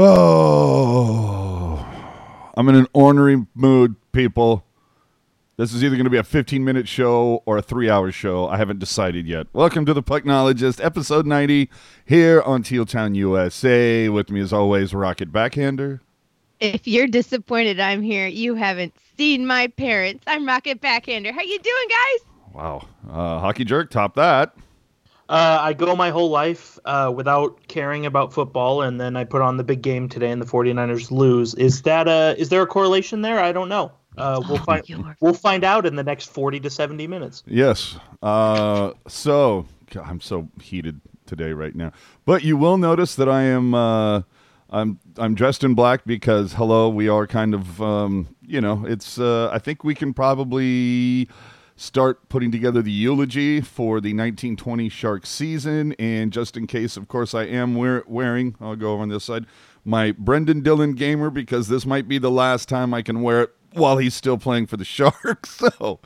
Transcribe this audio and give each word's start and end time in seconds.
Oh, 0.00 1.84
I'm 2.56 2.68
in 2.68 2.76
an 2.76 2.86
ornery 2.92 3.44
mood, 3.56 3.96
people. 4.12 4.64
This 5.56 5.74
is 5.74 5.82
either 5.82 5.96
going 5.96 6.04
to 6.04 6.10
be 6.10 6.18
a 6.18 6.22
15 6.22 6.64
minute 6.64 6.86
show 6.86 7.42
or 7.46 7.56
a 7.56 7.62
three 7.62 7.90
hour 7.90 8.12
show. 8.12 8.46
I 8.46 8.58
haven't 8.58 8.78
decided 8.78 9.26
yet. 9.26 9.48
Welcome 9.52 9.84
to 9.86 9.92
the 9.92 10.04
Pucknologist, 10.04 10.84
episode 10.84 11.26
90, 11.26 11.68
here 12.04 12.40
on 12.42 12.62
Teal 12.62 12.86
Town, 12.86 13.16
USA. 13.16 14.08
With 14.08 14.30
me, 14.30 14.38
as 14.38 14.52
always, 14.52 14.94
Rocket 14.94 15.32
Backhander. 15.32 16.00
If 16.60 16.86
you're 16.86 17.08
disappointed 17.08 17.80
I'm 17.80 18.00
here, 18.00 18.28
you 18.28 18.54
haven't 18.54 18.94
seen 19.16 19.48
my 19.48 19.66
parents. 19.66 20.22
I'm 20.28 20.46
Rocket 20.46 20.80
Backhander. 20.80 21.32
How 21.32 21.42
you 21.42 21.58
doing, 21.58 21.88
guys? 21.88 22.54
Wow. 22.54 22.88
Uh, 23.10 23.40
Hockey 23.40 23.64
Jerk, 23.64 23.90
top 23.90 24.14
that. 24.14 24.54
Uh, 25.28 25.58
I 25.60 25.72
go 25.74 25.94
my 25.94 26.10
whole 26.10 26.30
life 26.30 26.78
uh, 26.86 27.12
without 27.14 27.68
caring 27.68 28.06
about 28.06 28.32
football, 28.32 28.82
and 28.82 28.98
then 29.00 29.14
I 29.16 29.24
put 29.24 29.42
on 29.42 29.58
the 29.58 29.64
big 29.64 29.82
game 29.82 30.08
today, 30.08 30.30
and 30.30 30.40
the 30.40 30.46
49ers 30.46 31.10
lose. 31.10 31.54
Is 31.54 31.82
that 31.82 32.08
a 32.08 32.34
is 32.38 32.48
there 32.48 32.62
a 32.62 32.66
correlation 32.66 33.20
there? 33.22 33.38
I 33.38 33.52
don't 33.52 33.68
know. 33.68 33.92
Uh, 34.16 34.40
we'll 34.48 34.58
Oh, 34.58 34.64
find 34.64 34.88
you're- 34.88 35.04
we'll 35.20 35.34
find 35.34 35.64
out 35.64 35.86
in 35.86 35.96
the 35.96 36.02
next 36.02 36.30
40 36.30 36.60
to 36.60 36.70
70 36.70 37.06
minutes. 37.06 37.42
Yes. 37.46 37.96
Uh, 38.22 38.92
so 39.06 39.66
God, 39.92 40.04
I'm 40.08 40.20
so 40.20 40.48
heated 40.62 41.00
today 41.26 41.52
right 41.52 41.74
now. 41.74 41.92
But 42.24 42.42
you 42.42 42.56
will 42.56 42.78
notice 42.78 43.14
that 43.16 43.28
I 43.28 43.42
am 43.42 43.74
uh, 43.74 44.22
I'm 44.70 44.98
I'm 45.18 45.34
dressed 45.34 45.62
in 45.62 45.74
black 45.74 46.04
because 46.06 46.54
hello, 46.54 46.88
we 46.88 47.08
are 47.08 47.26
kind 47.26 47.54
of 47.54 47.80
um, 47.82 48.28
you 48.40 48.60
know, 48.62 48.84
it's 48.86 49.18
uh, 49.20 49.50
I 49.52 49.58
think 49.58 49.84
we 49.84 49.94
can 49.94 50.14
probably 50.14 51.28
start 51.80 52.28
putting 52.28 52.50
together 52.50 52.82
the 52.82 52.90
eulogy 52.90 53.60
for 53.60 54.00
the 54.00 54.10
1920 54.10 54.88
Shark 54.88 55.24
season 55.24 55.92
and 55.98 56.32
just 56.32 56.56
in 56.56 56.66
case 56.66 56.96
of 56.96 57.06
course 57.06 57.34
I 57.34 57.44
am 57.44 57.76
wear- 57.76 58.02
wearing 58.08 58.56
I'll 58.60 58.74
go 58.76 58.92
over 58.94 59.02
on 59.02 59.08
this 59.10 59.22
side 59.24 59.46
my 59.84 60.10
Brendan 60.10 60.60
Dillon 60.62 60.92
gamer 60.94 61.30
because 61.30 61.68
this 61.68 61.86
might 61.86 62.08
be 62.08 62.18
the 62.18 62.32
last 62.32 62.68
time 62.68 62.92
I 62.92 63.00
can 63.02 63.22
wear 63.22 63.42
it 63.42 63.50
while 63.74 63.96
he's 63.98 64.14
still 64.14 64.38
playing 64.38 64.66
for 64.66 64.76
the 64.76 64.84
Sharks. 64.84 65.60
So 65.78 66.00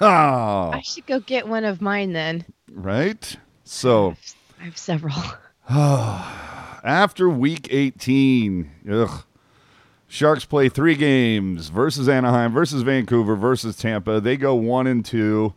I 0.00 0.80
should 0.84 1.06
go 1.06 1.18
get 1.20 1.48
one 1.48 1.64
of 1.64 1.80
mine 1.80 2.12
then. 2.12 2.44
right? 2.70 3.36
So 3.64 4.14
I 4.60 4.64
have 4.64 4.78
several. 4.78 5.14
after 6.84 7.28
week 7.28 7.68
18, 7.70 8.70
ugh, 8.92 9.24
Sharks 10.14 10.44
play 10.44 10.68
three 10.68 10.94
games 10.94 11.70
versus 11.70 12.08
Anaheim, 12.08 12.52
versus 12.52 12.82
Vancouver, 12.82 13.34
versus 13.34 13.76
Tampa. 13.76 14.20
They 14.20 14.36
go 14.36 14.54
one 14.54 14.86
and 14.86 15.04
two, 15.04 15.54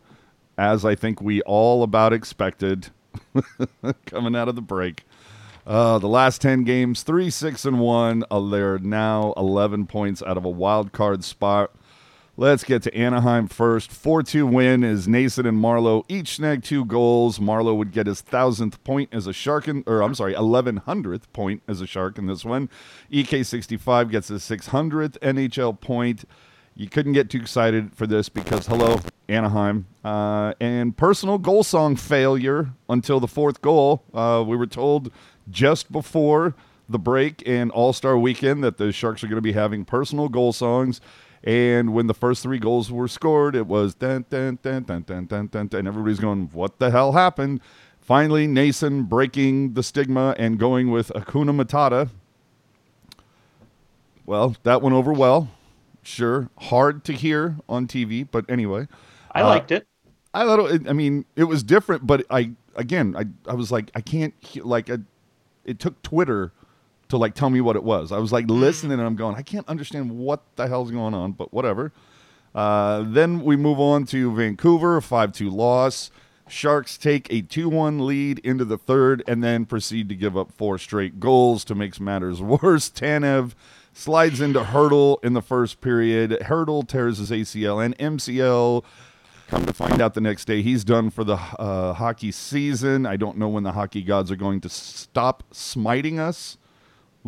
as 0.58 0.84
I 0.84 0.96
think 0.96 1.22
we 1.22 1.40
all 1.42 1.84
about 1.84 2.12
expected 2.12 2.88
coming 4.06 4.34
out 4.34 4.48
of 4.48 4.56
the 4.56 4.60
break. 4.60 5.04
Uh, 5.64 6.00
the 6.00 6.08
last 6.08 6.40
10 6.40 6.64
games, 6.64 7.04
3 7.04 7.30
6 7.30 7.64
and 7.66 7.78
1. 7.78 8.24
Uh, 8.28 8.40
they're 8.48 8.80
now 8.80 9.32
11 9.36 9.86
points 9.86 10.24
out 10.24 10.36
of 10.36 10.44
a 10.44 10.50
wild 10.50 10.90
card 10.90 11.22
spot. 11.22 11.70
Let's 12.40 12.62
get 12.62 12.84
to 12.84 12.94
Anaheim 12.94 13.48
first. 13.48 13.90
4 13.90 14.22
2 14.22 14.46
win 14.46 14.84
is 14.84 15.08
Nason 15.08 15.44
and 15.44 15.58
Marleau 15.58 16.04
each 16.06 16.36
snagged 16.36 16.64
two 16.64 16.84
goals. 16.84 17.40
Marleau 17.40 17.76
would 17.76 17.90
get 17.90 18.06
his 18.06 18.20
thousandth 18.20 18.84
point 18.84 19.08
as 19.10 19.26
a 19.26 19.32
Shark, 19.32 19.66
in, 19.66 19.82
or 19.88 20.04
I'm 20.04 20.14
sorry, 20.14 20.34
1100th 20.34 21.24
point 21.32 21.64
as 21.66 21.80
a 21.80 21.86
Shark 21.86 22.16
in 22.16 22.28
this 22.28 22.44
one. 22.44 22.70
EK65 23.10 24.12
gets 24.12 24.28
his 24.28 24.44
600th 24.44 25.18
NHL 25.18 25.80
point. 25.80 26.26
You 26.76 26.88
couldn't 26.88 27.14
get 27.14 27.28
too 27.28 27.38
excited 27.38 27.92
for 27.92 28.06
this 28.06 28.28
because, 28.28 28.68
hello, 28.68 29.00
Anaheim. 29.28 29.88
Uh, 30.04 30.54
and 30.60 30.96
personal 30.96 31.38
goal 31.38 31.64
song 31.64 31.96
failure 31.96 32.70
until 32.88 33.18
the 33.18 33.26
fourth 33.26 33.60
goal. 33.62 34.04
Uh, 34.14 34.44
we 34.46 34.56
were 34.56 34.68
told 34.68 35.10
just 35.50 35.90
before 35.90 36.54
the 36.88 37.00
break 37.00 37.42
and 37.48 37.72
All 37.72 37.92
Star 37.92 38.16
weekend 38.16 38.62
that 38.62 38.76
the 38.76 38.92
Sharks 38.92 39.24
are 39.24 39.26
going 39.26 39.38
to 39.38 39.42
be 39.42 39.54
having 39.54 39.84
personal 39.84 40.28
goal 40.28 40.52
songs. 40.52 41.00
And 41.44 41.94
when 41.94 42.08
the 42.08 42.14
first 42.14 42.42
three 42.42 42.58
goals 42.58 42.90
were 42.90 43.08
scored, 43.08 43.54
it 43.54 43.66
was 43.66 43.94
dun 43.94 44.24
dun 44.28 44.58
dun 44.62 44.82
dun 44.82 45.02
dun 45.02 45.26
dun 45.26 45.46
dun, 45.46 45.66
dun 45.68 45.78
and 45.78 45.88
everybody's 45.88 46.18
going, 46.20 46.50
"What 46.52 46.78
the 46.78 46.90
hell 46.90 47.12
happened?" 47.12 47.60
Finally, 48.00 48.46
Nason 48.46 49.04
breaking 49.04 49.74
the 49.74 49.82
stigma 49.82 50.34
and 50.38 50.58
going 50.58 50.90
with 50.90 51.08
Hakuna 51.14 51.54
Matata. 51.54 52.10
Well, 54.26 54.56
that 54.62 54.82
went 54.82 54.94
over 54.94 55.12
well. 55.12 55.50
Sure, 56.02 56.48
hard 56.58 57.04
to 57.04 57.12
hear 57.12 57.56
on 57.68 57.86
TV, 57.86 58.26
but 58.30 58.44
anyway. 58.48 58.88
I 59.32 59.42
Uh, 59.42 59.48
liked 59.48 59.70
it. 59.70 59.86
I 60.34 60.44
thought 60.44 60.70
it, 60.70 60.88
I 60.88 60.92
mean 60.92 61.24
it 61.36 61.44
was 61.44 61.62
different, 61.62 62.06
but 62.06 62.24
I 62.30 62.52
again 62.76 63.14
I 63.16 63.26
I 63.50 63.54
was 63.54 63.70
like 63.72 63.90
I 63.94 64.00
can't 64.00 64.34
like 64.64 64.90
I, 64.90 64.98
it 65.64 65.78
took 65.78 66.00
Twitter 66.02 66.52
to 67.08 67.16
like 67.16 67.34
tell 67.34 67.50
me 67.50 67.60
what 67.60 67.76
it 67.76 67.84
was. 67.84 68.12
I 68.12 68.18
was 68.18 68.32
like 68.32 68.48
listening 68.48 68.92
and 68.92 69.02
I'm 69.02 69.16
going 69.16 69.36
I 69.36 69.42
can't 69.42 69.68
understand 69.68 70.10
what 70.10 70.42
the 70.56 70.68
hell's 70.68 70.90
going 70.90 71.14
on, 71.14 71.32
but 71.32 71.52
whatever. 71.52 71.92
Uh, 72.54 73.04
then 73.06 73.42
we 73.42 73.56
move 73.56 73.78
on 73.78 74.04
to 74.06 74.34
Vancouver, 74.34 74.96
a 74.96 75.00
5-2 75.00 75.52
loss. 75.52 76.10
Sharks 76.48 76.96
take 76.96 77.30
a 77.30 77.42
2-1 77.42 78.00
lead 78.00 78.38
into 78.40 78.64
the 78.64 78.78
third 78.78 79.22
and 79.28 79.44
then 79.44 79.66
proceed 79.66 80.08
to 80.08 80.14
give 80.14 80.36
up 80.36 80.50
four 80.52 80.78
straight 80.78 81.20
goals 81.20 81.64
to 81.66 81.74
make 81.74 82.00
matters 82.00 82.40
worse. 82.42 82.90
Tanev 82.90 83.52
slides 83.92 84.40
into 84.40 84.60
Hertl 84.60 85.22
in 85.22 85.34
the 85.34 85.42
first 85.42 85.80
period. 85.80 86.38
Hertl 86.42 86.86
tears 86.86 87.18
his 87.18 87.30
ACL 87.30 87.84
and 87.84 87.96
MCL. 87.98 88.84
Come 89.48 89.64
to 89.64 89.72
find 89.72 90.00
out 90.02 90.14
the 90.14 90.20
next 90.20 90.44
day, 90.44 90.60
he's 90.60 90.84
done 90.84 91.08
for 91.08 91.24
the 91.24 91.36
uh, 91.36 91.94
hockey 91.94 92.30
season. 92.30 93.06
I 93.06 93.16
don't 93.16 93.38
know 93.38 93.48
when 93.48 93.62
the 93.62 93.72
hockey 93.72 94.02
gods 94.02 94.30
are 94.30 94.36
going 94.36 94.60
to 94.60 94.68
stop 94.68 95.42
smiting 95.52 96.18
us. 96.18 96.58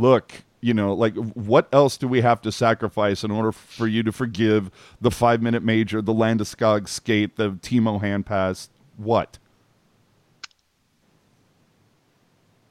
Look, 0.01 0.45
you 0.63 0.73
know, 0.73 0.95
like 0.95 1.15
what 1.15 1.69
else 1.75 1.99
do 1.99 2.09
we 2.09 2.23
have 2.23 2.41
to 2.43 2.51
sacrifice 2.51 3.23
in 3.23 3.31
order 3.31 3.53
for 3.53 3.87
you 3.87 4.03
to 4.03 4.13
forgive 4.13 4.71
the 4.99 5.11
five 5.11 5.43
minute 5.43 5.63
major, 5.63 6.01
the 6.01 6.15
Landeskog 6.15 6.89
skate, 6.89 7.37
the 7.37 7.51
Timo 7.51 8.01
hand 8.01 8.25
pass? 8.25 8.71
What? 8.97 9.39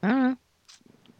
I. 0.02 0.36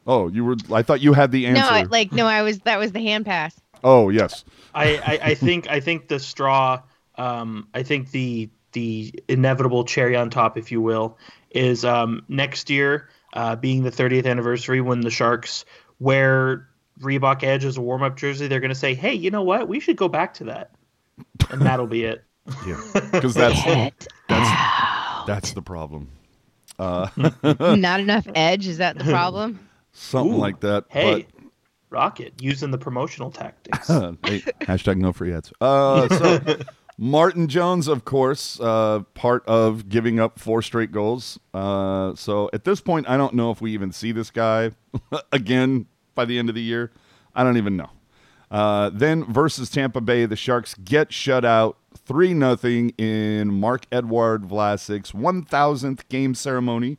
Oh, 0.05 0.27
you 0.27 0.45
were. 0.45 0.57
I 0.73 0.83
thought 0.83 1.01
you 1.01 1.13
had 1.13 1.31
the 1.31 1.47
answer. 1.47 1.63
No, 1.63 1.69
I, 1.69 1.83
like 1.85 2.11
no, 2.11 2.27
I 2.27 2.43
was 2.43 2.59
that 2.61 2.81
was 2.81 2.91
the 2.91 3.01
hand 3.01 3.25
pass. 3.25 3.61
oh, 3.85 4.09
yes. 4.09 4.45
I, 4.75 4.97
I, 4.97 5.21
I 5.31 5.35
think 5.35 5.69
I 5.69 5.79
think 5.79 6.09
the 6.09 6.19
straw. 6.19 6.83
Um, 7.15 7.69
I 7.73 7.85
think 7.85 8.11
the 8.11 8.51
the 8.73 9.15
inevitable 9.29 9.85
cherry 9.85 10.17
on 10.17 10.31
top, 10.31 10.59
if 10.59 10.73
you 10.73 10.81
will, 10.81 11.19
is 11.51 11.85
um, 11.85 12.25
next 12.29 12.69
year 12.69 13.09
uh, 13.33 13.57
being 13.57 13.83
the 13.83 13.91
30th 13.91 14.27
anniversary 14.27 14.81
when 14.81 15.01
the 15.01 15.11
Sharks 15.11 15.65
wear 16.01 16.67
Reebok 17.01 17.45
Edge 17.45 17.65
as 17.65 17.77
a 17.77 17.81
warm 17.81 18.03
up 18.03 18.17
jersey. 18.17 18.49
They're 18.49 18.61
going 18.61 18.71
to 18.71 18.75
say, 18.75 18.95
"Hey, 18.95 19.15
you 19.15 19.31
know 19.31 19.43
what? 19.43 19.69
We 19.69 19.79
should 19.79 19.97
go 19.97 20.09
back 20.09 20.35
to 20.35 20.45
that," 20.45 20.73
and 21.51 21.63
that'll 21.63 21.87
be 21.87 22.05
it. 22.05 22.25
Yeah, 22.67 22.81
because 23.13 23.35
that's 23.35 23.63
Get 23.63 24.09
that's 24.29 25.27
that's 25.27 25.53
the 25.53 25.63
problem. 25.63 26.09
Uh, 26.79 27.09
Not 27.77 28.01
enough 28.01 28.27
edge. 28.35 28.67
Is 28.67 28.79
that 28.79 28.97
the 28.97 29.05
problem? 29.05 29.69
something 29.93 30.33
Ooh, 30.33 30.39
like 30.39 30.61
that. 30.61 30.87
Hey, 30.89 31.27
Rocket 31.91 32.33
using 32.41 32.71
the 32.71 32.79
promotional 32.79 33.31
tactics. 33.31 33.87
Hey, 33.87 34.41
hashtag 34.63 34.97
no 34.97 35.13
free 35.13 35.35
ads. 35.35 35.53
Uh, 35.61 36.09
so 36.09 36.57
Martin 37.03 37.49
Jones, 37.49 37.89
of 37.89 38.05
course, 38.05 38.61
uh, 38.61 39.01
part 39.15 39.43
of 39.47 39.89
giving 39.89 40.21
up 40.21 40.39
four 40.39 40.61
straight 40.61 40.93
goals. 40.93 41.41
Uh, 41.55 42.15
so 42.15 42.51
at 42.53 42.65
this 42.65 42.83
point, 42.83 43.09
I 43.09 43.17
don't 43.17 43.33
know 43.33 43.51
if 43.51 43.63
we 43.63 43.73
even 43.73 43.91
see 43.91 44.13
this 44.13 44.31
guy 44.31 44.73
again 45.33 45.87
by 46.15 46.27
the 46.27 46.39
end 46.39 46.51
of 46.51 46.55
the 46.55 46.61
year. 46.61 46.93
I 47.35 47.43
don't 47.43 47.57
even 47.57 47.79
know. 47.79 47.89
Uh, 48.51 48.91
then 48.93 49.25
versus 49.25 49.71
Tampa 49.71 50.03
Bay, 50.03 50.27
the 50.27 50.37
Sharks 50.37 50.75
get 50.75 51.11
shut 51.11 51.43
out 51.43 51.79
three 51.97 52.35
nothing 52.35 52.91
in 52.99 53.55
Marc-Edouard 53.55 54.43
Vlasic's 54.43 55.13
1,000th 55.13 56.07
game 56.11 56.35
ceremony. 56.35 56.99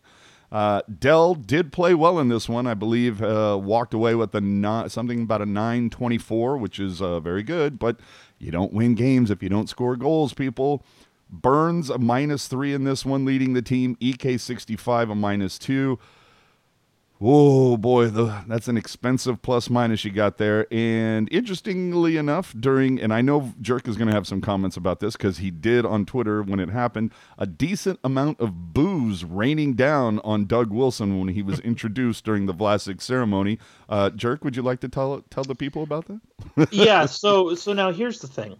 Uh, 0.51 0.81
Dell 0.99 1.33
did 1.33 1.71
play 1.71 1.93
well 1.93 2.19
in 2.19 2.27
this 2.27 2.49
one. 2.49 2.67
I 2.67 2.73
believe 2.73 3.21
uh, 3.21 3.57
walked 3.61 3.93
away 3.93 4.15
with 4.15 4.35
a 4.35 4.41
ni- 4.41 4.89
something 4.89 5.21
about 5.21 5.41
a 5.41 5.45
924, 5.45 6.57
which 6.57 6.77
is 6.77 7.01
uh, 7.01 7.19
very 7.21 7.43
good. 7.43 7.79
But 7.79 7.99
you 8.41 8.51
don't 8.51 8.73
win 8.73 8.95
games 8.95 9.29
if 9.29 9.43
you 9.43 9.49
don't 9.49 9.69
score 9.69 9.95
goals, 9.95 10.33
people. 10.33 10.83
Burns 11.29 11.89
a 11.89 11.97
minus 11.97 12.47
three 12.47 12.73
in 12.73 12.83
this 12.83 13.05
one, 13.05 13.23
leading 13.23 13.53
the 13.53 13.61
team. 13.61 13.95
EK65 14.01 15.11
a 15.11 15.15
minus 15.15 15.59
two. 15.59 15.99
Oh 17.23 17.77
boy, 17.77 18.07
the, 18.07 18.43
that's 18.47 18.67
an 18.67 18.77
expensive 18.77 19.43
plus 19.43 19.69
minus 19.69 20.03
you 20.03 20.11
got 20.11 20.39
there. 20.39 20.65
And 20.71 21.31
interestingly 21.31 22.17
enough, 22.17 22.53
during 22.59 22.99
and 22.99 23.13
I 23.13 23.21
know 23.21 23.53
Jerk 23.61 23.87
is 23.87 23.95
going 23.95 24.07
to 24.07 24.13
have 24.13 24.25
some 24.25 24.41
comments 24.41 24.75
about 24.75 25.01
this 25.01 25.15
because 25.15 25.37
he 25.37 25.51
did 25.51 25.85
on 25.85 26.05
Twitter 26.05 26.41
when 26.41 26.59
it 26.59 26.69
happened. 26.69 27.11
A 27.37 27.45
decent 27.45 27.99
amount 28.03 28.39
of 28.39 28.73
booze 28.73 29.23
raining 29.23 29.73
down 29.73 30.19
on 30.23 30.45
Doug 30.45 30.71
Wilson 30.71 31.19
when 31.19 31.27
he 31.27 31.43
was 31.43 31.59
introduced 31.61 32.25
during 32.25 32.47
the 32.47 32.55
Vlasic 32.55 33.01
ceremony. 33.01 33.59
Uh, 33.87 34.09
Jerk, 34.09 34.43
would 34.43 34.55
you 34.55 34.63
like 34.63 34.79
to 34.79 34.89
tell 34.89 35.21
tell 35.29 35.43
the 35.43 35.55
people 35.55 35.83
about 35.83 36.05
that? 36.07 36.71
yeah 36.71 37.05
so 37.05 37.55
so 37.55 37.73
now 37.73 37.91
here's 37.91 38.19
the 38.19 38.27
thing 38.27 38.55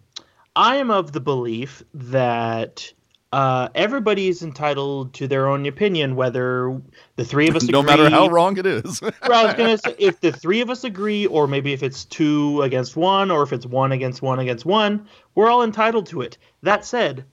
i 0.55 0.75
am 0.75 0.91
of 0.91 1.11
the 1.13 1.19
belief 1.19 1.83
that 1.93 2.93
uh, 3.33 3.69
everybody 3.75 4.27
is 4.27 4.41
entitled 4.43 5.13
to 5.13 5.27
their 5.27 5.47
own 5.47 5.65
opinion, 5.65 6.15
whether 6.17 6.81
the 7.15 7.23
three 7.23 7.47
of 7.47 7.55
us 7.55 7.63
agree. 7.69 7.71
no 7.71 7.79
agree. 7.79 7.89
matter 7.91 8.09
how 8.09 8.27
wrong 8.27 8.57
it 8.57 8.65
is. 8.65 9.01
Well, 9.27 9.33
I 9.33 9.45
was 9.45 9.53
gonna 9.55 9.77
say 9.85 9.95
if 9.99 10.19
the 10.19 10.31
three 10.31 10.61
of 10.61 10.69
us 10.69 10.83
agree, 10.83 11.25
or 11.27 11.47
maybe 11.47 11.71
if 11.73 11.81
it's 11.83 12.05
two 12.05 12.61
against 12.61 12.95
one, 12.97 13.31
or 13.31 13.43
if 13.43 13.53
it's 13.53 13.65
one 13.65 13.91
against 13.93 14.21
one 14.21 14.39
against 14.39 14.65
one, 14.65 15.07
we're 15.35 15.49
all 15.49 15.63
entitled 15.63 16.07
to 16.07 16.21
it. 16.21 16.37
That 16.63 16.83
said, 16.85 17.25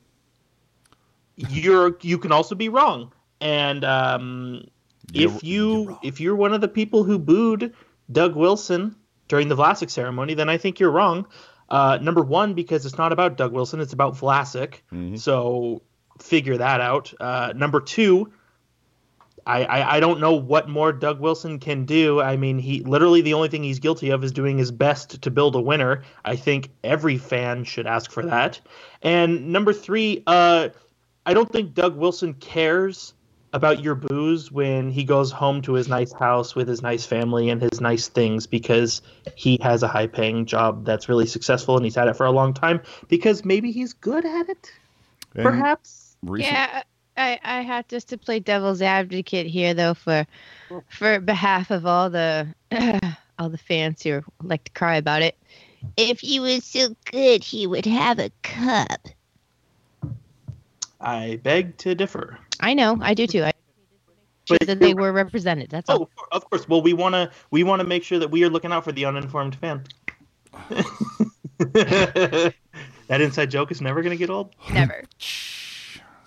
you're 1.36 1.96
you 2.02 2.18
can 2.18 2.32
also 2.32 2.54
be 2.54 2.68
wrong, 2.68 3.12
and 3.40 3.84
um, 3.84 4.64
You're- 5.12 5.32
if 5.34 5.44
you're 5.44 5.98
if 6.02 6.20
you're 6.20 6.36
one 6.36 6.52
of 6.52 6.60
the 6.60 6.68
people 6.68 7.04
who 7.04 7.18
booed 7.18 7.74
Doug 8.10 8.34
Wilson 8.36 8.96
during 9.28 9.48
the 9.48 9.56
Vlasic 9.56 9.90
ceremony, 9.90 10.34
then 10.34 10.48
I 10.48 10.56
think 10.58 10.80
you're 10.80 10.90
wrong. 10.90 11.26
Uh, 11.70 11.98
number 12.00 12.22
one, 12.22 12.54
because 12.54 12.86
it's 12.86 12.96
not 12.96 13.12
about 13.12 13.36
Doug 13.36 13.52
Wilson, 13.52 13.80
it's 13.80 13.92
about 13.92 14.14
Vlasic. 14.14 14.76
Mhm. 14.92 15.18
So 15.18 15.82
figure 16.18 16.56
that 16.56 16.80
out. 16.80 17.12
Uh, 17.20 17.52
number 17.54 17.80
two, 17.80 18.32
I, 19.46 19.64
I, 19.64 19.96
I 19.96 20.00
don't 20.00 20.20
know 20.20 20.34
what 20.34 20.68
more 20.68 20.92
Doug 20.92 21.20
Wilson 21.20 21.58
can 21.58 21.86
do. 21.86 22.20
I 22.20 22.36
mean, 22.36 22.58
he 22.58 22.80
literally 22.80 23.22
the 23.22 23.34
only 23.34 23.48
thing 23.48 23.62
he's 23.62 23.78
guilty 23.78 24.10
of 24.10 24.22
is 24.22 24.30
doing 24.32 24.58
his 24.58 24.70
best 24.70 25.22
to 25.22 25.30
build 25.30 25.54
a 25.54 25.60
winner. 25.60 26.02
I 26.24 26.36
think 26.36 26.70
every 26.84 27.16
fan 27.16 27.64
should 27.64 27.86
ask 27.86 28.10
for 28.10 28.24
that. 28.26 28.60
And 29.02 29.50
number 29.52 29.72
three, 29.72 30.22
uh, 30.26 30.68
I 31.24 31.34
don't 31.34 31.50
think 31.50 31.74
Doug 31.74 31.96
Wilson 31.96 32.34
cares 32.34 33.14
about 33.52 33.82
your 33.82 33.94
booze 33.94 34.52
when 34.52 34.90
he 34.90 35.04
goes 35.04 35.32
home 35.32 35.62
to 35.62 35.72
his 35.72 35.88
nice 35.88 36.12
house 36.12 36.54
with 36.54 36.68
his 36.68 36.82
nice 36.82 37.06
family 37.06 37.48
and 37.48 37.62
his 37.62 37.80
nice 37.80 38.08
things 38.08 38.46
because 38.46 39.00
he 39.34 39.58
has 39.62 39.82
a 39.82 39.88
high 39.88 40.06
paying 40.06 40.44
job 40.44 40.84
that's 40.84 41.08
really 41.08 41.26
successful 41.26 41.76
and 41.76 41.84
he's 41.84 41.94
had 41.94 42.08
it 42.08 42.16
for 42.16 42.26
a 42.26 42.30
long 42.30 42.52
time 42.52 42.82
because 43.08 43.44
maybe 43.44 43.72
he's 43.72 43.94
good 43.94 44.26
at 44.26 44.50
it 44.50 44.70
And 45.34 45.44
perhaps 45.44 46.07
recent- 46.22 46.52
Yeah, 46.52 46.82
I, 47.16 47.38
I 47.42 47.60
have 47.62 47.88
just 47.88 48.08
to 48.10 48.18
play 48.18 48.38
devil's 48.38 48.80
advocate 48.80 49.46
here 49.46 49.74
though 49.74 49.94
for 49.94 50.26
for 50.88 51.20
behalf 51.20 51.70
of 51.70 51.84
all 51.84 52.08
the 52.10 52.46
all 53.38 53.48
the 53.48 53.58
fans 53.58 54.02
who 54.02 54.22
like 54.42 54.64
to 54.64 54.72
cry 54.72 54.96
about 54.96 55.22
it. 55.22 55.36
If 55.96 56.20
he 56.20 56.40
was 56.40 56.64
so 56.64 56.94
good, 57.10 57.42
he 57.44 57.66
would 57.66 57.86
have 57.86 58.18
a 58.18 58.30
cup. 58.42 59.08
i 61.00 61.38
beg 61.42 61.76
to 61.78 61.94
differ 61.94 62.38
I 62.60 62.74
know, 62.74 62.98
I 63.00 63.14
do 63.14 63.26
too. 63.26 63.44
I 63.44 63.52
But 64.48 64.66
that 64.66 64.80
they 64.80 64.94
were 64.94 65.12
represented. 65.12 65.70
That's 65.70 65.88
Oh, 65.88 65.98
all. 65.98 66.10
of 66.32 66.48
course. 66.50 66.68
Well, 66.68 66.82
we 66.82 66.92
want 66.92 67.14
to 67.14 67.30
we 67.50 67.62
want 67.62 67.80
to 67.80 67.86
make 67.86 68.02
sure 68.02 68.18
that 68.18 68.30
we 68.30 68.42
are 68.44 68.50
looking 68.50 68.72
out 68.72 68.84
for 68.84 68.92
the 68.92 69.04
uninformed 69.04 69.54
fan. 69.56 69.84
that 71.58 72.54
inside 73.10 73.50
joke 73.50 73.70
is 73.70 73.80
never 73.80 74.02
going 74.02 74.10
to 74.10 74.16
get 74.16 74.30
old. 74.30 74.54
Never. 74.72 75.04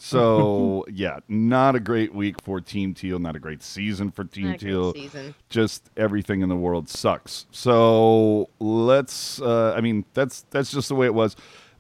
So 0.04 0.84
yeah, 0.92 1.20
not 1.28 1.76
a 1.76 1.80
great 1.80 2.14
week 2.14 2.42
for 2.42 2.60
Team 2.60 2.96
Teal. 2.96 3.20
Not 3.20 3.36
a 3.36 3.40
great 3.40 3.62
season 3.62 4.10
for 4.10 4.24
Team 4.24 4.48
Not 4.48 4.56
a 4.56 4.58
great 4.58 4.72
Teal. 4.72 4.94
season. 4.94 5.36
Just 5.48 5.92
everything 5.96 6.42
in 6.42 6.50
the 6.50 6.56
world 6.56 6.90
sucks. 6.90 7.46
So 7.52 8.50
let's. 8.60 9.40
Uh, 9.40 9.74
I 9.78 9.82
mean, 9.82 10.06
that's 10.16 10.42
that's 10.50 10.72
just 10.72 10.90
the 10.90 10.96
way 10.96 11.06
it 11.06 11.14
was. 11.14 11.36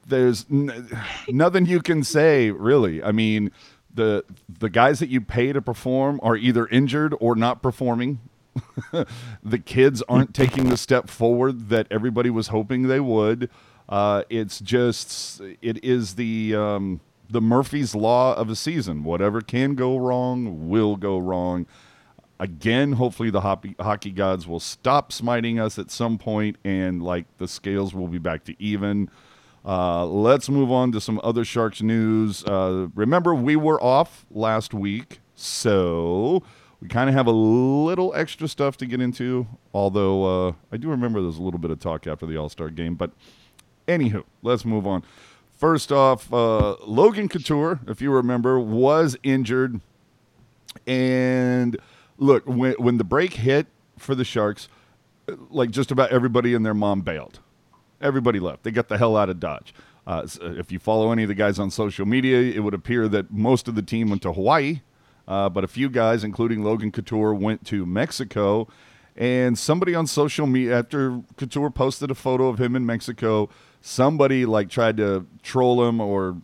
There's 0.06 0.45
n- 0.51 0.88
nothing 1.29 1.65
you 1.65 1.81
can 1.81 2.03
say 2.03 2.51
really. 2.51 3.01
I 3.01 3.12
mean, 3.12 3.50
the 3.91 4.24
the 4.47 4.69
guys 4.69 5.00
that 5.00 5.09
you 5.09 5.19
pay 5.21 5.51
to 5.51 5.62
perform 5.62 6.19
are 6.21 6.35
either 6.35 6.67
injured 6.67 7.15
or 7.19 7.35
not 7.35 7.63
performing. 7.63 8.19
the 9.44 9.57
kids 9.59 10.03
aren't 10.07 10.35
taking 10.35 10.69
the 10.69 10.77
step 10.77 11.09
forward 11.09 11.69
that 11.69 11.88
everybody 11.89 12.29
was 12.29 12.50
hoping 12.50 12.83
they 12.88 13.00
would. 13.00 13.50
Uh, 13.89 14.24
it's 14.29 14.59
just 14.59 15.41
it 15.62 15.83
is 15.83 16.15
the 16.15 16.53
um, 16.56 17.01
the 17.31 17.41
Murphy's 17.41 17.95
law 17.95 18.33
of 18.35 18.49
a 18.49 18.55
season. 18.55 19.03
Whatever 19.03 19.41
can 19.41 19.75
go 19.75 19.97
wrong 19.97 20.69
will 20.69 20.95
go 20.95 21.17
wrong. 21.17 21.65
Again, 22.39 22.93
hopefully 22.93 23.29
the 23.29 23.41
hockey, 23.41 23.75
hockey 23.79 24.11
gods 24.11 24.47
will 24.47 24.59
stop 24.59 25.11
smiting 25.11 25.59
us 25.59 25.77
at 25.77 25.91
some 25.91 26.17
point, 26.17 26.57
and 26.63 27.01
like 27.01 27.25
the 27.37 27.47
scales 27.47 27.93
will 27.93 28.07
be 28.07 28.17
back 28.17 28.43
to 28.45 28.55
even. 28.61 29.09
Uh, 29.63 30.05
let's 30.05 30.49
move 30.49 30.71
on 30.71 30.91
to 30.91 30.99
some 30.99 31.21
other 31.23 31.45
Sharks 31.45 31.81
news. 31.81 32.43
Uh, 32.43 32.87
remember, 32.95 33.35
we 33.35 33.55
were 33.55 33.81
off 33.81 34.25
last 34.31 34.73
week, 34.73 35.19
so 35.35 36.41
we 36.81 36.87
kind 36.87 37.09
of 37.09 37.15
have 37.15 37.27
a 37.27 37.31
little 37.31 38.11
extra 38.15 38.47
stuff 38.47 38.75
to 38.77 38.87
get 38.87 38.99
into. 39.01 39.45
Although 39.71 40.47
uh, 40.47 40.53
I 40.71 40.77
do 40.77 40.89
remember 40.89 41.21
there's 41.21 41.37
a 41.37 41.43
little 41.43 41.59
bit 41.59 41.69
of 41.69 41.79
talk 41.79 42.07
after 42.07 42.25
the 42.25 42.37
All 42.37 42.49
Star 42.49 42.69
game. 42.71 42.95
But 42.95 43.11
anywho, 43.87 44.23
let's 44.41 44.65
move 44.65 44.87
on. 44.87 45.03
First 45.61 45.91
off, 45.91 46.33
uh, 46.33 46.75
Logan 46.87 47.29
Couture, 47.29 47.79
if 47.87 48.01
you 48.01 48.11
remember, 48.11 48.59
was 48.59 49.15
injured. 49.21 49.79
And 50.87 51.77
look, 52.17 52.47
when, 52.47 52.73
when 52.73 52.97
the 52.97 53.03
break 53.03 53.33
hit 53.33 53.67
for 53.95 54.15
the 54.15 54.25
Sharks, 54.25 54.67
like 55.51 55.69
just 55.69 55.91
about 55.91 56.09
everybody 56.09 56.55
and 56.55 56.65
their 56.65 56.73
mom 56.73 57.01
bailed 57.01 57.39
everybody 58.01 58.39
left. 58.39 58.63
They 58.63 58.71
got 58.71 58.87
the 58.87 58.97
hell 58.97 59.15
out 59.15 59.29
of 59.29 59.39
Dodge. 59.39 59.71
Uh, 60.07 60.25
if 60.41 60.71
you 60.71 60.79
follow 60.79 61.11
any 61.11 61.21
of 61.21 61.29
the 61.29 61.35
guys 61.35 61.59
on 61.59 61.69
social 61.69 62.07
media, 62.07 62.39
it 62.39 62.63
would 62.63 62.73
appear 62.73 63.07
that 63.09 63.31
most 63.31 63.67
of 63.67 63.75
the 63.75 63.83
team 63.83 64.09
went 64.09 64.23
to 64.23 64.33
Hawaii, 64.33 64.81
uh, 65.27 65.47
but 65.49 65.63
a 65.63 65.67
few 65.67 65.89
guys, 65.89 66.23
including 66.23 66.63
Logan 66.63 66.91
Couture, 66.91 67.35
went 67.35 67.65
to 67.67 67.85
Mexico. 67.85 68.67
And 69.15 69.59
somebody 69.59 69.93
on 69.93 70.07
social 70.07 70.47
media, 70.47 70.79
after 70.79 71.21
Couture 71.37 71.69
posted 71.69 72.09
a 72.09 72.15
photo 72.15 72.47
of 72.47 72.59
him 72.59 72.75
in 72.75 72.83
Mexico, 72.85 73.49
somebody 73.81 74.45
like 74.45 74.69
tried 74.69 74.97
to 74.97 75.25
troll 75.43 75.87
him 75.87 75.99
or 75.99 76.37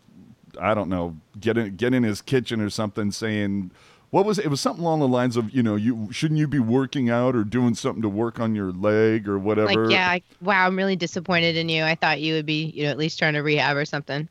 I 0.60 0.74
don't 0.74 0.90
know, 0.90 1.18
get 1.40 1.58
in 1.58 1.76
get 1.76 1.94
in 1.94 2.04
his 2.04 2.22
kitchen 2.22 2.60
or 2.62 2.70
something, 2.70 3.12
saying 3.12 3.72
what 4.10 4.26
was 4.26 4.40
it? 4.40 4.46
It 4.46 4.48
was 4.50 4.62
something 4.62 4.84
along 4.84 5.00
the 5.00 5.08
lines 5.08 5.38
of 5.38 5.54
you 5.54 5.62
know 5.62 5.76
you 5.76 6.12
shouldn't 6.12 6.40
you 6.40 6.48
be 6.48 6.60
working 6.60 7.10
out 7.10 7.36
or 7.36 7.44
doing 7.44 7.76
something 7.76 8.02
to 8.02 8.10
work 8.10 8.40
on 8.40 8.56
your 8.56 8.72
leg 8.72 9.28
or 9.28 9.38
whatever. 9.38 9.86
Like, 9.86 9.92
yeah, 9.92 10.10
I, 10.10 10.22
wow, 10.42 10.66
I'm 10.66 10.78
really 10.78 10.96
disappointed 10.96 11.58
in 11.58 11.70
you. 11.70 11.84
I 11.84 11.96
thought 11.96 12.22
you 12.22 12.34
would 12.36 12.46
be, 12.46 12.66
you 12.76 12.84
know, 12.84 12.90
at 12.90 12.98
least 12.98 13.20
trying 13.20 13.34
to 13.34 13.42
rehab 13.42 13.76
or 13.76 13.86
something. 13.86 14.28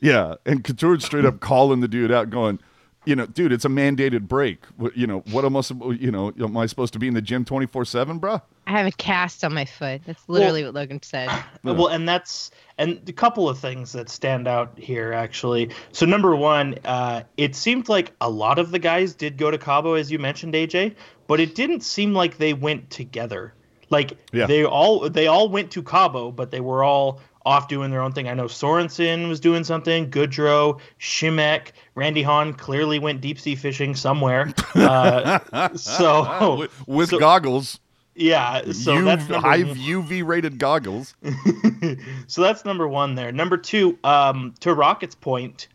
Yeah, 0.00 0.36
and 0.46 0.62
Couture 0.62 0.98
straight 1.00 1.24
up 1.24 1.40
calling 1.40 1.80
the 1.80 1.88
dude 1.88 2.12
out, 2.12 2.30
going, 2.30 2.60
you 3.08 3.16
know, 3.16 3.24
dude, 3.24 3.52
it's 3.52 3.64
a 3.64 3.68
mandated 3.68 4.28
break. 4.28 4.58
You 4.94 5.06
know, 5.06 5.20
what 5.30 5.46
am 5.46 5.56
I, 5.56 5.62
supposed? 5.62 5.98
you 5.98 6.10
know, 6.10 6.30
am 6.38 6.56
I 6.58 6.66
supposed 6.66 6.92
to 6.92 6.98
be 6.98 7.08
in 7.08 7.14
the 7.14 7.22
gym 7.22 7.42
twenty 7.44 7.64
four 7.64 7.86
seven, 7.86 8.20
bruh? 8.20 8.42
I 8.66 8.72
have 8.72 8.86
a 8.86 8.92
cast 8.92 9.44
on 9.44 9.54
my 9.54 9.64
foot. 9.64 10.02
That's 10.04 10.28
literally 10.28 10.62
what 10.62 10.74
Logan 10.74 11.02
said. 11.02 11.30
Well, 11.64 11.86
and 11.88 12.06
that's 12.06 12.50
and 12.76 13.00
a 13.08 13.12
couple 13.12 13.48
of 13.48 13.58
things 13.58 13.92
that 13.92 14.10
stand 14.10 14.46
out 14.46 14.78
here 14.78 15.12
actually. 15.14 15.70
So 15.92 16.04
number 16.04 16.36
one, 16.36 16.78
uh, 16.84 17.22
it 17.38 17.54
seemed 17.54 17.88
like 17.88 18.12
a 18.20 18.28
lot 18.28 18.58
of 18.58 18.70
the 18.70 18.78
guys 18.78 19.14
did 19.14 19.38
go 19.38 19.50
to 19.50 19.56
Cabo, 19.58 19.94
as 19.94 20.12
you 20.12 20.18
mentioned, 20.18 20.52
AJ, 20.52 20.94
but 21.26 21.40
it 21.40 21.54
didn't 21.54 21.80
seem 21.80 22.12
like 22.12 22.36
they 22.36 22.52
went 22.52 22.90
together. 22.90 23.54
Like 23.88 24.18
Yeah. 24.32 24.46
they 24.46 24.66
all 24.66 25.08
they 25.08 25.28
all 25.28 25.48
went 25.48 25.70
to 25.72 25.82
Cabo, 25.82 26.30
but 26.30 26.50
they 26.50 26.60
were 26.60 26.84
all 26.84 27.20
off 27.48 27.66
doing 27.66 27.90
their 27.90 28.02
own 28.02 28.12
thing. 28.12 28.28
I 28.28 28.34
know 28.34 28.44
Sorensen 28.44 29.28
was 29.28 29.40
doing 29.40 29.64
something. 29.64 30.10
Goodrow, 30.10 30.78
Simek, 31.00 31.72
Randy 31.94 32.22
Hahn 32.22 32.52
clearly 32.52 32.98
went 32.98 33.22
deep 33.22 33.40
sea 33.40 33.56
fishing 33.56 33.94
somewhere. 33.94 34.52
Uh, 34.74 35.70
so 35.74 36.56
with, 36.56 36.86
with 36.86 37.10
so- 37.10 37.18
goggles, 37.18 37.80
yeah, 38.14 38.72
so 38.72 38.96
UV, 38.96 39.04
that's 39.04 39.28
number 39.28 39.48
high. 39.48 39.62
UV 39.62 40.26
rated 40.26 40.58
goggles. 40.58 41.14
so 42.26 42.42
that's 42.42 42.64
number 42.64 42.86
one 42.86 43.14
there. 43.14 43.32
Number 43.32 43.56
two, 43.56 43.96
um, 44.04 44.54
to 44.60 44.74
Rocket's 44.74 45.14
point, 45.14 45.68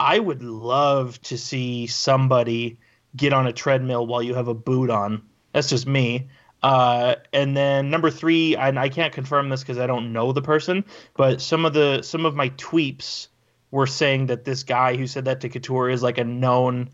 I 0.00 0.18
would 0.18 0.42
love 0.42 1.20
to 1.22 1.38
see 1.38 1.86
somebody 1.86 2.78
get 3.14 3.32
on 3.32 3.46
a 3.46 3.52
treadmill 3.52 4.06
while 4.06 4.22
you 4.22 4.34
have 4.34 4.48
a 4.48 4.54
boot 4.54 4.90
on. 4.90 5.22
That's 5.52 5.68
just 5.68 5.86
me. 5.86 6.28
Uh, 6.62 7.16
and 7.32 7.56
then 7.56 7.90
number 7.90 8.10
three, 8.10 8.56
and 8.56 8.78
I 8.78 8.88
can't 8.88 9.12
confirm 9.12 9.48
this 9.48 9.62
because 9.62 9.78
I 9.78 9.86
don't 9.86 10.12
know 10.12 10.32
the 10.32 10.42
person, 10.42 10.84
but 11.16 11.40
some 11.40 11.64
of 11.64 11.72
the 11.74 12.02
some 12.02 12.24
of 12.24 12.34
my 12.36 12.50
tweets 12.50 13.26
were 13.70 13.86
saying 13.86 14.26
that 14.26 14.44
this 14.44 14.62
guy 14.62 14.96
who 14.96 15.06
said 15.06 15.24
that 15.24 15.40
to 15.40 15.48
Couture 15.48 15.90
is 15.90 16.02
like 16.02 16.18
a 16.18 16.24
known 16.24 16.90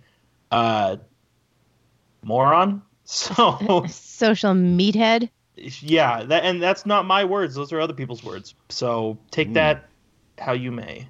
uh, 0.50 0.96
moron. 2.22 2.82
So 3.10 3.86
Social 3.88 4.52
meathead. 4.52 5.30
yeah, 5.56 6.24
that 6.24 6.44
and 6.44 6.62
that's 6.62 6.84
not 6.84 7.06
my 7.06 7.24
words; 7.24 7.54
those 7.54 7.72
are 7.72 7.80
other 7.80 7.94
people's 7.94 8.22
words. 8.22 8.54
So 8.68 9.16
take 9.30 9.48
Hmm. 9.48 9.52
that 9.54 9.88
how 10.36 10.52
you 10.52 10.70
may. 10.70 11.08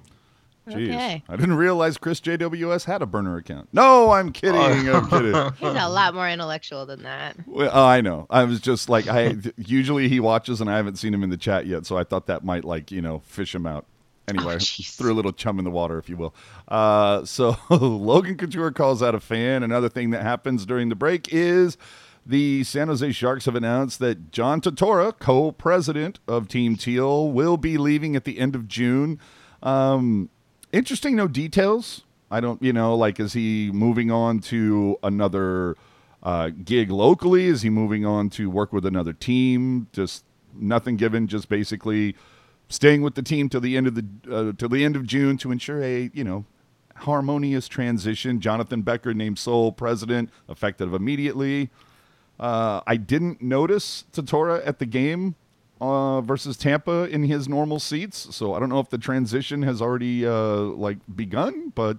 Jeez, 0.69 0.89
Okay. 0.89 1.23
I 1.27 1.35
didn't 1.35 1.55
realize 1.55 1.97
Chris 1.97 2.19
JWS 2.21 2.85
had 2.85 3.01
a 3.01 3.05
burner 3.05 3.37
account. 3.37 3.69
No, 3.73 4.11
I'm 4.11 4.31
kidding. 4.31 4.59
I'm 4.59 5.09
kidding. 5.09 5.33
He's 5.59 5.69
a 5.81 5.89
lot 5.89 6.13
more 6.13 6.29
intellectual 6.29 6.85
than 6.85 7.03
that. 7.03 7.35
Well, 7.45 7.69
oh, 7.73 7.85
I 7.85 8.01
know. 8.01 8.27
I 8.29 8.43
was 8.45 8.59
just 8.59 8.89
like, 8.89 9.07
I 9.07 9.35
usually 9.57 10.07
he 10.09 10.19
watches, 10.19 10.61
and 10.61 10.69
I 10.69 10.77
haven't 10.77 10.97
seen 10.97 11.13
him 11.13 11.23
in 11.23 11.29
the 11.29 11.37
chat 11.37 11.65
yet, 11.65 11.85
so 11.85 11.97
I 11.97 12.03
thought 12.03 12.27
that 12.27 12.43
might 12.43 12.63
like 12.65 12.91
you 12.91 13.01
know 13.01 13.19
fish 13.25 13.53
him 13.53 13.65
out. 13.65 13.85
Anyway, 14.27 14.55
Oh, 14.55 14.59
threw 14.59 15.11
a 15.11 15.15
little 15.15 15.31
chum 15.33 15.57
in 15.57 15.65
the 15.65 15.71
water, 15.71 15.97
if 15.97 16.07
you 16.07 16.15
will. 16.15 16.35
Uh, 16.67 17.25
so 17.25 17.57
Logan 17.71 18.37
Couture 18.37 18.71
calls 18.71 19.01
out 19.01 19.15
a 19.15 19.19
fan. 19.19 19.63
Another 19.63 19.89
thing 19.89 20.11
that 20.11 20.21
happens 20.21 20.67
during 20.67 20.89
the 20.89 20.95
break 20.95 21.33
is 21.33 21.77
the 22.23 22.63
San 22.63 22.89
Jose 22.89 23.11
Sharks 23.11 23.45
have 23.45 23.55
announced 23.55 23.97
that 23.99 24.31
John 24.31 24.61
Tortora, 24.61 25.17
co-president 25.17 26.19
of 26.27 26.47
Team 26.47 26.75
Teal, 26.75 27.31
will 27.31 27.57
be 27.57 27.79
leaving 27.79 28.15
at 28.15 28.23
the 28.23 28.37
end 28.37 28.53
of 28.55 28.67
June. 28.67 29.19
Um, 29.63 30.29
interesting, 30.71 31.15
no 31.15 31.27
details 31.27 32.03
I 32.31 32.39
don't, 32.39 32.61
you 32.61 32.73
know, 32.73 32.95
like 32.95 33.19
is 33.19 33.33
he 33.33 33.71
moving 33.73 34.11
on 34.11 34.39
to 34.41 34.97
another 35.01 35.75
uh, 36.21 36.49
gig 36.49 36.91
locally? 36.91 37.45
Is 37.45 37.61
he 37.61 37.69
moving 37.69 38.05
on 38.05 38.29
to 38.31 38.49
work 38.49 38.71
with 38.71 38.85
another 38.85 39.13
team? 39.13 39.87
Just 39.93 40.23
nothing 40.53 40.95
given. 40.95 41.27
Just 41.27 41.49
basically 41.49 42.15
staying 42.67 43.01
with 43.01 43.15
the 43.15 43.23
team 43.23 43.49
till 43.49 43.61
the 43.61 43.75
end 43.75 43.87
of 43.87 43.95
the 43.95 44.05
uh, 44.31 44.51
till 44.57 44.69
the 44.69 44.85
end 44.85 44.95
of 44.95 45.07
June 45.07 45.37
to 45.37 45.51
ensure 45.51 45.81
a 45.83 46.11
you 46.13 46.23
know 46.23 46.45
harmonious 46.97 47.67
transition. 47.67 48.39
Jonathan 48.39 48.83
Becher 48.83 49.13
named 49.13 49.39
sole 49.39 49.71
president, 49.71 50.29
effective 50.47 50.93
immediately. 50.93 51.69
Uh, 52.39 52.81
I 52.85 52.95
didn't 52.95 53.41
notice 53.41 54.05
Tortora 54.13 54.65
at 54.65 54.79
the 54.79 54.85
game 54.85 55.35
uh, 55.81 56.21
versus 56.21 56.57
Tampa 56.57 57.07
in 57.09 57.23
his 57.23 57.47
normal 57.47 57.79
seats, 57.79 58.35
so 58.35 58.53
I 58.53 58.59
don't 58.59 58.69
know 58.69 58.79
if 58.79 58.89
the 58.89 58.97
transition 58.97 59.61
has 59.63 59.81
already 59.81 60.25
uh, 60.25 60.33
like 60.33 60.97
begun. 61.15 61.71
But 61.73 61.97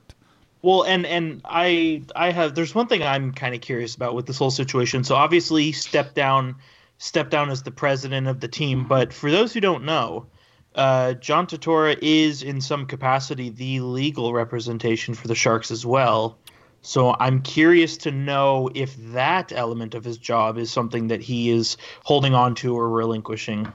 well, 0.63 0.83
and 0.83 1.07
and 1.07 1.41
I 1.45 2.03
I 2.15 2.31
have 2.31 2.55
there's 2.55 2.75
one 2.75 2.87
thing 2.87 3.03
I'm 3.03 3.33
kind 3.33 3.55
of 3.55 3.61
curious 3.61 3.95
about 3.95 4.15
with 4.15 4.27
this 4.27 4.39
whole 4.39 4.51
situation. 4.51 5.05
So 5.05 5.15
obviously, 5.15 5.73
step 5.73 6.15
down, 6.15 6.57
step 6.99 7.31
down 7.31 7.51
as 7.51 7.63
the 7.63 7.71
president 7.71 8.27
of 8.27 8.41
the 8.41 8.49
team. 8.49 8.87
But 8.87 9.13
for 9.13 9.31
those 9.31 9.53
who 9.53 9.61
don't 9.61 9.85
know, 9.85 10.27
uh, 10.75 11.15
John 11.15 11.47
Tortora 11.47 11.99
is 12.03 12.43
in 12.43 12.61
some 12.61 12.87
capacity 12.87 13.49
the 13.49 13.81
legal 13.81 14.33
representation 14.33 15.15
for 15.15 15.29
the 15.29 15.35
Sharks 15.35 15.71
as 15.71 15.87
well. 15.87 16.39
So 16.83 17.15
I'm 17.21 17.43
curious 17.43 17.97
to 17.99 18.11
know 18.11 18.71
if 18.75 18.97
that 19.13 19.53
element 19.53 19.95
of 19.95 20.05
his 20.05 20.17
job 20.17 20.57
is 20.57 20.71
something 20.71 21.09
that 21.09 21.21
he 21.21 21.51
is 21.51 21.77
holding 22.05 22.35
on 22.35 22.55
to 22.57 22.77
or 22.77 22.89
relinquishing. 22.89 23.71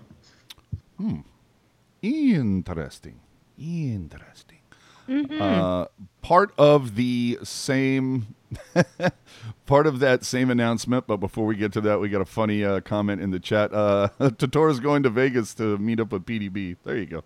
Hmm. 0.97 1.19
Interesting. 2.01 3.19
Interesting. 3.57 4.59
Mm-hmm. 5.07 5.41
Uh, 5.41 5.85
part 6.21 6.51
of 6.57 6.95
the 6.95 7.37
same, 7.43 8.35
part 9.65 9.85
of 9.85 9.99
that 9.99 10.23
same 10.23 10.49
announcement. 10.49 11.05
But 11.05 11.17
before 11.17 11.45
we 11.45 11.55
get 11.55 11.73
to 11.73 11.81
that, 11.81 11.99
we 11.99 12.09
got 12.09 12.21
a 12.21 12.25
funny 12.25 12.63
uh, 12.63 12.81
comment 12.81 13.21
in 13.21 13.29
the 13.31 13.39
chat. 13.39 13.73
Uh, 13.73 14.09
Tortora's 14.19 14.79
going 14.79 15.03
to 15.03 15.09
Vegas 15.09 15.53
to 15.55 15.77
meet 15.77 15.99
up 15.99 16.11
with 16.11 16.25
PDB. 16.25 16.75
There 16.83 16.97
you 16.97 17.05
go. 17.05 17.23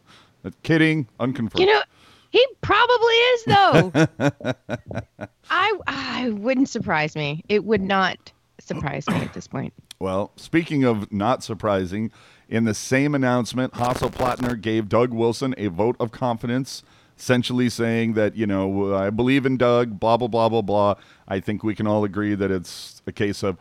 kidding. 0.63 1.07
Unconfirmed. 1.19 1.59
You 1.61 1.67
know, 1.67 1.81
he 2.29 2.45
probably 2.61 3.13
is 3.13 3.43
though. 3.45 3.91
I 5.49 5.73
I 5.87 6.29
wouldn't 6.29 6.69
surprise 6.69 7.15
me. 7.15 7.43
It 7.49 7.65
would 7.65 7.81
not 7.81 8.31
surprise 8.59 9.07
me 9.07 9.15
at 9.15 9.33
this 9.33 9.47
point. 9.47 9.73
Well, 10.01 10.31
speaking 10.37 10.85
of 10.85 11.11
not 11.11 11.43
surprising, 11.43 12.09
in 12.47 12.63
the 12.63 12.73
same 12.73 13.13
announcement, 13.13 13.73
Hasso 13.73 14.09
Plattner 14.09 14.55
gave 14.55 14.87
Doug 14.87 15.13
Wilson 15.13 15.53
a 15.57 15.67
vote 15.67 15.97
of 15.99 16.13
confidence, 16.13 16.83
essentially 17.17 17.69
saying 17.69 18.13
that, 18.13 18.33
you 18.37 18.47
know, 18.47 18.95
I 18.95 19.09
believe 19.09 19.45
in 19.45 19.57
Doug, 19.57 19.99
blah, 19.99 20.15
blah, 20.15 20.29
blah, 20.29 20.47
blah, 20.47 20.61
blah. 20.61 20.95
I 21.27 21.41
think 21.41 21.65
we 21.65 21.75
can 21.75 21.85
all 21.85 22.05
agree 22.05 22.33
that 22.33 22.49
it's 22.49 23.01
a 23.05 23.11
case 23.11 23.43
of 23.43 23.57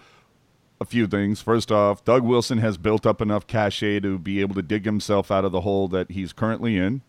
a 0.80 0.84
few 0.84 1.08
things. 1.08 1.42
First 1.42 1.72
off, 1.72 2.04
Doug 2.04 2.22
Wilson 2.22 2.58
has 2.58 2.78
built 2.78 3.04
up 3.04 3.20
enough 3.20 3.48
cachet 3.48 3.98
to 4.00 4.16
be 4.16 4.40
able 4.40 4.54
to 4.54 4.62
dig 4.62 4.84
himself 4.84 5.32
out 5.32 5.44
of 5.44 5.50
the 5.50 5.62
hole 5.62 5.88
that 5.88 6.12
he's 6.12 6.32
currently 6.32 6.76
in. 6.76 7.02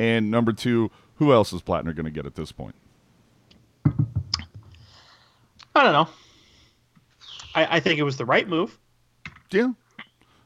And 0.00 0.30
number 0.30 0.54
two, 0.54 0.90
who 1.16 1.30
else 1.30 1.52
is 1.52 1.60
Plattner 1.60 1.94
going 1.94 2.06
to 2.06 2.10
get 2.10 2.24
at 2.24 2.34
this 2.34 2.52
point? 2.52 2.74
I 5.74 5.82
don't 5.82 5.92
know. 5.92 6.08
I, 7.54 7.76
I 7.76 7.80
think 7.80 8.00
it 8.00 8.02
was 8.02 8.16
the 8.16 8.24
right 8.24 8.48
move. 8.48 8.78
Yeah. 9.50 9.72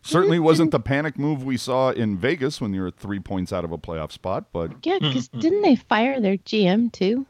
Certainly 0.02 0.40
wasn't 0.40 0.72
the 0.72 0.80
panic 0.80 1.20
move 1.20 1.44
we 1.44 1.56
saw 1.56 1.90
in 1.90 2.18
Vegas 2.18 2.60
when 2.60 2.74
you 2.74 2.80
were 2.82 2.90
three 2.90 3.20
points 3.20 3.52
out 3.52 3.64
of 3.64 3.70
a 3.70 3.78
playoff 3.78 4.10
spot, 4.10 4.46
but 4.52 4.72
yeah, 4.82 4.98
because 5.00 5.28
mm-hmm. 5.28 5.38
didn't 5.38 5.62
they 5.62 5.76
fire 5.76 6.20
their 6.20 6.36
GM 6.38 6.90
too? 6.90 7.24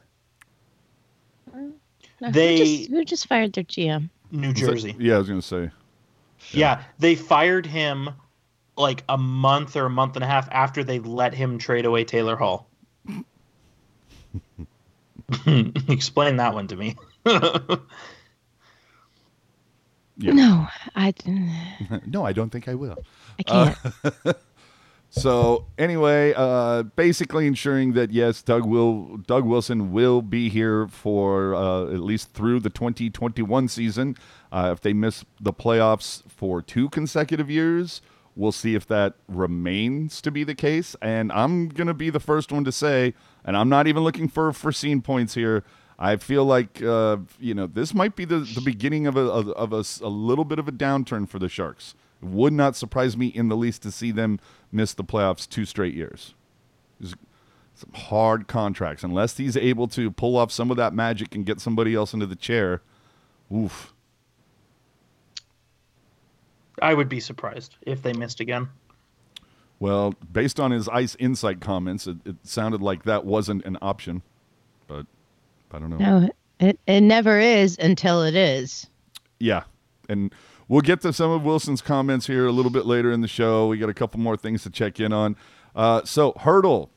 No, 1.53 2.31
they 2.31 2.57
who 2.57 2.65
just, 2.65 2.89
who 2.89 3.05
just, 3.05 3.27
fired 3.27 3.53
their 3.53 3.65
GM? 3.65 4.09
New 4.31 4.51
Jersey. 4.51 4.93
That, 4.93 5.01
yeah, 5.01 5.15
I 5.15 5.17
was 5.19 5.27
going 5.27 5.41
to 5.41 5.47
say. 5.47 5.61
Yeah. 5.61 5.69
yeah, 6.77 6.83
they 6.97 7.13
fired 7.13 7.67
him 7.67 8.09
like 8.77 9.03
a 9.07 9.17
month 9.17 9.75
or 9.75 9.85
a 9.85 9.89
month 9.89 10.15
and 10.15 10.23
a 10.23 10.27
half 10.27 10.49
after 10.51 10.83
they 10.83 10.99
let 10.99 11.33
him 11.33 11.57
trade 11.57 11.85
away 11.85 12.03
Taylor 12.03 12.35
Hall. 12.35 12.67
Explain 15.47 16.37
that 16.37 16.53
one 16.53 16.67
to 16.67 16.75
me. 16.75 16.95
Yeah. 20.17 20.31
No, 20.31 20.67
I. 20.95 21.13
no, 22.05 22.25
I 22.25 22.31
don't 22.31 22.49
think 22.49 22.67
I 22.67 22.75
will. 22.75 23.03
I 23.37 23.43
can't. 23.43 23.77
Uh, 24.23 24.33
so 25.09 25.65
anyway, 25.77 26.33
uh, 26.35 26.83
basically 26.83 27.47
ensuring 27.47 27.93
that 27.93 28.11
yes, 28.11 28.41
Doug 28.41 28.65
will 28.65 29.17
Doug 29.17 29.45
Wilson 29.45 29.91
will 29.91 30.21
be 30.21 30.49
here 30.49 30.87
for 30.87 31.53
uh, 31.53 31.85
at 31.85 31.99
least 31.99 32.33
through 32.33 32.61
the 32.61 32.69
2021 32.69 33.67
season. 33.67 34.15
Uh, 34.51 34.69
if 34.71 34.81
they 34.81 34.93
miss 34.93 35.25
the 35.39 35.53
playoffs 35.53 36.23
for 36.29 36.61
two 36.61 36.89
consecutive 36.89 37.49
years, 37.49 38.01
we'll 38.35 38.51
see 38.51 38.75
if 38.75 38.85
that 38.87 39.15
remains 39.27 40.21
to 40.21 40.31
be 40.31 40.43
the 40.43 40.55
case. 40.55 40.95
And 41.01 41.31
I'm 41.31 41.69
gonna 41.69 41.93
be 41.93 42.09
the 42.09 42.19
first 42.19 42.51
one 42.51 42.63
to 42.65 42.71
say, 42.71 43.13
and 43.43 43.55
I'm 43.57 43.69
not 43.69 43.87
even 43.87 44.03
looking 44.03 44.27
for 44.27 44.51
foreseen 44.53 45.01
points 45.01 45.33
here. 45.33 45.63
I 45.97 46.17
feel 46.17 46.43
like 46.43 46.83
uh, 46.83 47.17
you 47.39 47.53
know 47.53 47.67
this 47.67 47.93
might 47.93 48.15
be 48.15 48.25
the, 48.25 48.39
the 48.39 48.61
beginning 48.61 49.07
of 49.07 49.15
a 49.15 49.21
of 49.21 49.71
a, 49.71 49.83
a 50.03 50.09
little 50.09 50.45
bit 50.45 50.59
of 50.59 50.67
a 50.67 50.71
downturn 50.71 51.27
for 51.27 51.39
the 51.39 51.49
Sharks. 51.49 51.95
It 52.21 52.27
would 52.27 52.53
not 52.53 52.75
surprise 52.75 53.15
me 53.15 53.27
in 53.27 53.47
the 53.47 53.55
least 53.55 53.81
to 53.83 53.91
see 53.91 54.11
them 54.11 54.39
miss 54.71 54.93
the 54.93 55.03
playoffs 55.03 55.47
two 55.47 55.65
straight 55.65 55.93
years. 55.93 56.33
Some 57.01 57.91
hard 57.93 58.47
contracts 58.47 59.03
unless 59.03 59.37
he's 59.37 59.57
able 59.57 59.87
to 59.89 60.11
pull 60.11 60.37
off 60.37 60.51
some 60.51 60.71
of 60.71 60.77
that 60.77 60.93
magic 60.93 61.35
and 61.35 61.45
get 61.45 61.59
somebody 61.59 61.93
else 61.93 62.13
into 62.13 62.25
the 62.25 62.35
chair. 62.35 62.81
Oof. 63.53 63.93
I 66.81 66.93
would 66.93 67.09
be 67.09 67.19
surprised 67.19 67.77
if 67.81 68.01
they 68.01 68.13
missed 68.13 68.39
again. 68.39 68.69
Well, 69.79 70.13
based 70.31 70.59
on 70.59 70.71
his 70.71 70.87
ice 70.89 71.15
insight 71.19 71.59
comments, 71.59 72.07
it, 72.07 72.17
it 72.25 72.35
sounded 72.43 72.81
like 72.81 73.03
that 73.03 73.25
wasn't 73.25 73.65
an 73.65 73.77
option. 73.81 74.21
But 74.87 75.05
I 75.71 75.79
don't 75.79 75.89
know. 75.89 75.97
No, 75.97 76.29
it, 76.59 76.79
it 76.87 77.01
never 77.01 77.39
is 77.39 77.77
until 77.79 78.23
it 78.23 78.35
is. 78.35 78.87
Yeah. 79.39 79.63
And 80.07 80.33
we'll 80.67 80.81
get 80.81 81.01
to 81.01 81.11
some 81.11 81.31
of 81.31 81.43
Wilson's 81.43 81.81
comments 81.81 82.27
here 82.27 82.45
a 82.45 82.51
little 82.51 82.71
bit 82.71 82.85
later 82.85 83.11
in 83.11 83.21
the 83.21 83.27
show. 83.27 83.67
We 83.67 83.77
got 83.77 83.89
a 83.89 83.93
couple 83.93 84.19
more 84.19 84.37
things 84.37 84.63
to 84.63 84.69
check 84.69 84.99
in 84.99 85.11
on. 85.11 85.35
Uh, 85.75 86.03
so, 86.05 86.33
Hertl. 86.33 86.89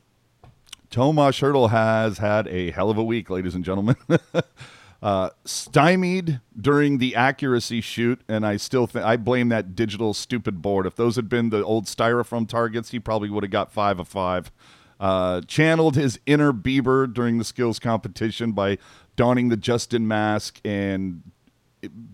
Tomas 0.89 1.39
Hertl 1.39 1.69
has 1.69 2.17
had 2.17 2.47
a 2.47 2.71
hell 2.71 2.89
of 2.89 2.97
a 2.97 3.03
week, 3.03 3.29
ladies 3.29 3.53
and 3.53 3.63
gentlemen. 3.63 3.95
uh, 5.01 5.29
stymied 5.45 6.41
during 6.59 6.97
the 6.97 7.15
accuracy 7.15 7.81
shoot, 7.81 8.21
and 8.27 8.45
I 8.45 8.57
still 8.57 8.85
think 8.85 9.05
I 9.05 9.15
blame 9.17 9.49
that 9.49 9.75
digital 9.75 10.13
stupid 10.13 10.61
board. 10.61 10.85
If 10.85 10.95
those 10.95 11.15
had 11.15 11.29
been 11.29 11.49
the 11.49 11.63
old 11.63 11.85
styrofoam 11.85 12.47
targets, 12.47 12.91
he 12.91 12.99
probably 12.99 13.29
would 13.29 13.43
have 13.43 13.51
got 13.51 13.71
five 13.71 13.99
of 13.99 14.07
five. 14.07 14.51
Uh, 14.99 15.39
channeled 15.41 15.95
his 15.95 16.19
inner 16.25 16.51
Bieber 16.51 17.11
during 17.11 17.37
the 17.37 17.45
skills 17.45 17.79
competition 17.79 18.51
by 18.51 18.77
donning 19.15 19.47
the 19.47 19.55
Justin 19.55 20.05
mask 20.07 20.59
and 20.65 21.23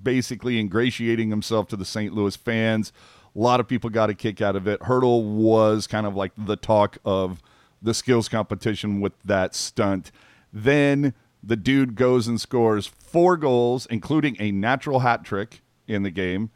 basically 0.04 0.60
ingratiating 0.60 1.32
himself 1.32 1.68
to 1.70 1.76
the 1.76 1.86
St. 1.86 2.14
Louis 2.14 2.36
fans. 2.36 2.94
A 3.36 3.40
lot 3.40 3.60
of 3.60 3.68
people 3.68 3.90
got 3.90 4.12
a 4.12 4.14
kick 4.14 4.40
out 4.40 4.56
of 4.56 4.68
it. 4.68 4.80
Hertl 4.82 5.24
was 5.24 5.88
kind 5.88 6.06
of 6.06 6.16
like 6.16 6.32
the 6.38 6.56
talk 6.56 7.00
of 7.04 7.42
the 7.82 7.96
skills 7.96 8.30
competition 8.30 9.02
with 9.02 9.14
that 9.24 9.56
stunt. 9.56 10.12
Then 10.54 11.16
the 11.46 11.56
dude 11.56 11.96
goes 11.96 12.28
and 12.28 12.42
scores 12.42 12.88
four 12.88 13.38
goals, 13.38 13.86
including 13.88 14.36
a 14.40 14.52
natural 14.52 15.00
hat 15.00 15.24
trick 15.24 15.62
in 15.88 16.04
the 16.04 16.12
game. 16.12 16.50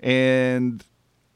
And 0.00 0.84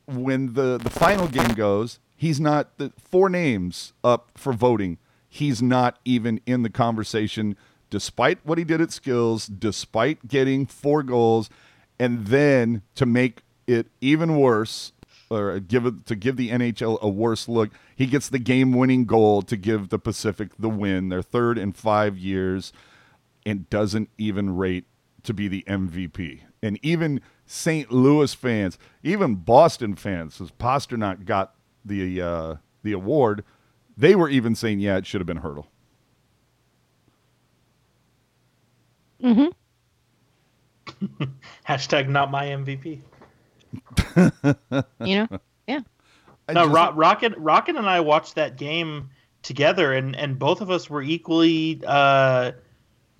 when 0.06 0.54
the, 0.54 0.78
the 0.78 0.90
final 0.90 1.28
game 1.28 1.54
goes, 1.54 2.00
He's 2.16 2.40
not 2.40 2.78
the 2.78 2.92
four 2.96 3.28
names 3.28 3.92
up 4.02 4.30
for 4.36 4.54
voting. 4.54 4.98
He's 5.28 5.60
not 5.60 5.98
even 6.06 6.40
in 6.46 6.62
the 6.62 6.70
conversation, 6.70 7.56
despite 7.90 8.38
what 8.42 8.56
he 8.56 8.64
did 8.64 8.80
at 8.80 8.90
skills, 8.90 9.46
despite 9.46 10.26
getting 10.26 10.64
four 10.64 11.02
goals, 11.02 11.50
and 11.98 12.26
then 12.26 12.82
to 12.94 13.04
make 13.04 13.42
it 13.66 13.88
even 14.00 14.36
worse, 14.36 14.92
or 15.28 15.60
give 15.60 15.84
it 15.84 16.06
to 16.06 16.16
give 16.16 16.36
the 16.36 16.50
NHL 16.50 16.98
a 17.02 17.08
worse 17.08 17.48
look, 17.48 17.70
he 17.94 18.06
gets 18.06 18.30
the 18.30 18.38
game-winning 18.38 19.04
goal 19.04 19.42
to 19.42 19.56
give 19.56 19.90
the 19.90 19.98
Pacific 19.98 20.50
the 20.58 20.70
win, 20.70 21.10
their 21.10 21.22
third 21.22 21.58
in 21.58 21.72
five 21.72 22.16
years, 22.16 22.72
and 23.46 23.70
doesn't 23.70 24.10
even 24.18 24.54
rate 24.56 24.84
to 25.22 25.32
be 25.32 25.48
the 25.48 25.64
MVP. 25.66 26.40
And 26.62 26.78
even 26.82 27.20
St. 27.46 27.90
Louis 27.92 28.34
fans, 28.34 28.76
even 29.02 29.36
Boston 29.36 29.94
fans, 29.94 30.40
as 30.40 30.50
Pastrnak 30.50 31.24
got 31.24 31.54
the 31.84 32.20
uh, 32.20 32.56
the 32.82 32.92
award, 32.92 33.44
they 33.96 34.14
were 34.14 34.28
even 34.28 34.54
saying, 34.54 34.80
yeah, 34.80 34.96
it 34.96 35.06
should 35.06 35.20
have 35.20 35.26
been 35.26 35.40
Hertl. 35.40 35.66
Mm-hmm. 39.22 39.48
Hashtag 41.68 42.08
not 42.08 42.30
my 42.30 42.46
MVP. 42.46 43.00
you 45.00 45.16
know, 45.16 45.28
yeah. 45.66 45.80
No, 46.48 46.66
just... 46.66 46.96
Rocket, 46.96 47.36
Rocket, 47.36 47.76
and 47.76 47.88
I 47.88 48.00
watched 48.00 48.34
that 48.36 48.56
game 48.56 49.10
together, 49.42 49.92
and 49.92 50.16
and 50.16 50.38
both 50.38 50.60
of 50.60 50.70
us 50.70 50.90
were 50.90 51.02
equally 51.02 51.80
uh, 51.86 52.52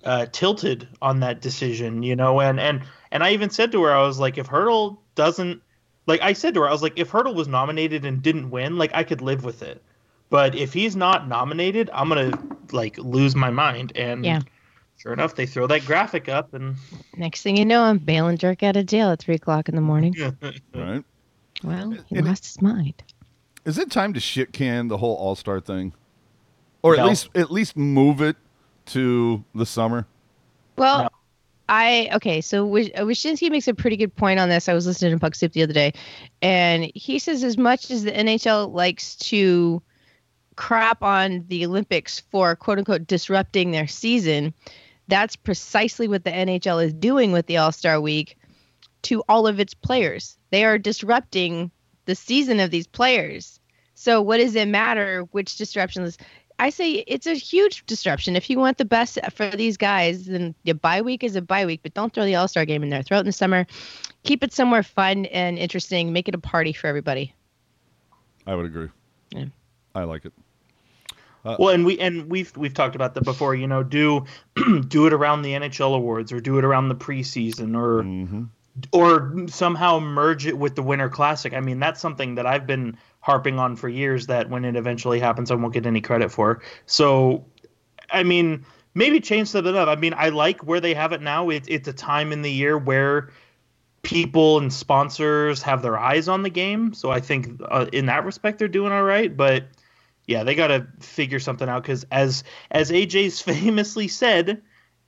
uh, 0.07 0.25
tilted 0.31 0.87
on 1.01 1.19
that 1.19 1.41
decision, 1.41 2.01
you 2.01 2.15
know. 2.15 2.39
And 2.41 2.59
and 2.59 2.81
and 3.11 3.23
I 3.23 3.31
even 3.33 3.49
said 3.49 3.71
to 3.73 3.83
her, 3.83 3.91
I 3.91 4.01
was 4.07 4.17
like, 4.19 4.37
if 4.37 4.47
Hertl 4.47 4.97
doesn't, 5.15 5.61
like 6.07 6.21
I 6.21 6.33
said 6.33 6.53
to 6.55 6.61
her, 6.61 6.69
I 6.69 6.71
was 6.71 6.81
like, 6.81 6.97
if 6.97 7.11
Hertl 7.11 7.35
was 7.35 7.47
nominated 7.47 8.05
and 8.05 8.21
didn't 8.21 8.49
win, 8.49 8.77
like 8.77 8.91
I 8.93 9.03
could 9.03 9.21
live 9.21 9.43
with 9.43 9.61
it. 9.61 9.83
But 10.29 10.55
if 10.55 10.73
he's 10.73 10.95
not 10.95 11.27
nominated, 11.27 11.89
I'm 11.93 12.09
gonna 12.09 12.31
like 12.71 12.97
lose 12.97 13.35
my 13.35 13.49
mind. 13.51 13.91
And 13.95 14.25
Yeah. 14.25 14.39
sure 14.97 15.13
enough, 15.13 15.35
they 15.35 15.45
throw 15.45 15.67
that 15.67 15.85
graphic 15.85 16.27
up, 16.29 16.53
and 16.53 16.75
Next 17.17 17.41
thing 17.41 17.57
you 17.57 17.65
know, 17.65 17.81
I'm 17.83 17.97
bailing 17.97 18.37
jerk 18.37 18.63
out 18.63 18.75
of 18.77 18.85
jail 18.85 19.09
at 19.09 19.19
three 19.19 19.35
o'clock 19.35 19.67
in 19.69 19.75
the 19.75 19.81
morning. 19.81 20.15
Right? 20.73 21.03
Well, 21.63 21.91
he 22.07 22.15
And 22.15 22.25
it- 22.25 22.29
lost 22.29 22.45
his 22.45 22.61
mind. 22.61 23.03
Is 23.65 23.77
it 23.77 23.91
time 23.91 24.13
to 24.13 24.19
shit 24.21 24.53
can 24.53 24.87
the 24.87 24.97
whole 24.97 25.15
All 25.15 25.35
Star 25.35 25.59
thing, 25.59 25.93
or 26.81 26.95
at 26.95 27.05
least 27.05 27.29
at 27.35 27.51
least 27.51 27.75
move 27.75 28.21
it 28.21 28.37
to 28.87 29.43
the 29.55 29.65
summer? 29.65 30.05
Well, 30.77 31.03
No. 31.03 31.09
I 31.69 32.09
okay. 32.13 32.39
So 32.41 32.65
Wish- 32.65 32.91
uh, 32.95 33.05
makes 33.05 33.67
a 33.67 33.73
pretty 33.73 33.97
good 33.97 34.15
point 34.15 34.39
on 34.39 34.49
this. 34.49 34.69
I 34.69 34.73
was 34.73 34.87
listening 34.87 35.11
to 35.11 35.19
Puck 35.19 35.35
Soup 35.35 35.51
the 35.51 35.63
other 35.63 35.73
day, 35.73 35.93
and 36.41 36.89
he 36.95 37.19
says 37.19 37.43
as 37.43 37.57
much 37.57 37.91
as 37.91 38.03
the 38.03 38.11
NHL 38.11 38.73
likes 38.73 39.15
to 39.17 39.81
crap 40.55 41.03
on 41.03 41.45
the 41.49 41.65
Olympics 41.65 42.21
for 42.31 42.55
quote 42.55 42.77
unquote 42.79 43.05
disrupting 43.05 43.71
their 43.71 43.87
season, 43.87 44.53
that's 45.07 45.35
precisely 45.35 46.07
what 46.07 46.23
the 46.23 46.31
NHL 46.31 46.83
is 46.83 46.93
doing 46.93 47.31
with 47.31 47.47
the 47.47 47.57
All 47.57 47.71
Star 47.71 47.99
Week 47.99 48.37
to 49.03 49.23
all 49.27 49.45
of 49.45 49.59
its 49.59 49.73
players. 49.73 50.37
They 50.51 50.63
are 50.63 50.77
disrupting 50.77 51.71
the 52.05 52.15
season 52.15 52.59
of 52.59 52.71
these 52.71 52.87
players. 52.87 53.59
So 53.93 54.21
what 54.21 54.37
does 54.37 54.55
it 54.55 54.67
matter 54.67 55.21
which 55.31 55.57
disruptions? 55.57 56.17
I 56.59 56.69
say 56.71 57.03
it's 57.07 57.27
a 57.27 57.35
huge 57.35 57.85
disruption. 57.85 58.35
If 58.35 58.49
you 58.49 58.57
want 58.57 58.77
the 58.77 58.85
best 58.85 59.19
for 59.33 59.49
these 59.51 59.77
guys, 59.77 60.25
then 60.25 60.55
your 60.63 60.75
bye 60.75 61.01
week 61.01 61.23
is 61.23 61.35
a 61.35 61.41
bye 61.41 61.65
week, 61.65 61.81
but 61.83 61.93
don't 61.93 62.13
throw 62.13 62.25
the 62.25 62.35
All 62.35 62.47
Star 62.47 62.65
game 62.65 62.83
in 62.83 62.89
there. 62.89 63.03
Throw 63.03 63.17
it 63.17 63.21
in 63.21 63.25
the 63.27 63.31
summer. 63.31 63.67
Keep 64.23 64.43
it 64.43 64.53
somewhere 64.53 64.83
fun 64.83 65.25
and 65.27 65.57
interesting. 65.57 66.13
Make 66.13 66.27
it 66.27 66.35
a 66.35 66.39
party 66.39 66.73
for 66.73 66.87
everybody. 66.87 67.33
I 68.47 68.55
would 68.55 68.65
agree. 68.65 68.89
Yeah. 69.31 69.45
I 69.93 70.03
like 70.03 70.25
it. 70.25 70.33
Well, 71.43 71.69
and 71.69 71.85
we 71.85 71.97
and 71.99 72.29
we've 72.29 72.55
we've 72.57 72.73
talked 72.73 72.95
about 72.95 73.13
that 73.13 73.23
before. 73.23 73.55
You 73.55 73.67
know, 73.67 73.81
do 73.81 74.25
do 74.87 75.07
it 75.07 75.13
around 75.13 75.43
the 75.43 75.53
NHL 75.53 75.95
awards, 75.95 76.33
or 76.33 76.41
do 76.41 76.57
it 76.57 76.65
around 76.65 76.89
the 76.89 76.95
preseason, 76.95 77.77
or 77.77 78.03
hmm 78.03 78.43
or 78.91 79.33
somehow 79.47 79.99
merge 79.99 80.45
it 80.45 80.57
with 80.57 80.75
the 80.75 80.83
Winter 80.83 81.09
Classic. 81.09 81.53
I 81.53 81.61
mean, 81.61 81.79
that's 81.79 81.99
something 81.99 82.35
that 82.35 82.45
I've 82.45 82.67
been 82.67 82.97
harping 83.27 83.59
on 83.59 83.75
for 83.75 83.89
years. 83.89 84.27
That 84.27 84.49
when 84.49 84.63
it 84.63 84.77
eventually 84.77 85.19
happens, 85.19 85.51
I 85.51 85.55
won't 85.55 85.73
get 85.73 85.85
any 85.85 85.99
credit 85.99 86.31
for. 86.31 86.61
So, 86.85 87.45
I 88.09 88.23
mean, 88.23 88.65
maybe 88.95 89.19
change 89.19 89.49
something 89.49 89.75
up. 89.75 89.89
I 89.89 89.95
mean, 89.97 90.13
I 90.17 90.29
like 90.29 90.61
where 90.61 90.79
they 90.79 90.93
have 90.93 91.11
it 91.11 91.21
now. 91.21 91.49
It's 91.49 91.67
it's 91.67 91.89
a 91.89 91.93
time 91.93 92.31
in 92.31 92.41
the 92.41 92.51
year 92.51 92.77
where 92.77 93.29
people 94.01 94.59
and 94.59 94.71
sponsors 94.71 95.61
have 95.61 95.81
their 95.81 95.99
eyes 95.99 96.29
on 96.29 96.41
the 96.41 96.49
game. 96.49 96.93
So 96.93 97.11
I 97.11 97.19
think 97.19 97.61
uh, 97.69 97.87
in 97.91 98.05
that 98.05 98.23
respect 98.23 98.59
they're 98.59 98.69
doing 98.69 98.93
all 98.93 99.03
right. 99.03 99.35
But 99.35 99.65
yeah, 100.25 100.45
they 100.45 100.55
got 100.55 100.67
to 100.67 100.87
figure 101.01 101.39
something 101.39 101.67
out 101.67 101.83
because 101.83 102.05
as 102.09 102.45
as 102.71 102.91
AJ's 102.91 103.41
famously 103.51 104.07
said, 104.07 104.61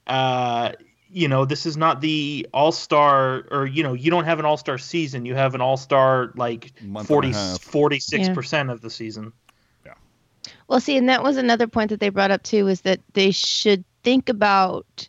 uh, 0.06 0.72
you 1.12 1.28
know, 1.28 1.44
this 1.44 1.66
is 1.66 1.76
not 1.76 2.00
the 2.00 2.46
all 2.52 2.72
star 2.72 3.44
or 3.50 3.66
you 3.66 3.82
know, 3.82 3.94
you 3.94 4.10
don't 4.10 4.24
have 4.24 4.38
an 4.38 4.44
all 4.44 4.56
star 4.56 4.78
season. 4.78 5.24
You 5.26 5.34
have 5.34 5.54
an 5.54 5.60
all 5.60 5.76
star 5.76 6.32
like 6.36 6.72
Month 6.82 7.08
40, 7.08 7.32
46 7.60 8.28
percent 8.30 8.70
of 8.70 8.80
the 8.80 8.90
season. 8.90 9.32
Yeah. 9.84 9.94
Well, 10.68 10.80
see, 10.80 10.96
and 10.96 11.08
that 11.08 11.22
was 11.22 11.36
another 11.36 11.66
point 11.66 11.90
that 11.90 12.00
they 12.00 12.08
brought 12.08 12.30
up 12.30 12.42
too, 12.42 12.68
is 12.68 12.82
that 12.82 13.00
they 13.14 13.30
should 13.30 13.84
think 14.02 14.28
about 14.28 15.08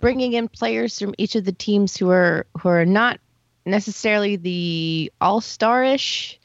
bringing 0.00 0.32
in 0.32 0.48
players 0.48 0.98
from 0.98 1.14
each 1.18 1.34
of 1.36 1.44
the 1.44 1.52
teams 1.52 1.96
who 1.96 2.10
are 2.10 2.46
who 2.60 2.68
are 2.68 2.84
not 2.84 3.18
necessarily 3.66 4.36
the 4.36 5.12
all 5.20 5.40
starish 5.40 6.38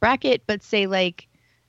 bracket, 0.00 0.42
but 0.46 0.62
say 0.62 0.86
like 0.86 1.26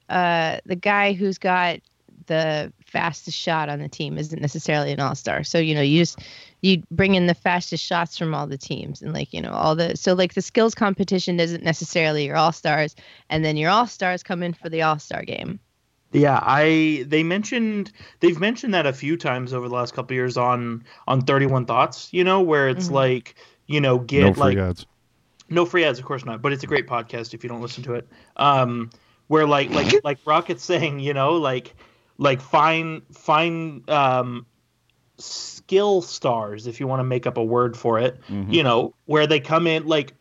uh, 0.09 0.57
the 0.65 0.75
guy 0.75 1.13
who's 1.13 1.37
got 1.37 1.79
the 2.27 2.71
fastest 2.85 3.37
shot 3.37 3.69
on 3.69 3.79
the 3.79 3.87
team 3.87 4.17
isn't 4.17 4.41
necessarily 4.41 4.91
an 4.91 4.99
all 4.99 5.15
star. 5.15 5.43
So 5.43 5.57
you 5.57 5.73
know, 5.75 5.81
you 5.81 6.01
just 6.01 6.19
you 6.61 6.81
bring 6.91 7.15
in 7.15 7.27
the 7.27 7.35
fastest 7.35 7.83
shots 7.83 8.17
from 8.17 8.33
all 8.33 8.47
the 8.47 8.57
teams 8.57 9.01
and 9.01 9.13
like 9.13 9.31
you 9.33 9.41
know 9.41 9.51
all 9.51 9.75
the 9.75 9.95
so 9.95 10.13
like 10.13 10.33
the 10.33 10.41
skills 10.41 10.73
competition 10.73 11.39
isn't 11.39 11.63
necessarily 11.63 12.25
your 12.25 12.35
all 12.35 12.51
stars, 12.51 12.95
and 13.29 13.45
then 13.45 13.57
your 13.57 13.69
all 13.69 13.87
stars 13.87 14.23
come 14.23 14.41
in 14.43 14.53
for 14.53 14.69
the 14.69 14.81
all 14.81 14.99
star 14.99 15.23
game. 15.23 15.59
Yeah, 16.13 16.39
I 16.41 17.05
they 17.07 17.21
mentioned 17.23 17.91
they've 18.21 18.39
mentioned 18.39 18.73
that 18.73 18.85
a 18.85 18.93
few 18.93 19.17
times 19.17 19.53
over 19.53 19.67
the 19.67 19.75
last 19.75 19.93
couple 19.93 20.13
of 20.13 20.15
years 20.15 20.37
on 20.37 20.83
on 21.07 21.21
31 21.21 21.65
thoughts, 21.65 22.09
you 22.11 22.23
know, 22.23 22.41
where 22.41 22.69
it's 22.69 22.87
Mhm. 22.87 22.91
like, 22.93 23.35
you 23.67 23.81
know, 23.81 23.99
get 23.99 24.23
like. 24.23 24.29
No 24.29 24.33
free 24.33 24.55
like 24.55 24.57
ads. 24.69 24.85
no 25.49 25.65
free 25.65 25.83
ads, 25.83 25.99
of 25.99 26.05
course 26.05 26.25
not, 26.25 26.41
but 26.41 26.53
it's 26.53 26.63
a 26.63 26.67
great 26.67 26.87
podcast 26.87 27.33
if 27.33 27.43
you 27.43 27.49
don't 27.49 27.61
listen 27.61 27.83
to 27.83 27.93
it. 27.95 28.07
Um, 28.37 28.89
where 29.27 29.45
like 29.45 29.69
like 29.69 29.93
like 30.03 30.19
Rocket's 30.25 30.63
saying, 30.63 31.01
you 31.01 31.13
know, 31.13 31.33
like 31.33 31.75
like 32.17 32.41
find 32.41 33.01
find 33.11 33.87
um, 33.89 34.45
skill 35.17 36.01
stars 36.01 36.67
if 36.67 36.80
you 36.80 36.88
want 36.88 36.99
to 36.99 37.03
make 37.03 37.25
up 37.27 37.38
a 37.38 37.43
word 37.43 37.75
for 37.75 37.99
it. 37.99 38.19
Mhm. 38.30 38.51
You 38.53 38.63
know, 38.63 38.93
where 39.06 39.27
they 39.27 39.39
come 39.39 39.67
in 39.67 39.86
like 39.88 40.13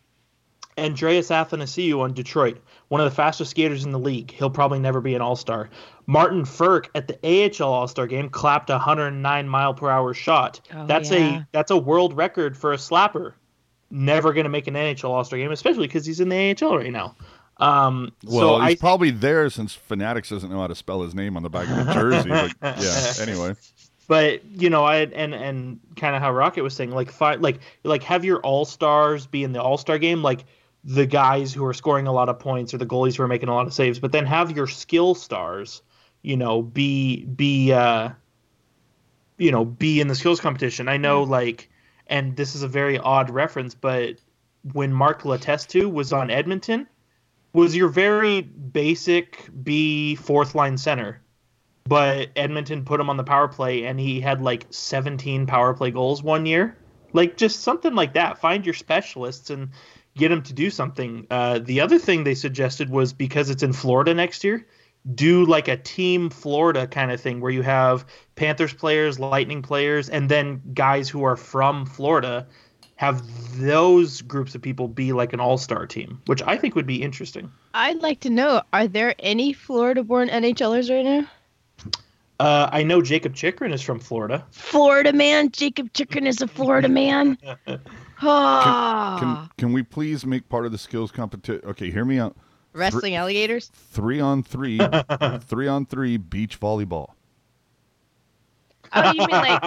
Andreas 0.78 1.28
Athanasiou 1.30 2.00
on 2.00 2.12
Detroit, 2.12 2.58
one 2.88 3.00
of 3.00 3.06
the 3.06 3.14
fastest 3.14 3.50
skaters 3.50 3.84
in 3.84 3.92
the 3.92 3.98
league. 3.98 4.30
He'll 4.30 4.50
probably 4.50 4.78
never 4.78 5.00
be 5.00 5.14
an 5.14 5.22
All 5.22 5.36
Star. 5.36 5.70
Martin 6.06 6.42
Frk 6.42 6.86
at 6.94 7.08
the 7.08 7.18
AHL 7.24 7.72
All 7.72 7.88
Star 7.88 8.06
game 8.06 8.28
clapped 8.28 8.68
a 8.70 8.74
109 8.74 9.48
mile 9.48 9.74
per 9.74 9.88
hour 9.90 10.12
shot. 10.14 10.60
Oh, 10.74 10.86
that's 10.86 11.10
yeah. 11.10 11.38
a 11.40 11.46
that's 11.52 11.70
a 11.70 11.76
world 11.76 12.14
record 12.16 12.56
for 12.56 12.72
a 12.72 12.76
slapper. 12.76 13.32
Never 13.90 14.32
going 14.32 14.44
to 14.44 14.50
make 14.50 14.66
an 14.66 14.74
NHL 14.74 15.10
All 15.10 15.24
Star 15.24 15.38
game, 15.38 15.50
especially 15.50 15.86
because 15.86 16.04
he's 16.04 16.20
in 16.20 16.28
the 16.28 16.56
AHL 16.60 16.76
right 16.76 16.92
now. 16.92 17.14
Um, 17.58 18.12
Well, 18.22 18.58
so 18.58 18.60
he's 18.64 18.76
I 18.76 18.78
probably 18.78 19.10
there 19.10 19.48
since 19.48 19.72
Fanatics 19.72 20.28
doesn't 20.28 20.50
know 20.50 20.60
how 20.60 20.66
to 20.66 20.74
spell 20.74 21.00
his 21.02 21.14
name 21.14 21.38
on 21.38 21.42
the 21.42 21.48
back 21.48 21.68
of 21.70 21.86
the 21.86 21.92
jersey. 21.94 22.28
but 22.28 22.52
yeah, 22.82 23.12
anyway. 23.26 23.54
But 24.06 24.44
you 24.44 24.70
know 24.70 24.84
i 24.84 24.98
and 24.98 25.34
and 25.34 25.80
kind 25.96 26.14
of 26.14 26.22
how 26.22 26.32
rocket 26.32 26.62
was 26.62 26.74
saying 26.74 26.90
like 26.90 27.20
like 27.20 27.58
like 27.84 28.02
have 28.02 28.24
your 28.24 28.38
all 28.40 28.64
stars 28.64 29.26
be 29.26 29.44
in 29.44 29.52
the 29.52 29.62
all 29.62 29.78
star 29.78 29.98
game 29.98 30.22
like 30.22 30.44
the 30.84 31.06
guys 31.06 31.52
who 31.52 31.64
are 31.64 31.74
scoring 31.74 32.06
a 32.06 32.12
lot 32.12 32.28
of 32.28 32.38
points 32.38 32.72
or 32.72 32.78
the 32.78 32.86
goalies 32.86 33.16
who 33.16 33.22
are 33.22 33.28
making 33.28 33.48
a 33.48 33.54
lot 33.54 33.66
of 33.66 33.74
saves 33.74 33.98
but 33.98 34.12
then 34.12 34.26
have 34.26 34.52
your 34.52 34.66
skill 34.66 35.14
stars 35.14 35.82
you 36.22 36.36
know 36.36 36.62
be 36.62 37.24
be 37.24 37.72
uh 37.72 38.10
you 39.38 39.50
know 39.50 39.64
be 39.64 40.00
in 40.00 40.08
the 40.08 40.14
skills 40.14 40.40
competition. 40.40 40.88
I 40.88 40.96
know 40.96 41.22
like 41.22 41.70
and 42.06 42.36
this 42.36 42.54
is 42.54 42.62
a 42.62 42.68
very 42.68 42.98
odd 42.98 43.30
reference 43.30 43.74
but 43.74 44.16
when 44.72 44.92
mark 44.92 45.22
letestu 45.22 45.90
was 45.90 46.12
on 46.12 46.30
edmonton 46.30 46.86
was 47.52 47.76
your 47.76 47.88
very 47.88 48.42
basic 48.42 49.48
b 49.62 50.14
fourth 50.14 50.54
line 50.54 50.76
center 50.76 51.20
but 51.86 52.30
Edmonton 52.36 52.84
put 52.84 53.00
him 53.00 53.08
on 53.08 53.16
the 53.16 53.24
power 53.24 53.48
play 53.48 53.84
and 53.84 53.98
he 53.98 54.20
had 54.20 54.42
like 54.42 54.66
17 54.70 55.46
power 55.46 55.74
play 55.74 55.90
goals 55.90 56.22
one 56.22 56.46
year. 56.46 56.76
Like 57.12 57.36
just 57.36 57.60
something 57.60 57.94
like 57.94 58.14
that. 58.14 58.38
Find 58.38 58.66
your 58.66 58.74
specialists 58.74 59.50
and 59.50 59.70
get 60.16 60.28
them 60.28 60.42
to 60.42 60.52
do 60.52 60.70
something. 60.70 61.26
Uh, 61.30 61.60
the 61.60 61.80
other 61.80 61.98
thing 61.98 62.24
they 62.24 62.34
suggested 62.34 62.90
was 62.90 63.12
because 63.12 63.50
it's 63.50 63.62
in 63.62 63.72
Florida 63.72 64.14
next 64.14 64.42
year, 64.42 64.66
do 65.14 65.44
like 65.44 65.68
a 65.68 65.76
team 65.76 66.30
Florida 66.30 66.86
kind 66.86 67.12
of 67.12 67.20
thing 67.20 67.40
where 67.40 67.52
you 67.52 67.62
have 67.62 68.04
Panthers 68.34 68.74
players, 68.74 69.20
Lightning 69.20 69.62
players, 69.62 70.08
and 70.08 70.28
then 70.28 70.60
guys 70.74 71.08
who 71.08 71.22
are 71.24 71.36
from 71.36 71.86
Florida. 71.86 72.46
Have 72.98 73.22
those 73.60 74.22
groups 74.22 74.54
of 74.54 74.62
people 74.62 74.88
be 74.88 75.12
like 75.12 75.34
an 75.34 75.40
all 75.40 75.58
star 75.58 75.86
team, 75.86 76.22
which 76.24 76.40
I 76.46 76.56
think 76.56 76.74
would 76.74 76.86
be 76.86 77.02
interesting. 77.02 77.52
I'd 77.74 78.00
like 78.00 78.20
to 78.20 78.30
know: 78.30 78.62
Are 78.72 78.88
there 78.88 79.14
any 79.18 79.52
Florida-born 79.52 80.30
NHLers 80.30 80.88
right 80.90 81.04
now? 81.04 81.28
Uh, 82.38 82.68
I 82.70 82.82
know 82.82 83.00
Jakob 83.00 83.34
Chychrun 83.34 83.72
is 83.72 83.80
from 83.80 83.98
Florida. 83.98 84.44
Florida 84.50 85.12
man, 85.12 85.50
Jakob 85.50 85.92
Chychrun 85.94 86.26
is 86.26 86.42
a 86.42 86.48
Florida 86.48 86.88
man. 86.88 87.38
Ah, 88.20 89.16
Can 89.58 89.66
can 89.68 89.72
we 89.72 89.82
please 89.82 90.26
make 90.26 90.48
part 90.48 90.66
of 90.66 90.72
the 90.72 90.78
skills 90.78 91.10
competition? 91.10 91.62
Okay, 91.66 91.90
hear 91.90 92.04
me 92.04 92.18
out. 92.18 92.36
wrestling 92.74 93.14
alligators. 93.14 93.70
Three 93.74 94.20
on 94.20 94.42
three, 94.42 94.78
three 95.40 95.66
on 95.68 95.86
three 95.86 96.16
beach 96.18 96.60
volleyball. 96.60 97.10
Oh, 98.92 99.12
you 99.12 99.20
mean 99.20 99.28
like 99.30 99.62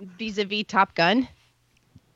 vis-a-vis 0.18 0.64
Top 0.68 0.94
Gun? 0.94 1.26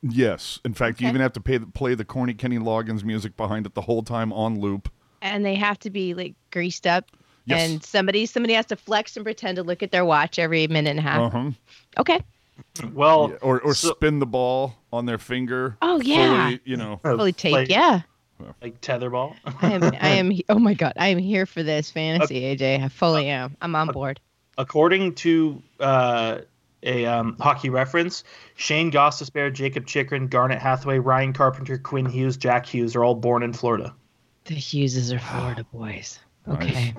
Yes. 0.01 0.59
In 0.63 0.73
fact, 0.73 1.01
you 1.01 1.07
even 1.09 1.19
have 1.19 1.33
to 1.33 1.41
pay, 1.41 1.59
play 1.59 1.93
the 1.95 2.05
corny 2.05 2.33
Kenny 2.33 2.57
Loggins 2.57 3.03
music 3.03 3.35
behind 3.35 3.65
it 3.65 3.73
the 3.73 3.81
whole 3.81 4.01
time 4.03 4.31
on 4.31 4.59
loop. 4.59 4.89
And 5.21 5.43
they 5.45 5.55
have 5.55 5.77
to 5.79 5.89
be 5.89 6.13
like 6.13 6.35
greased 6.51 6.87
up. 6.87 7.05
Yes. 7.45 7.69
And 7.69 7.83
somebody 7.83 8.25
somebody 8.25 8.53
has 8.53 8.65
to 8.67 8.75
flex 8.75 9.15
and 9.17 9.25
pretend 9.25 9.55
to 9.57 9.63
look 9.63 9.81
at 9.83 9.91
their 9.91 10.05
watch 10.05 10.37
every 10.39 10.67
minute 10.67 10.91
and 10.91 10.99
a 10.99 11.01
half. 11.01 11.21
Uh-huh. 11.33 11.51
Okay. 11.97 12.19
Well, 12.93 13.29
Yeah, 13.31 13.37
Or 13.41 13.59
or 13.61 13.73
so- 13.73 13.91
spin 13.93 14.19
the 14.19 14.25
ball 14.25 14.75
on 14.91 15.05
their 15.05 15.17
finger. 15.17 15.77
Oh, 15.81 15.99
yeah. 16.01 16.45
Fully, 16.49 16.59
you 16.65 16.77
know. 16.77 16.99
uh, 17.03 17.15
Fully 17.15 17.31
taped. 17.33 17.53
like- 17.53 17.69
yeah. 17.69 18.01
like 18.61 18.79
tetherball. 18.81 19.35
I 19.61 19.73
am. 19.73 19.83
I 19.83 20.09
am. 20.09 20.31
Oh 20.49 20.59
my 20.59 20.73
god, 20.73 20.93
I 20.97 21.07
am 21.09 21.17
here 21.17 21.45
for 21.45 21.61
this 21.63 21.91
fantasy, 21.91 22.41
AJ. 22.41 22.83
I 22.83 22.87
fully 22.89 23.27
am. 23.27 23.55
I'm 23.61 23.75
on 23.75 23.87
board. 23.89 24.19
According 24.57 25.15
to 25.15 25.61
uh, 25.79 26.39
a 26.83 27.05
um, 27.05 27.35
hockey 27.39 27.69
reference, 27.69 28.23
Shane 28.55 28.91
Gostisbehere, 28.91 29.51
Jakob 29.53 29.85
Chychrun, 29.85 30.27
Garnet 30.27 30.59
Hathaway, 30.59 30.99
Ryan 30.99 31.33
Carpenter, 31.33 31.77
Quinn 31.77 32.05
Hughes, 32.05 32.37
Jack 32.37 32.65
Hughes 32.65 32.95
are 32.95 33.03
all 33.03 33.15
born 33.15 33.43
in 33.43 33.51
Florida. 33.53 33.93
The 34.45 34.55
Hugheses 34.55 35.13
are 35.13 35.19
Florida 35.19 35.65
boys. 35.73 36.19
Okay, 36.47 36.93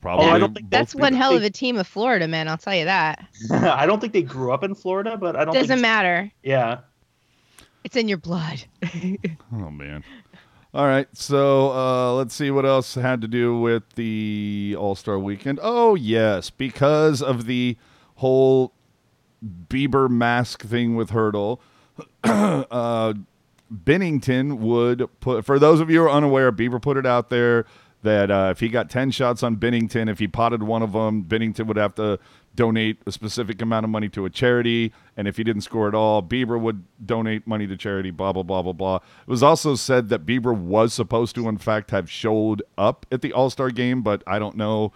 Probably. 0.00 0.26
Oh, 0.26 0.30
I 0.30 0.38
don't 0.38 0.54
think 0.54 0.70
that's 0.70 0.94
one 0.94 1.12
hell 1.12 1.36
of 1.36 1.42
a 1.42 1.50
team 1.50 1.76
of 1.76 1.86
Florida 1.86 2.26
men. 2.26 2.48
I'll 2.48 2.56
tell 2.56 2.74
you 2.74 2.86
that. 2.86 3.26
I 3.52 3.84
don't 3.84 4.00
think 4.00 4.12
they 4.14 4.22
grew 4.22 4.52
up 4.52 4.64
in 4.64 4.74
Florida, 4.74 5.16
but 5.18 5.36
I 5.36 5.44
don't. 5.44 5.52
Think 5.52 5.62
it's 5.62 5.68
Doesn't 5.68 5.76
think, 5.76 5.82
matter. 5.82 6.32
Yeah. 6.42 6.80
It's 7.84 7.96
in 7.96 8.08
your 8.08 8.18
blood. 8.18 8.64
Oh 9.52 9.70
man. 9.70 10.04
All 10.72 10.86
right, 10.86 11.08
so 11.12 11.72
uh, 11.72 12.14
let's 12.14 12.32
see 12.32 12.52
what 12.52 12.64
else 12.64 12.94
had 12.94 13.20
to 13.22 13.28
do 13.28 13.58
with 13.58 13.82
the 13.96 14.76
All 14.78 14.94
Star 14.94 15.18
Weekend. 15.18 15.58
Oh 15.60 15.96
yes, 15.96 16.48
because 16.50 17.20
of 17.20 17.46
the 17.46 17.76
whole 18.16 18.72
Bieber 19.68 20.08
mask 20.08 20.62
thing 20.62 20.94
with 20.94 21.10
Hertl, 21.10 21.58
uh, 22.24 23.14
Binnington 23.84 24.58
would 24.58 25.08
put. 25.18 25.44
For 25.44 25.58
those 25.58 25.80
of 25.80 25.90
you 25.90 26.00
who 26.00 26.06
are 26.06 26.10
unaware, 26.10 26.52
Bieber 26.52 26.80
put 26.80 26.96
it 26.96 27.06
out 27.06 27.30
there 27.30 27.66
that 28.02 28.30
uh, 28.30 28.48
if 28.50 28.60
he 28.60 28.68
got 28.68 28.88
ten 28.90 29.10
shots 29.10 29.42
on 29.42 29.56
Binnington, 29.56 30.08
if 30.08 30.18
he 30.18 30.26
potted 30.28 30.62
one 30.62 30.82
of 30.82 30.92
them, 30.92 31.24
Binnington 31.24 31.66
would 31.66 31.76
have 31.76 31.94
to 31.96 32.18
donate 32.54 32.98
a 33.06 33.12
specific 33.12 33.62
amount 33.62 33.84
of 33.84 33.90
money 33.90 34.08
to 34.08 34.24
a 34.24 34.30
charity, 34.30 34.92
and 35.16 35.28
if 35.28 35.36
he 35.36 35.44
didn't 35.44 35.62
score 35.62 35.86
at 35.86 35.94
all, 35.94 36.22
Bieber 36.22 36.58
would 36.60 36.82
donate 37.04 37.46
money 37.46 37.66
to 37.66 37.76
charity. 37.76 38.10
Blah 38.10 38.32
blah 38.32 38.42
blah 38.42 38.62
blah 38.62 38.72
blah. 38.72 38.96
It 38.96 39.28
was 39.28 39.42
also 39.42 39.74
said 39.74 40.08
that 40.08 40.24
Bieber 40.26 40.56
was 40.56 40.92
supposed 40.94 41.34
to, 41.36 41.48
in 41.48 41.58
fact, 41.58 41.90
have 41.90 42.10
showed 42.10 42.62
up 42.78 43.06
at 43.12 43.22
the 43.22 43.32
All 43.32 43.50
Star 43.50 43.70
game, 43.70 44.02
but 44.02 44.22
I 44.26 44.38
don't 44.38 44.56
know, 44.56 44.92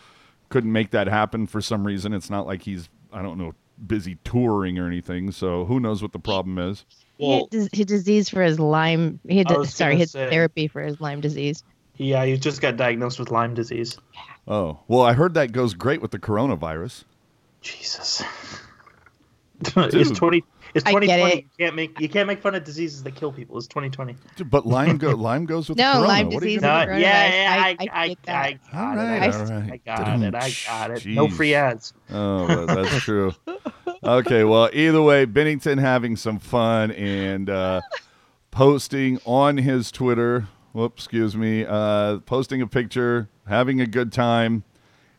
couldn't 0.48 0.72
make 0.72 0.90
that 0.92 1.06
happen 1.06 1.46
for 1.46 1.60
some 1.60 1.86
reason. 1.86 2.12
It's 2.12 2.30
not 2.30 2.46
like 2.46 2.62
he's 2.62 2.88
I 3.12 3.22
don't 3.22 3.38
know 3.38 3.54
busy 3.86 4.16
touring 4.24 4.78
or 4.78 4.86
anything, 4.86 5.30
so 5.32 5.64
who 5.64 5.78
knows 5.80 6.00
what 6.00 6.12
the 6.12 6.18
problem 6.18 6.58
is. 6.58 6.84
he 7.18 7.26
Well, 7.28 7.48
had 7.52 7.52
his 7.52 7.68
disease 7.68 8.28
for 8.28 8.42
his 8.42 8.58
Lyme. 8.60 9.18
He 9.28 9.38
had 9.38 9.48
sorry, 9.66 9.94
gonna 9.94 9.98
his 10.00 10.12
say- 10.12 10.30
therapy 10.30 10.68
for 10.68 10.80
his 10.82 11.00
Lyme 11.00 11.20
disease. 11.20 11.62
Yeah, 11.96 12.24
he 12.24 12.36
just 12.36 12.60
got 12.60 12.76
diagnosed 12.76 13.18
with 13.18 13.30
Lyme 13.30 13.54
disease. 13.54 13.96
Oh 14.48 14.80
well, 14.88 15.02
I 15.02 15.12
heard 15.12 15.34
that 15.34 15.52
goes 15.52 15.74
great 15.74 16.02
with 16.02 16.10
the 16.10 16.18
coronavirus. 16.18 17.04
Jesus. 17.60 18.22
it's 19.60 19.92
Dude. 19.92 20.16
twenty. 20.16 20.44
It's 20.74 20.84
I 20.86 20.90
twenty 20.90 21.06
get 21.06 21.20
it. 21.20 21.36
You 21.44 21.50
can't 21.58 21.76
make 21.76 22.00
you 22.00 22.08
can't 22.08 22.26
make 22.26 22.42
fun 22.42 22.54
of 22.56 22.64
diseases 22.64 23.04
that 23.04 23.14
kill 23.14 23.30
people. 23.32 23.56
It's 23.56 23.68
twenty 23.68 23.88
twenty. 23.90 24.16
Dude, 24.36 24.50
But 24.50 24.66
Lyme 24.66 24.98
go 24.98 25.12
Lyme 25.12 25.46
goes 25.46 25.68
with 25.68 25.78
No, 25.78 25.92
corona. 25.92 26.08
Lyme 26.08 26.26
what 26.30 26.42
are 26.42 26.46
you 26.48 26.58
disease 26.58 26.60
gonna 26.62 26.92
is 26.92 26.96
do? 26.96 27.02
yeah, 27.02 27.56
I- 27.60 27.68
I, 27.68 27.68
I 27.68 28.02
I, 28.02 28.08
get 28.08 28.18
I, 28.28 28.58
that. 28.58 28.72
got 28.72 28.74
All 28.74 28.92
it. 28.92 28.96
right, 28.96 29.22
I, 29.22 29.38
all 29.38 29.44
right. 29.44 29.72
I 29.72 29.76
got 29.76 30.22
it. 30.22 30.34
I 30.34 30.52
got 30.66 30.90
it. 30.90 31.06
No 31.06 31.28
free 31.28 31.54
ads. 31.54 31.92
Oh, 32.10 32.46
that- 32.66 32.74
that's 32.74 32.96
true. 33.04 33.32
Okay, 34.02 34.42
well, 34.44 34.68
either 34.72 35.00
way, 35.00 35.24
Binnington 35.26 35.78
having 35.80 36.16
some 36.16 36.38
fun 36.40 36.90
and 36.90 37.48
uh, 37.48 37.80
posting 38.50 39.18
on 39.24 39.56
his 39.58 39.90
Twitter. 39.92 40.48
Whoops, 40.74 41.04
excuse 41.04 41.36
me. 41.36 41.64
Uh, 41.64 42.18
posting 42.18 42.60
a 42.60 42.66
picture, 42.66 43.28
having 43.46 43.80
a 43.80 43.86
good 43.86 44.12
time, 44.12 44.64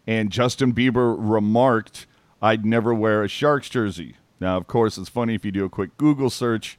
and 0.05 0.29
Justin 0.29 0.73
Bieber 0.73 1.15
remarked, 1.17 2.07
"I'd 2.41 2.65
never 2.65 2.93
wear 2.93 3.23
a 3.23 3.29
Sharks 3.29 3.69
jersey." 3.69 4.17
Now, 4.41 4.57
of 4.57 4.67
course, 4.67 4.97
it's 4.97 5.07
funny 5.07 5.33
if 5.33 5.45
you 5.45 5.51
do 5.51 5.63
a 5.63 5.69
quick 5.69 5.97
Google 5.97 6.29
search. 6.29 6.77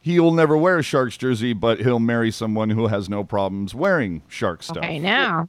He'll 0.00 0.32
never 0.32 0.56
wear 0.56 0.78
a 0.78 0.82
Sharks 0.82 1.16
jersey, 1.16 1.52
but 1.52 1.78
he'll 1.78 2.00
marry 2.00 2.32
someone 2.32 2.70
who 2.70 2.88
has 2.88 3.08
no 3.08 3.22
problems 3.22 3.76
wearing 3.76 4.22
Shark 4.26 4.64
stuff. 4.64 4.78
Okay, 4.78 4.98
now 4.98 5.48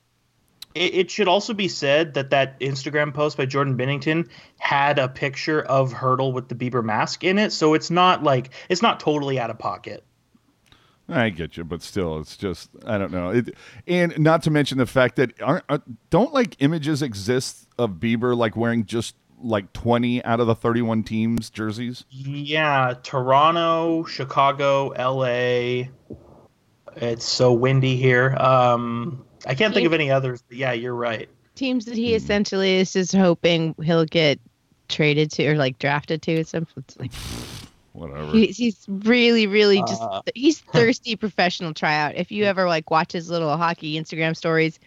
It, 0.75 0.93
it 0.93 1.11
should 1.11 1.27
also 1.27 1.55
be 1.55 1.67
said 1.67 2.13
that 2.13 2.29
that 2.29 2.59
Instagram 2.59 3.11
post 3.11 3.37
by 3.37 3.47
Jordan 3.47 3.75
Binnington 3.75 4.29
had 4.59 4.99
a 4.99 5.07
picture 5.07 5.63
of 5.63 5.93
Hertl 5.93 6.31
with 6.31 6.47
the 6.47 6.55
Bieber 6.55 6.83
mask 6.83 7.23
in 7.23 7.39
it, 7.39 7.53
so 7.53 7.73
it's 7.73 7.89
not 7.89 8.21
like 8.21 8.51
it's 8.69 8.83
not 8.83 8.99
totally 8.99 9.39
out 9.39 9.49
of 9.49 9.57
pocket. 9.57 10.05
I 11.11 11.29
get 11.29 11.57
you, 11.57 11.63
but 11.63 11.81
still, 11.81 12.19
it's 12.19 12.37
just 12.37 12.69
I 12.85 12.97
don't 12.97 13.11
know. 13.11 13.29
It, 13.31 13.55
and 13.87 14.17
not 14.19 14.43
to 14.43 14.51
mention 14.51 14.77
the 14.77 14.85
fact 14.85 15.15
that 15.17 15.39
aren't, 15.41 15.63
uh, 15.69 15.79
don't 16.09 16.33
like 16.33 16.55
images 16.59 17.01
exist 17.01 17.67
of 17.77 17.91
Bieber 17.93 18.35
like 18.35 18.55
wearing 18.55 18.85
just 18.85 19.15
like 19.43 19.73
twenty 19.73 20.23
out 20.23 20.39
of 20.39 20.47
the 20.47 20.55
thirty-one 20.55 21.03
teams 21.03 21.49
jerseys. 21.49 22.05
Yeah, 22.09 22.93
Toronto, 23.03 24.03
Chicago, 24.05 24.89
LA. 24.97 25.89
It's 26.97 27.25
so 27.25 27.53
windy 27.53 27.95
here. 27.95 28.35
Um, 28.37 29.25
I 29.47 29.55
can't 29.55 29.73
think 29.73 29.87
of 29.87 29.93
any 29.93 30.11
others. 30.11 30.43
But 30.47 30.57
yeah, 30.57 30.73
you're 30.73 30.95
right. 30.95 31.29
teams 31.55 31.85
that 31.85 31.91
Hmm. 31.95 31.97
he 32.01 32.15
essentially 32.15 32.75
is 32.77 32.93
just 32.93 33.13
hoping 33.15 33.75
he'll 33.83 34.05
get 34.05 34.39
traded 34.89 35.31
to 35.31 35.47
or 35.47 35.55
like 35.55 35.79
drafted 35.79 36.21
to. 36.23 36.43
Some 36.43 36.67
it's 36.77 36.97
like 36.99 37.11
Whatever. 37.93 38.31
he, 38.31 38.47
he's 38.47 38.85
really, 38.87 39.47
really 39.47 39.79
just 39.87 40.01
Uh. 40.01 40.21
he's 40.33 40.59
thirsty 40.73 41.15
professional 41.15 41.73
tryout. 41.73 42.15
If 42.15 42.31
you 42.31 42.45
ever 42.45 42.67
like 42.67 42.89
watch 42.89 43.11
his 43.11 43.29
little 43.29 43.55
hockey 43.57 43.99
Instagram 43.99 44.35
stories, 44.35 44.79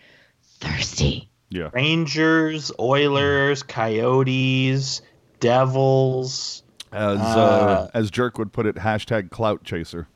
thirsty. 0.61 1.29
yeah. 1.51 1.71
Rangers, 1.73 2.73
Oilers, 2.79 3.63
Coyotes, 3.63 5.03
Devils. 5.41 6.63
As 6.93 7.19
uh, 7.19 7.23
Uh, 7.23 7.89
as 7.93 8.11
Jerk 8.11 8.39
would 8.39 8.53
put 8.53 8.67
it, 8.67 8.77
hashtag 8.77 9.31
clout 9.31 9.65
chaser. 9.65 10.07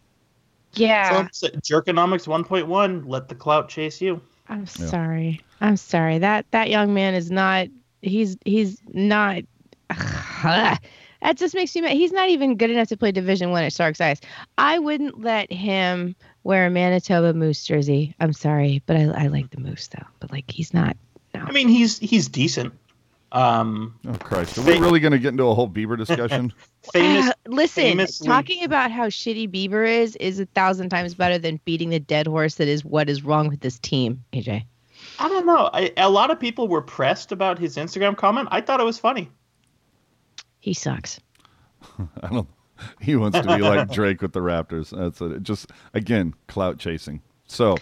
Yeah, 0.75 1.27
So, 1.33 1.49
Jerkonomics 1.49 2.27
1.1. 2.29 3.03
Let 3.07 3.29
the 3.29 3.35
clout 3.35 3.69
chase 3.69 4.01
you. 4.01 4.21
I'm 4.49 4.67
sorry. 4.67 5.41
I'm 5.61 5.77
sorry. 5.77 6.19
That 6.19 6.47
that 6.53 6.71
young 6.71 6.95
man 6.95 7.15
is 7.15 7.31
not. 7.31 7.67
He's 8.01 8.37
he's 8.45 8.81
not. 8.87 9.43
that 11.23 11.37
just 11.37 11.55
makes 11.55 11.75
me 11.75 11.81
mad. 11.83 11.93
He's 11.93 12.13
not 12.13 12.29
even 12.29 12.57
good 12.57 12.71
enough 12.71 12.89
to 12.89 12.97
play 12.97 13.13
Division 13.13 13.51
One 13.51 13.65
at 13.65 13.73
Sharks 13.73 14.01
Eyes. 14.01 14.21
I 14.57 14.79
wouldn't 14.79 15.21
let 15.23 15.53
him 15.53 16.15
wear 16.45 16.67
a 16.67 16.71
Manitoba 16.71 17.35
Moose 17.35 17.65
jersey. 17.65 18.15
I'm 18.21 18.33
sorry, 18.33 18.83
but 18.87 18.97
I, 18.97 19.25
I 19.25 19.27
like 19.29 19.51
the 19.51 19.61
Moose 19.61 19.89
though. 19.89 20.07
But 20.21 20.31
like 20.31 20.51
he's 20.51 20.73
not. 20.75 20.97
I 21.35 21.53
mean, 21.53 21.69
he's 21.69 21.99
he's 21.99 22.29
decent. 22.29 22.73
Um, 23.31 23.95
Oh 24.07 24.15
Christ! 24.15 24.57
Are 24.57 24.63
we 24.63 24.79
really 24.79 25.01
going 25.01 25.13
to 25.13 25.19
get 25.19 25.29
into 25.29 25.45
a 25.45 25.55
whole 25.55 25.69
Bieber 25.69 25.99
discussion? 25.99 26.53
famous. 26.95 27.29
Ah, 27.29 27.33
listen, 27.47 27.83
famously- 27.83 28.27
talking 28.27 28.65
about 28.65 28.91
how 28.91 29.09
shitty 29.09 29.51
Bieber 29.53 29.87
is 29.87 30.17
is 30.17 30.41
a 30.41 30.47
thousand 30.47 30.89
times 30.89 31.15
better 31.15 31.37
than 31.37 31.61
beating 31.67 31.91
the 31.91 32.01
dead 32.01 32.27
horse 32.27 32.55
that 32.55 32.69
is 32.69 32.85
what 32.85 33.11
is 33.11 33.23
wrong 33.23 33.49
with 33.49 33.61
this 33.61 33.79
team. 33.79 34.25
AJ. 34.33 34.65
I 35.19 35.29
don't 35.29 35.45
know. 35.47 35.69
I, 35.73 35.93
a 35.97 36.09
lot 36.09 36.31
of 36.31 36.41
people 36.41 36.69
were 36.69 36.81
pressed 36.81 37.31
about 37.31 37.59
his 37.59 37.77
Instagram 37.77 38.17
comment. 38.17 38.49
I 38.51 38.61
thought 38.63 38.81
it 38.81 38.85
was 38.85 38.99
funny. 38.99 39.31
He 40.61 40.75
sucks. 40.75 41.21
I 42.23 42.29
don't. 42.29 42.49
He 43.01 43.17
wants 43.17 43.39
to 43.39 43.57
be 43.57 43.63
like 43.63 43.91
Drake 43.93 44.23
with 44.23 44.33
the 44.33 44.41
Raptors. 44.41 44.97
That's 44.97 45.21
it. 45.21 45.43
Just 45.43 45.71
again, 45.95 46.35
clout 46.47 46.79
chasing. 46.79 47.23
So, 47.47 47.77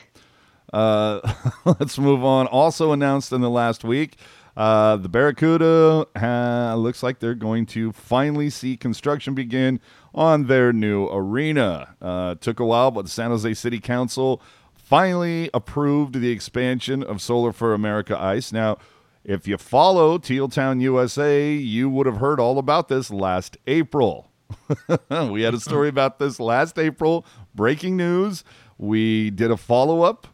uh, 0.72 1.20
let's 1.64 1.98
move 1.98 2.24
on. 2.24 2.46
Also 2.46 2.92
announced 2.92 3.32
in 3.32 3.40
the 3.40 3.50
last 3.50 3.84
week, 3.84 4.16
uh, 4.56 4.96
the 4.96 5.08
Barracuda 5.08 6.06
uh, 6.16 6.74
looks 6.76 7.02
like 7.02 7.18
they're 7.18 7.34
going 7.34 7.66
to 7.66 7.92
finally 7.92 8.48
see 8.48 8.76
construction 8.76 9.34
begin 9.34 9.80
on 10.14 10.46
their 10.46 10.72
new 10.72 11.06
arena. 11.08 11.94
Uh, 12.00 12.36
took 12.36 12.58
a 12.58 12.64
while, 12.64 12.90
but 12.90 13.02
the 13.02 13.10
San 13.10 13.30
Jose 13.30 13.52
City 13.54 13.80
Council 13.80 14.40
finally 14.74 15.50
approved 15.52 16.14
the 16.14 16.30
expansion 16.30 17.02
of 17.02 17.18
Solar4America 17.18 18.18
Ice. 18.18 18.52
Now, 18.52 18.78
if 19.26 19.48
you 19.48 19.58
follow 19.58 20.18
Teal 20.18 20.48
Town 20.48 20.80
USA, 20.80 21.52
you 21.52 21.90
would 21.90 22.06
have 22.06 22.18
heard 22.18 22.38
all 22.38 22.58
about 22.58 22.86
this 22.86 23.10
last 23.10 23.56
April. 23.66 24.30
we 25.10 25.42
had 25.42 25.52
a 25.52 25.58
story 25.58 25.88
about 25.88 26.20
this 26.20 26.38
last 26.38 26.78
April. 26.78 27.26
Breaking 27.52 27.96
news. 27.96 28.44
We 28.78 29.30
did 29.30 29.50
a 29.50 29.56
follow 29.56 30.02
up, 30.02 30.28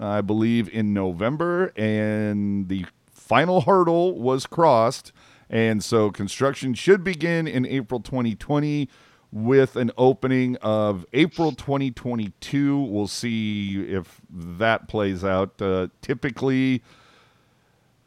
I 0.00 0.22
believe, 0.22 0.66
in 0.70 0.94
November, 0.94 1.74
and 1.76 2.70
the 2.70 2.86
final 3.10 3.60
hurdle 3.60 4.18
was 4.18 4.46
crossed. 4.46 5.12
And 5.50 5.84
so 5.84 6.10
construction 6.10 6.72
should 6.72 7.04
begin 7.04 7.46
in 7.46 7.66
April 7.66 8.00
2020 8.00 8.88
with 9.30 9.76
an 9.76 9.90
opening 9.98 10.56
of 10.62 11.04
April 11.12 11.52
2022. 11.52 12.80
We'll 12.80 13.08
see 13.08 13.78
if 13.82 14.22
that 14.30 14.88
plays 14.88 15.22
out. 15.22 15.60
Uh, 15.60 15.88
typically, 16.00 16.82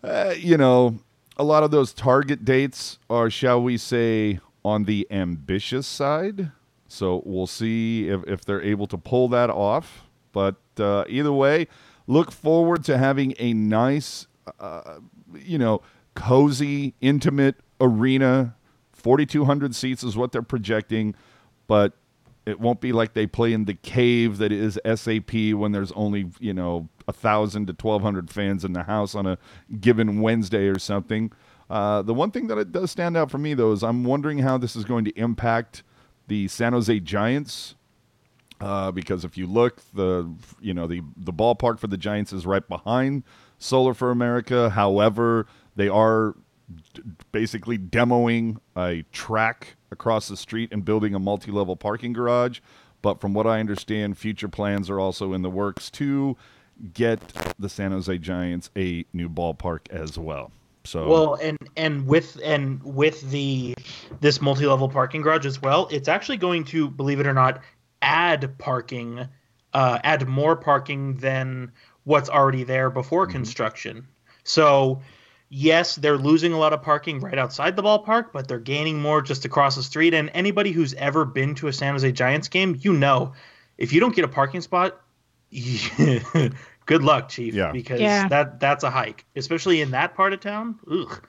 uh, 0.03 0.33
you 0.37 0.57
know, 0.57 0.99
a 1.37 1.43
lot 1.43 1.63
of 1.63 1.71
those 1.71 1.93
target 1.93 2.43
dates 2.45 2.99
are, 3.09 3.29
shall 3.29 3.61
we 3.61 3.77
say, 3.77 4.39
on 4.63 4.83
the 4.85 5.07
ambitious 5.11 5.87
side. 5.87 6.51
So 6.87 7.23
we'll 7.25 7.47
see 7.47 8.09
if, 8.09 8.21
if 8.27 8.43
they're 8.45 8.61
able 8.61 8.87
to 8.87 8.97
pull 8.97 9.27
that 9.29 9.49
off. 9.49 10.07
But 10.33 10.55
uh, 10.77 11.05
either 11.07 11.31
way, 11.31 11.67
look 12.07 12.31
forward 12.31 12.83
to 12.85 12.97
having 12.97 13.33
a 13.39 13.53
nice, 13.53 14.27
uh, 14.59 14.99
you 15.35 15.57
know, 15.57 15.81
cozy, 16.15 16.93
intimate 17.01 17.55
arena. 17.79 18.55
4,200 18.93 19.73
seats 19.73 20.03
is 20.03 20.17
what 20.17 20.31
they're 20.31 20.41
projecting. 20.41 21.15
But 21.67 21.93
It 22.45 22.59
won't 22.59 22.81
be 22.81 22.91
like 22.91 23.13
they 23.13 23.27
play 23.27 23.53
in 23.53 23.65
the 23.65 23.73
cave 23.75 24.37
that 24.39 24.51
is 24.51 24.79
SAP 24.83 25.33
when 25.53 25.71
there's 25.71 25.91
only 25.93 26.29
you 26.39 26.53
know 26.53 26.89
a 27.07 27.13
thousand 27.13 27.67
to 27.67 27.73
twelve 27.73 28.01
hundred 28.01 28.29
fans 28.29 28.63
in 28.63 28.73
the 28.73 28.83
house 28.83 29.15
on 29.15 29.25
a 29.25 29.37
given 29.79 30.21
Wednesday 30.21 30.67
or 30.67 30.79
something. 30.79 31.31
Uh, 31.69 32.01
the 32.01 32.13
one 32.13 32.31
thing 32.31 32.47
that 32.47 32.57
it 32.57 32.71
does 32.71 32.91
stand 32.91 33.15
out 33.15 33.31
for 33.31 33.37
me 33.37 33.53
though 33.53 33.71
is 33.71 33.83
I'm 33.83 34.03
wondering 34.03 34.39
how 34.39 34.57
this 34.57 34.75
is 34.75 34.83
going 34.83 35.05
to 35.05 35.17
impact 35.17 35.83
the 36.27 36.47
San 36.47 36.73
Jose 36.73 36.99
Giants. 36.99 37.75
Uh, 38.59 38.91
because 38.91 39.25
if 39.25 39.37
you 39.37 39.47
look, 39.47 39.81
the 39.93 40.29
you 40.59 40.73
know 40.73 40.85
the 40.85 41.01
the 41.17 41.33
ballpark 41.33 41.79
for 41.79 41.87
the 41.87 41.97
Giants 41.97 42.31
is 42.31 42.45
right 42.45 42.67
behind 42.67 43.23
Solar4America. 43.59 44.71
However, 44.71 45.47
they 45.75 45.89
are 45.89 46.35
d- 46.93 47.01
basically 47.31 47.77
demoing 47.79 48.57
a 48.77 49.03
track 49.11 49.77
across 49.91 50.27
the 50.27 50.37
street 50.37 50.71
and 50.71 50.85
building 50.85 51.15
a 51.15 51.19
multi-level 51.19 51.75
parking 51.75 52.13
garage. 52.13 52.59
But 53.01 53.19
from 53.19 53.33
what 53.33 53.47
I 53.47 53.59
understand, 53.59 54.17
future 54.17 54.47
plans 54.47 54.89
are 54.89 54.99
also 54.99 55.33
in 55.33 55.41
the 55.41 55.49
works 55.49 55.89
to 55.91 56.37
get 56.93 57.21
the 57.59 57.69
San 57.69 57.91
Jose 57.91 58.17
Giants 58.17 58.69
a 58.75 59.05
new 59.13 59.29
ballpark 59.29 59.89
as 59.89 60.17
well. 60.17 60.51
So 60.83 61.07
Well, 61.07 61.33
and 61.35 61.57
and 61.77 62.07
with 62.07 62.39
and 62.43 62.81
with 62.83 63.29
the 63.29 63.75
this 64.19 64.41
multi-level 64.41 64.89
parking 64.89 65.21
garage 65.21 65.45
as 65.45 65.61
well, 65.61 65.87
it's 65.91 66.07
actually 66.07 66.37
going 66.37 66.63
to, 66.65 66.89
believe 66.89 67.19
it 67.19 67.27
or 67.27 67.33
not, 67.33 67.61
add 68.01 68.57
parking, 68.57 69.27
uh, 69.73 69.99
add 70.03 70.27
more 70.27 70.55
parking 70.55 71.17
than 71.17 71.71
what's 72.03 72.29
already 72.29 72.63
there 72.63 72.89
before 72.89 73.27
construction. 73.27 74.07
So, 74.43 75.01
yes, 75.49 75.97
they're 75.97 76.17
losing 76.17 76.51
a 76.51 76.57
lot 76.57 76.73
of 76.73 76.81
parking 76.81 77.19
right 77.19 77.37
outside 77.37 77.75
the 77.75 77.83
ballpark, 77.83 78.31
but 78.33 78.47
they're 78.47 78.59
gaining 78.59 78.99
more 78.99 79.21
just 79.21 79.45
across 79.45 79.75
the 79.75 79.83
street. 79.83 80.15
And 80.15 80.31
anybody 80.33 80.71
who's 80.71 80.95
ever 80.95 81.25
been 81.25 81.53
to 81.55 81.67
a 81.67 81.73
San 81.73 81.93
Jose 81.93 82.11
Giants 82.11 82.47
game, 82.47 82.79
you 82.81 82.93
know, 82.93 83.33
if 83.77 83.93
you 83.93 83.99
don't 83.99 84.15
get 84.15 84.25
a 84.25 84.29
parking 84.29 84.61
spot, 84.61 84.99
good 86.85 87.03
luck, 87.03 87.29
Chief. 87.29 87.53
Yeah. 87.53 87.71
Because 87.71 87.99
Yeah. 87.99 88.27
that 88.29 88.59
that's 88.59 88.83
a 88.83 88.89
hike, 88.89 89.25
especially 89.35 89.81
in 89.81 89.91
that 89.91 90.15
part 90.15 90.33
of 90.33 90.39
town. 90.39 90.79
Ugh. 90.91 91.21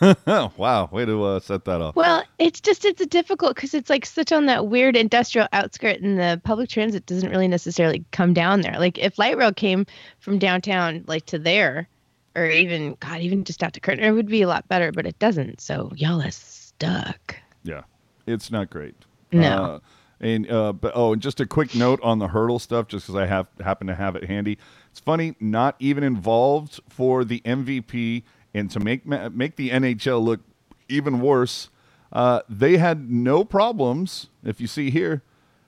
wow, 0.56 0.88
way 0.90 1.04
to 1.04 1.22
uh, 1.22 1.40
set 1.40 1.64
that 1.66 1.80
up. 1.80 1.94
Well, 1.94 2.24
it's 2.38 2.60
just 2.60 2.84
it's 2.84 3.04
difficult 3.06 3.54
because 3.54 3.74
it's 3.74 3.88
like 3.88 4.04
such 4.06 4.32
on 4.32 4.46
that 4.46 4.66
weird 4.66 4.96
industrial 4.96 5.46
outskirt, 5.52 6.00
and 6.00 6.18
the 6.18 6.40
public 6.42 6.68
transit 6.68 7.06
doesn't 7.06 7.30
really 7.30 7.48
necessarily 7.48 8.04
come 8.10 8.34
down 8.34 8.62
there. 8.62 8.78
Like 8.78 8.98
if 8.98 9.18
light 9.18 9.36
rail 9.36 9.52
came 9.52 9.86
from 10.18 10.38
downtown, 10.38 11.04
like 11.06 11.26
to 11.26 11.38
there, 11.38 11.88
or 12.34 12.46
even 12.46 12.96
God, 12.98 13.20
even 13.20 13.44
just 13.44 13.62
out 13.62 13.72
to 13.74 13.80
Curtner, 13.80 14.02
it 14.02 14.12
would 14.12 14.26
be 14.26 14.42
a 14.42 14.48
lot 14.48 14.66
better. 14.68 14.90
But 14.90 15.06
it 15.06 15.18
doesn't. 15.18 15.60
So 15.60 15.92
y'all 15.94 16.20
are 16.20 16.30
stuck. 16.30 17.36
Yeah, 17.62 17.82
it's 18.26 18.50
not 18.50 18.68
great. 18.68 18.96
No. 19.30 19.64
Uh, 19.64 19.78
and 20.22 20.50
uh, 20.50 20.72
but 20.72 20.92
oh, 20.94 21.12
and 21.12 21.20
just 21.20 21.40
a 21.40 21.46
quick 21.46 21.74
note 21.74 22.00
on 22.02 22.18
the 22.18 22.28
Hertl 22.28 22.60
stuff, 22.60 22.86
just 22.86 23.06
because 23.06 23.20
I 23.20 23.26
have 23.26 23.48
happen 23.62 23.88
to 23.88 23.94
have 23.94 24.16
it 24.16 24.24
handy. 24.24 24.56
It's 24.90 25.00
funny, 25.00 25.34
not 25.40 25.76
even 25.78 26.04
involved 26.04 26.80
for 26.88 27.24
the 27.24 27.40
MVP, 27.40 28.22
and 28.54 28.70
to 28.70 28.80
make 28.80 29.04
make 29.04 29.56
the 29.56 29.70
NHL 29.70 30.22
look 30.22 30.40
even 30.88 31.20
worse, 31.20 31.68
uh, 32.12 32.42
they 32.48 32.76
had 32.76 33.10
no 33.10 33.44
problems. 33.44 34.28
If 34.44 34.60
you 34.60 34.66
see 34.66 34.90
here, 34.90 35.22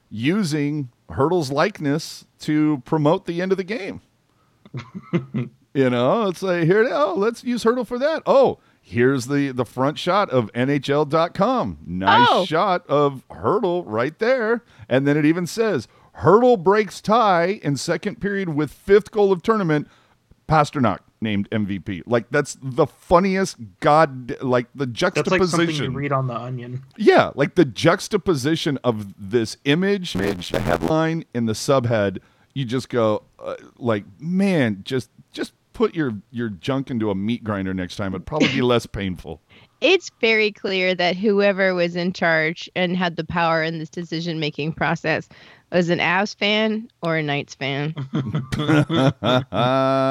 using 0.09 0.90
Hertl's 1.11 1.51
likeness 1.51 2.25
to 2.40 2.81
promote 2.85 3.27
the 3.27 3.43
end 3.43 3.53
of 3.53 3.59
the 3.59 3.64
game. 3.64 4.01
You 5.75 5.90
know, 5.90 6.29
it's 6.29 6.40
like 6.40 6.64
here. 6.64 6.88
Oh, 6.88 7.14
let's 7.17 7.43
use 7.43 7.64
Hertl 7.64 7.85
for 7.85 7.99
that. 7.99 8.23
Oh, 8.27 8.61
here's 8.87 9.27
the 9.27 9.51
the 9.51 9.64
front 9.64 9.99
shot 9.99 10.29
of 10.31 10.53
NHL.com. 10.53 11.79
Nice 11.87 12.29
Oh. 12.31 12.44
shot 12.44 12.87
of 12.88 13.25
Hertl 13.31 13.83
right 13.87 14.16
there, 14.18 14.62
and 14.88 15.07
then 15.07 15.16
it 15.16 15.25
even 15.25 15.47
says 15.47 15.88
Hertl 16.20 16.62
breaks 16.62 17.01
tie 17.01 17.61
in 17.62 17.77
second 17.77 18.20
period 18.20 18.51
with 18.51 18.70
fifth 18.73 19.11
goal 19.11 19.33
of 19.33 19.42
tournament. 19.42 19.88
Pastrnak 20.47 20.99
named 21.23 21.49
MVP. 21.51 22.03
Like 22.05 22.27
that's 22.31 22.59
the 22.62 22.87
funniest 22.87 23.57
god. 23.81 24.37
Like 24.42 24.66
the 24.75 24.87
juxtaposition 24.87 25.40
That's 25.40 25.53
like 25.59 25.68
something 25.70 25.92
you 25.92 25.99
read 25.99 26.12
on 26.12 26.27
the 26.27 26.35
Onion. 26.37 26.83
Yeah, 26.99 27.31
like 27.35 27.55
the 27.55 27.64
juxtaposition 27.64 28.79
of 28.85 29.14
this 29.18 29.57
image, 29.64 30.12
the 30.12 30.61
headline, 30.61 31.25
and 31.35 31.49
the 31.49 31.55
subhead. 31.55 32.18
You 32.53 32.64
just 32.66 32.88
go, 32.88 33.25
uh, 33.42 33.57
like, 33.79 34.05
man, 34.20 34.83
just 34.85 35.09
put 35.75 35.95
your 35.95 36.15
your 36.31 36.49
junk 36.49 36.91
into 36.91 37.11
a 37.11 37.15
meat 37.15 37.45
grinder 37.45 37.75
next 37.75 37.97
time. 37.97 38.15
It'd 38.15 38.27
probably 38.27 38.49
be 38.49 38.63
less 38.73 38.87
painful. 38.87 39.43
It's 39.83 40.11
very 40.21 40.51
clear 40.51 40.95
that 40.95 41.17
whoever 41.17 41.75
was 41.75 41.95
in 41.95 42.15
charge 42.15 42.71
and 42.75 42.97
had 42.97 43.17
the 43.17 43.25
power 43.25 43.63
in 43.63 43.79
this 43.79 43.91
decision 43.91 44.41
making 44.41 44.73
process 44.73 45.29
was 45.71 45.91
an 45.91 45.99
Avs 45.99 46.35
fan 46.39 46.89
or 47.03 47.17
a 47.17 47.23
Knights 47.23 47.55
fan. 47.55 47.95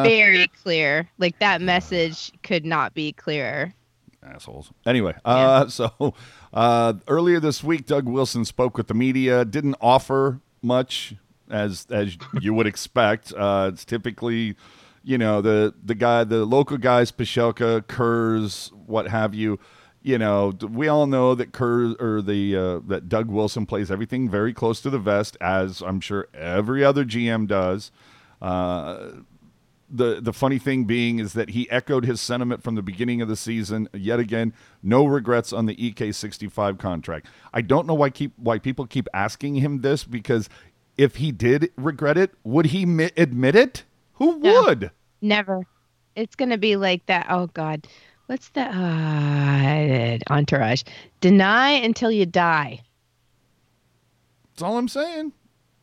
Very 0.04 0.48
clear. 0.62 1.10
Like 1.18 1.40
that 1.40 1.62
message 1.62 2.32
could 2.44 2.66
not 2.66 2.94
be 2.94 3.14
clearer. 3.14 3.74
assholes. 4.22 4.72
Anyway, 4.86 5.16
uh, 5.26 5.68
so 5.70 6.14
uh, 6.54 6.94
earlier 7.08 7.40
this 7.40 7.64
week, 7.64 7.86
Doug 7.86 8.06
Wilson 8.08 8.46
spoke 8.46 8.78
with 8.78 8.88
the 8.88 8.94
media. 8.94 9.46
Didn't 9.46 9.76
offer 9.82 10.40
much, 10.62 11.16
as 11.50 11.88
as 11.90 12.18
you 12.42 12.54
would 12.54 12.68
expect. 12.68 13.34
Uh, 13.34 13.72
it's 13.74 13.86
typically, 13.86 14.56
you 15.04 15.18
know, 15.18 15.42
the 15.42 15.74
the 15.84 15.96
guy, 15.96 16.24
the 16.24 16.46
local 16.46 16.78
guys, 16.78 17.12
Pashelka, 17.12 17.86
Kurz, 17.88 18.72
what 18.86 19.08
have 19.08 19.34
you. 19.34 19.60
You 20.02 20.18
know, 20.18 20.54
we 20.62 20.90
all 20.90 21.08
know 21.08 21.34
that 21.34 21.54
Kurz 21.54 21.96
or 22.00 22.22
the 22.22 22.56
uh, 22.56 22.80
that 22.88 23.08
Doug 23.08 23.30
Wilson 23.30 23.66
plays 23.66 23.90
everything 23.90 24.30
very 24.30 24.54
close 24.54 24.82
to 24.82 24.90
the 24.90 25.00
vest, 25.00 25.38
as 25.40 25.82
I'm 25.82 26.02
sure 26.02 26.28
every 26.34 26.84
other 26.84 27.06
GM 27.06 27.48
does. 27.48 27.92
Uh, 28.42 29.12
the 29.90 30.20
the 30.20 30.34
funny 30.34 30.58
thing 30.58 30.86
being 30.86 31.20
is 31.20 31.34
that 31.34 31.52
he 31.52 31.70
echoed 31.70 32.06
his 32.06 32.20
sentiment 32.20 32.64
from 32.64 32.76
the 32.76 32.82
beginning 32.82 33.22
of 33.22 33.28
the 33.28 33.36
season. 33.36 33.88
Yet 33.94 34.20
again, 34.20 34.54
no 34.82 35.06
regrets 35.06 35.54
on 35.54 35.68
the 35.68 35.76
EK65 35.76 36.80
contract. 36.80 37.28
I 37.54 37.62
don't 37.62 37.86
know 37.86 37.94
why 37.94 38.10
keep 38.10 38.34
why 38.38 38.60
people 38.60 38.88
keep 38.88 39.08
asking 39.14 39.56
him 39.56 39.82
this 39.82 40.04
because 40.04 40.50
if 40.98 41.18
he 41.18 41.32
did 41.32 41.72
regret 41.78 42.18
it, 42.18 42.32
would 42.44 42.68
he 42.68 42.86
mi- 42.86 43.12
admit 43.16 43.56
it? 43.56 43.84
Who 44.14 44.40
No. 44.40 44.64
would? 44.64 44.92
Never. 45.22 45.66
It's 46.16 46.36
gonna 46.36 46.58
be 46.58 46.76
like 46.76 47.06
that. 47.08 47.26
Oh 47.30 47.48
God, 47.48 47.88
what's 48.28 48.50
that? 48.50 48.72
Uh, 48.74 50.34
entourage. 50.34 50.84
Deny 51.22 51.72
until 51.72 52.12
you 52.12 52.26
die. 52.26 52.82
That's 54.52 54.62
all 54.62 54.78
I'm 54.78 54.88
saying. 54.88 55.34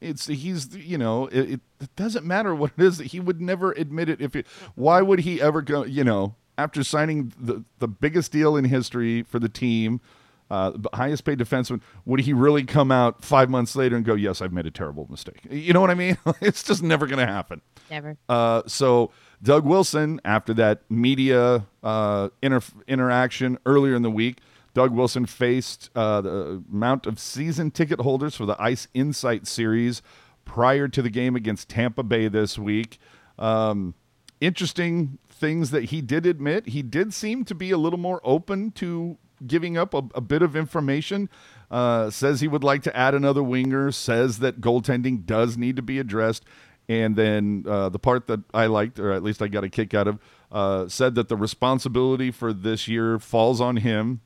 It's 0.00 0.26
he's 0.26 0.74
you 0.76 0.96
know 0.96 1.26
it, 1.26 1.50
it, 1.52 1.60
it 1.80 1.96
doesn't 1.96 2.24
matter 2.24 2.54
what 2.54 2.72
it 2.78 2.82
is. 2.82 2.98
that 2.98 3.08
He 3.08 3.20
would 3.20 3.40
never 3.40 3.72
admit 3.72 4.08
it. 4.08 4.20
If 4.20 4.34
it, 4.36 4.46
why 4.74 5.02
would 5.02 5.20
he 5.20 5.40
ever 5.42 5.60
go? 5.62 5.84
You 5.84 6.04
know, 6.04 6.36
after 6.56 6.82
signing 6.84 7.32
the 7.38 7.64
the 7.80 7.88
biggest 7.88 8.32
deal 8.32 8.56
in 8.56 8.64
history 8.64 9.22
for 9.22 9.38
the 9.38 9.48
team, 9.48 10.00
uh, 10.50 10.70
the 10.70 10.90
highest 10.92 11.24
paid 11.24 11.38
defenseman, 11.38 11.80
would 12.04 12.20
he 12.20 12.32
really 12.32 12.64
come 12.64 12.90
out 12.90 13.24
five 13.24 13.48
months 13.48 13.76
later 13.76 13.96
and 13.96 14.04
go, 14.04 14.14
"Yes, 14.14 14.42
I've 14.42 14.52
made 14.52 14.66
a 14.66 14.70
terrible 14.70 15.06
mistake"? 15.08 15.40
You 15.48 15.72
know 15.72 15.80
what 15.80 15.90
I 15.90 15.94
mean? 15.94 16.18
it's 16.40 16.62
just 16.62 16.82
never 16.82 17.06
going 17.06 17.24
to 17.24 17.32
happen. 17.32 17.60
Never. 17.90 18.16
Uh, 18.28 18.62
so 18.66 19.12
Doug 19.42 19.64
Wilson, 19.64 20.20
after 20.24 20.52
that 20.54 20.82
media 20.90 21.66
uh, 21.82 22.30
inter- 22.42 22.60
interaction 22.88 23.58
earlier 23.64 23.94
in 23.94 24.02
the 24.02 24.10
week, 24.10 24.38
Doug 24.74 24.92
Wilson 24.92 25.26
faced 25.26 25.90
uh, 25.94 26.20
the 26.20 26.64
amount 26.72 27.06
of 27.06 27.18
season 27.18 27.70
ticket 27.70 28.00
holders 28.00 28.34
for 28.34 28.46
the 28.46 28.60
Ice 28.60 28.88
Insight 28.92 29.46
series 29.46 30.02
prior 30.44 30.88
to 30.88 31.00
the 31.00 31.10
game 31.10 31.36
against 31.36 31.68
Tampa 31.68 32.02
Bay 32.02 32.28
this 32.28 32.58
week. 32.58 32.98
Um, 33.38 33.94
interesting 34.40 35.18
things 35.28 35.70
that 35.70 35.84
he 35.84 36.00
did 36.00 36.26
admit. 36.26 36.68
He 36.68 36.82
did 36.82 37.14
seem 37.14 37.44
to 37.46 37.54
be 37.54 37.70
a 37.70 37.78
little 37.78 37.98
more 37.98 38.20
open 38.24 38.72
to 38.72 39.16
giving 39.46 39.76
up 39.76 39.94
a, 39.94 40.02
a 40.14 40.20
bit 40.20 40.42
of 40.42 40.56
information. 40.56 41.28
Uh, 41.70 42.10
says 42.10 42.40
he 42.40 42.48
would 42.48 42.64
like 42.64 42.82
to 42.82 42.96
add 42.96 43.14
another 43.14 43.42
winger. 43.42 43.92
Says 43.92 44.38
that 44.40 44.60
goaltending 44.60 45.24
does 45.24 45.56
need 45.56 45.76
to 45.76 45.82
be 45.82 45.98
addressed. 45.98 46.44
And 46.88 47.14
then 47.14 47.64
uh, 47.68 47.88
the 47.88 48.00
part 48.00 48.26
that 48.26 48.40
I 48.52 48.66
liked, 48.66 48.98
or 48.98 49.12
at 49.12 49.22
least 49.22 49.40
I 49.40 49.46
got 49.46 49.62
a 49.62 49.68
kick 49.68 49.94
out 49.94 50.08
of, 50.08 50.18
uh, 50.50 50.88
said 50.88 51.14
that 51.14 51.28
the 51.28 51.36
responsibility 51.36 52.32
for 52.32 52.52
this 52.52 52.88
year 52.88 53.20
falls 53.20 53.60
on 53.60 53.76
him. 53.76 54.20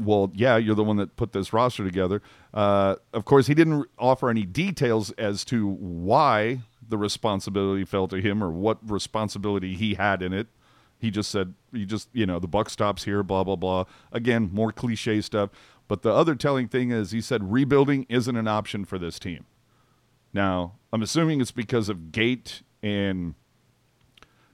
Well, 0.00 0.30
yeah, 0.34 0.56
you're 0.56 0.76
the 0.76 0.84
one 0.84 0.96
that 0.96 1.16
put 1.16 1.32
this 1.32 1.52
roster 1.52 1.84
together. 1.84 2.22
Uh, 2.54 2.96
of 3.12 3.26
course, 3.26 3.46
he 3.46 3.54
didn't 3.54 3.86
offer 3.98 4.30
any 4.30 4.44
details 4.44 5.10
as 5.12 5.44
to 5.46 5.68
why 5.68 6.60
the 6.88 6.96
responsibility 6.96 7.84
fell 7.84 8.08
to 8.08 8.22
him 8.22 8.42
or 8.42 8.50
what 8.50 8.78
responsibility 8.88 9.74
he 9.74 9.94
had 9.94 10.22
in 10.22 10.32
it. 10.32 10.46
He 10.98 11.10
just 11.10 11.30
said, 11.30 11.54
"He 11.72 11.84
just, 11.84 12.08
you 12.12 12.26
know, 12.26 12.38
the 12.38 12.48
buck 12.48 12.70
stops 12.70 13.04
here." 13.04 13.22
Blah 13.22 13.44
blah 13.44 13.56
blah. 13.56 13.84
Again, 14.12 14.50
more 14.52 14.72
cliche 14.72 15.20
stuff. 15.20 15.50
But 15.86 16.02
the 16.02 16.12
other 16.12 16.34
telling 16.34 16.68
thing 16.68 16.90
is, 16.90 17.12
he 17.12 17.20
said 17.20 17.52
rebuilding 17.52 18.06
isn't 18.08 18.36
an 18.36 18.48
option 18.48 18.84
for 18.84 18.98
this 18.98 19.18
team. 19.18 19.46
Now, 20.34 20.74
I'm 20.92 21.02
assuming 21.02 21.40
it's 21.40 21.50
because 21.50 21.88
of 21.88 22.12
gate 22.12 22.62
and 22.82 23.34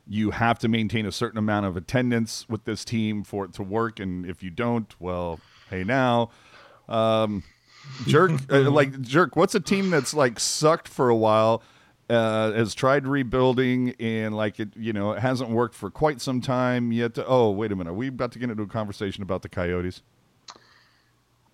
you 0.06 0.30
have 0.30 0.58
to 0.60 0.68
maintain 0.68 1.06
a 1.06 1.12
certain 1.12 1.38
amount 1.38 1.66
of 1.66 1.76
attendance 1.76 2.48
with 2.48 2.64
this 2.64 2.84
team 2.84 3.24
for 3.24 3.44
it 3.44 3.52
to 3.54 3.62
work. 3.62 3.98
And 3.98 4.24
if 4.26 4.42
you 4.42 4.50
don't, 4.50 4.94
well, 5.00 5.40
hey, 5.70 5.82
now. 5.82 6.30
Um, 6.88 7.42
Jerk, 8.06 8.32
uh, 8.50 8.70
like 8.70 9.00
jerk. 9.02 9.36
What's 9.36 9.54
a 9.54 9.60
team 9.60 9.90
that's 9.90 10.14
like 10.14 10.40
sucked 10.40 10.88
for 10.88 11.08
a 11.08 11.16
while, 11.16 11.62
uh, 12.10 12.52
has 12.52 12.74
tried 12.74 13.06
rebuilding, 13.06 13.94
and 13.98 14.36
like 14.36 14.60
it, 14.60 14.70
you 14.76 14.92
know, 14.92 15.12
it 15.12 15.20
hasn't 15.20 15.50
worked 15.50 15.74
for 15.74 15.90
quite 15.90 16.20
some 16.20 16.40
time 16.40 16.92
yet. 16.92 17.14
To, 17.14 17.26
oh, 17.26 17.50
wait 17.50 17.72
a 17.72 17.76
minute, 17.76 17.90
are 17.90 17.94
we 17.94 18.08
about 18.08 18.32
to 18.32 18.38
get 18.38 18.50
into 18.50 18.62
a 18.62 18.66
conversation 18.66 19.22
about 19.22 19.42
the 19.42 19.48
Coyotes? 19.48 20.02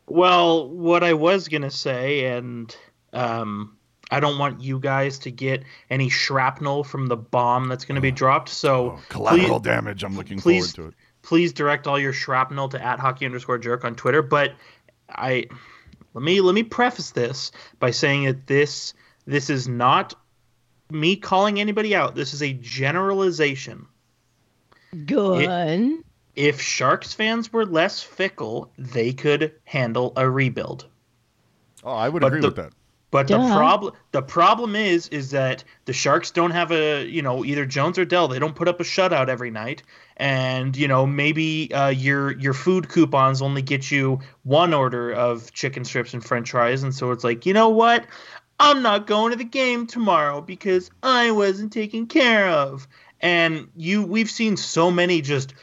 Well, 0.07 0.69
what 0.69 1.05
I 1.05 1.13
was 1.13 1.49
gonna 1.49 1.71
say, 1.71 2.27
and 2.27 2.75
um, 3.13 3.77
I 4.11 4.19
don't 4.19 4.39
want 4.39 4.61
you 4.61 4.81
guys 4.81 5.21
to 5.21 5.31
get 5.31 5.63
any 5.89 6.09
shrapnel 6.09 6.83
from 6.83 7.07
the 7.07 7.17
bomb 7.17 7.69
that's 7.69 7.85
gonna 7.85 8.01
be 8.01 8.11
dropped. 8.11 8.49
So 8.49 8.93
Oh, 8.93 9.01
collateral 9.09 9.61
please- 9.61 9.65
damage. 9.65 10.03
I'm 10.03 10.17
looking 10.17 10.41
please- 10.41 10.75
forward 10.75 10.93
to 10.93 10.97
it. 10.97 11.03
please 11.23 11.53
direct 11.53 11.87
all 11.87 11.99
your 11.99 12.13
shrapnel 12.13 12.69
to 12.71 12.85
at 12.85 12.99
hockey 12.99 13.25
underscore 13.25 13.59
jerk 13.59 13.85
on 13.85 13.95
Twitter. 13.95 14.23
But 14.23 14.55
I 15.09 15.47
let 16.15 16.25
me 16.25 16.41
let 16.41 16.57
me 16.57 16.65
preface 16.65 17.11
this 17.13 17.53
by 17.79 17.93
saying 17.93 18.25
that 18.25 18.47
this 18.49 18.95
this 19.27 19.49
is 19.49 19.69
not 19.69 20.15
me 20.93 21.17
calling 21.17 21.61
anybody 21.61 21.95
out. 21.95 22.15
This 22.15 22.35
is 22.35 22.43
a 22.43 22.53
generalization. 22.53 23.87
Good. 25.07 26.03
If 26.35 26.61
Sharks 26.61 27.13
fans 27.13 27.53
were 27.53 27.67
less 27.67 28.03
fickle, 28.03 28.73
they 28.79 29.13
could 29.13 29.53
handle 29.65 30.13
a 30.17 30.29
rebuild. 30.29 30.87
Oh, 31.85 31.93
I 31.93 32.09
would 32.09 32.21
But 32.21 32.29
agree 32.29 32.41
the- 32.41 32.49
with 32.49 32.57
that. 32.57 32.73
But 33.13 33.27
the 33.27 33.39
problem 33.39 33.93
the 34.13 34.23
problem 34.23 34.77
is 34.77 35.09
is 35.09 35.33
that 35.33 35.65
the 35.85 35.93
Sharks 35.93 36.31
don't 36.31 36.53
have 36.53 36.71
a 36.71 37.05
you 37.05 37.23
know 37.23 37.45
either 37.45 37.67
Jones 37.67 37.99
or 37.99 38.05
Dell 38.05 38.29
they 38.29 38.39
don't 38.39 38.55
put 38.55 38.69
up 38.69 38.79
a 38.79 38.85
shutout 38.85 39.27
every 39.29 39.51
night 39.51 39.83
and 40.17 40.77
you 40.77 40.87
know 40.87 41.07
maybe 41.07 41.75
uh, 41.75 41.89
your 41.89 42.39
your 42.39 42.55
food 42.55 42.89
coupons 42.89 43.43
only 43.43 43.63
get 43.63 43.91
you 43.91 44.21
one 44.45 44.73
order 44.73 45.11
of 45.11 45.53
chicken 45.53 45.85
strips 45.85 46.15
and 46.15 46.25
French 46.25 46.53
fries 46.53 46.85
and 46.85 46.95
so 46.95 47.11
it's 47.11 47.25
like 47.25 47.47
you 47.47 47.53
know 47.53 47.71
what 47.71 48.07
I'm 48.63 48.83
not 48.83 49.07
going 49.07 49.31
to 49.31 49.39
the 49.39 49.45
game 49.45 49.87
tomorrow 49.87 50.43
because 50.43 50.91
I 51.03 51.31
wasn't 51.31 51.73
taken 51.73 52.07
care 52.07 52.47
of 52.47 52.87
and 53.19 53.69
you 53.75 54.03
we've 54.03 54.31
seen 54.31 54.59
so 54.59 54.91
many 54.91 55.23
just 55.23 55.55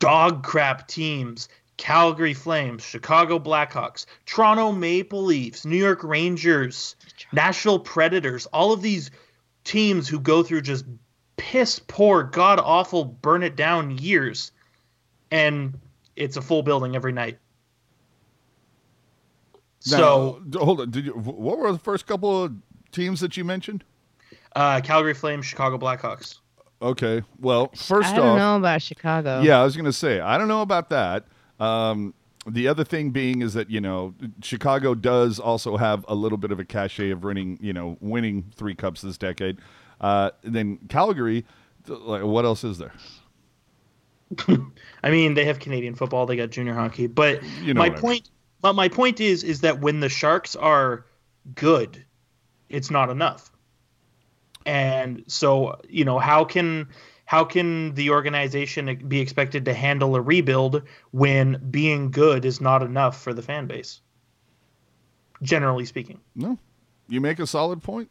dog 0.00 0.42
crap 0.42 0.88
teams 0.88 1.48
Calgary 1.76 2.34
Flames, 2.34 2.82
Chicago 2.82 3.38
Blackhawks, 3.38 4.06
Toronto 4.24 4.72
Maple 4.72 5.22
Leafs, 5.22 5.64
New 5.64 5.76
York 5.76 6.02
Rangers, 6.02 6.96
Nashville 7.32 7.78
Predators, 7.78 8.46
all 8.46 8.72
of 8.72 8.82
these 8.82 9.12
teams 9.62 10.08
who 10.08 10.18
go 10.18 10.42
through 10.42 10.62
just 10.62 10.86
piss 11.36 11.78
poor, 11.78 12.24
god 12.24 12.58
awful, 12.58 13.04
burn 13.04 13.42
it 13.42 13.54
down 13.54 13.96
years. 13.98 14.50
And 15.30 15.78
it's 16.16 16.36
a 16.36 16.42
full 16.42 16.62
building 16.62 16.96
every 16.96 17.12
night. 17.12 17.38
So, 19.80 20.42
Now, 20.46 20.60
hold 20.64 20.80
on. 20.80 20.90
Did 20.90 21.06
you? 21.06 21.12
What 21.12 21.58
were 21.58 21.70
the 21.70 21.78
first 21.78 22.06
couple 22.06 22.44
of 22.44 22.54
teams 22.92 23.20
that 23.20 23.36
you 23.36 23.44
mentioned? 23.44 23.84
uh, 24.56 24.80
Calgary 24.80 25.14
Flames, 25.14 25.46
Chicago 25.46 25.78
Blackhawks. 25.78 26.38
Okay. 26.82 27.22
Well, 27.38 27.68
first 27.76 28.12
I 28.12 28.16
don't 28.16 28.28
off, 28.28 28.38
know 28.38 28.56
about 28.56 28.82
Chicago. 28.82 29.42
Yeah, 29.42 29.60
I 29.60 29.64
was 29.64 29.76
going 29.76 29.84
to 29.86 29.92
say, 29.92 30.20
I 30.20 30.36
don't 30.38 30.48
know 30.48 30.62
about 30.62 30.90
that. 30.90 31.24
Um, 31.60 32.14
the 32.46 32.68
other 32.68 32.84
thing 32.84 33.10
being 33.10 33.42
is 33.42 33.54
that, 33.54 33.70
you 33.70 33.80
know, 33.80 34.14
Chicago 34.42 34.94
does 34.94 35.38
also 35.38 35.76
have 35.76 36.04
a 36.08 36.14
little 36.14 36.38
bit 36.38 36.52
of 36.52 36.60
a 36.60 36.64
cachet 36.64 37.10
of 37.10 37.22
winning, 37.22 37.58
you 37.60 37.72
know, 37.72 37.96
winning 38.00 38.50
three 38.54 38.74
cups 38.74 39.02
this 39.02 39.18
decade. 39.18 39.58
Uh, 40.00 40.30
then 40.42 40.78
Calgary, 40.88 41.44
like, 41.86 42.22
what 42.22 42.44
else 42.44 42.64
is 42.64 42.78
there? 42.78 42.92
I 45.02 45.10
mean, 45.10 45.34
they 45.34 45.44
have 45.44 45.58
Canadian 45.58 45.94
football, 45.94 46.26
they 46.26 46.36
got 46.36 46.50
junior 46.50 46.74
hockey, 46.74 47.06
but 47.06 47.42
You 47.60 47.74
know 47.74 47.78
my 47.78 47.90
point 47.90 48.04
I 48.04 48.08
mean. 48.10 48.22
But 48.66 48.72
my 48.72 48.88
point 48.88 49.20
is 49.20 49.44
is 49.44 49.60
that 49.60 49.80
when 49.80 50.00
the 50.00 50.08
Sharks 50.08 50.56
are 50.56 51.06
good, 51.54 52.04
it's 52.68 52.90
not 52.90 53.10
enough. 53.10 53.52
And 54.66 55.22
so, 55.28 55.80
you 55.88 56.04
know, 56.04 56.18
how 56.18 56.44
can 56.44 56.88
how 57.26 57.44
can 57.44 57.94
the 57.94 58.10
organization 58.10 59.04
be 59.06 59.20
expected 59.20 59.66
to 59.66 59.72
handle 59.72 60.16
a 60.16 60.20
rebuild 60.20 60.82
when 61.12 61.64
being 61.70 62.10
good 62.10 62.44
is 62.44 62.60
not 62.60 62.82
enough 62.82 63.22
for 63.22 63.32
the 63.32 63.40
fan 63.40 63.68
base? 63.68 64.00
Generally 65.42 65.84
speaking. 65.84 66.18
No, 66.34 66.58
you 67.08 67.20
make 67.20 67.38
a 67.38 67.46
solid 67.46 67.84
point. 67.84 68.10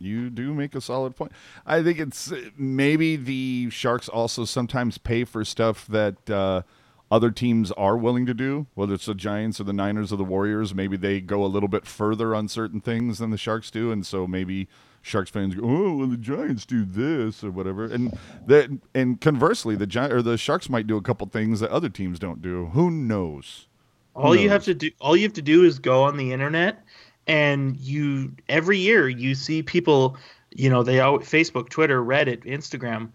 You 0.00 0.28
do 0.28 0.54
make 0.54 0.74
a 0.74 0.80
solid 0.80 1.14
point. 1.14 1.30
I 1.64 1.84
think 1.84 2.00
it's 2.00 2.32
maybe 2.56 3.14
the 3.14 3.70
Sharks 3.70 4.08
also 4.08 4.44
sometimes 4.44 4.98
pay 4.98 5.22
for 5.22 5.44
stuff 5.44 5.86
that 5.86 6.28
uh, 6.28 6.62
other 7.10 7.30
teams 7.30 7.72
are 7.72 7.96
willing 7.96 8.26
to 8.26 8.34
do, 8.34 8.66
whether 8.74 8.94
it's 8.94 9.06
the 9.06 9.14
Giants 9.14 9.60
or 9.60 9.64
the 9.64 9.72
Niners 9.72 10.12
or 10.12 10.16
the 10.16 10.24
Warriors. 10.24 10.74
Maybe 10.74 10.96
they 10.96 11.20
go 11.20 11.44
a 11.44 11.46
little 11.46 11.68
bit 11.68 11.86
further 11.86 12.34
on 12.34 12.48
certain 12.48 12.80
things 12.80 13.18
than 13.18 13.30
the 13.30 13.38
Sharks 13.38 13.70
do, 13.70 13.90
and 13.90 14.06
so 14.06 14.26
maybe 14.26 14.68
Sharks 15.00 15.30
fans 15.30 15.54
go, 15.54 15.62
"Oh, 15.64 15.96
well, 15.96 16.06
the 16.06 16.16
Giants 16.16 16.66
do 16.66 16.84
this 16.84 17.42
or 17.42 17.50
whatever," 17.50 17.84
and 17.84 18.16
that 18.46 18.70
and 18.94 19.20
conversely, 19.20 19.74
the 19.74 19.86
Gi- 19.86 20.12
or 20.12 20.22
the 20.22 20.36
Sharks 20.36 20.68
might 20.68 20.86
do 20.86 20.96
a 20.96 21.02
couple 21.02 21.26
things 21.28 21.60
that 21.60 21.70
other 21.70 21.88
teams 21.88 22.18
don't 22.18 22.42
do. 22.42 22.66
Who 22.66 22.90
knows? 22.90 23.66
All 24.14 24.34
you 24.34 24.48
have 24.48 24.64
to 24.64 24.74
do 24.74 24.90
all 25.00 25.16
you 25.16 25.22
have 25.22 25.34
to 25.34 25.42
do 25.42 25.64
is 25.64 25.78
go 25.78 26.02
on 26.02 26.16
the 26.16 26.32
internet 26.32 26.84
and 27.28 27.76
you 27.76 28.32
every 28.48 28.78
year 28.78 29.08
you 29.08 29.34
see 29.34 29.62
people, 29.62 30.16
you 30.50 30.68
know, 30.68 30.82
they 30.82 30.98
all 30.98 31.18
Facebook, 31.20 31.68
Twitter, 31.68 32.02
Reddit, 32.02 32.44
Instagram, 32.44 33.10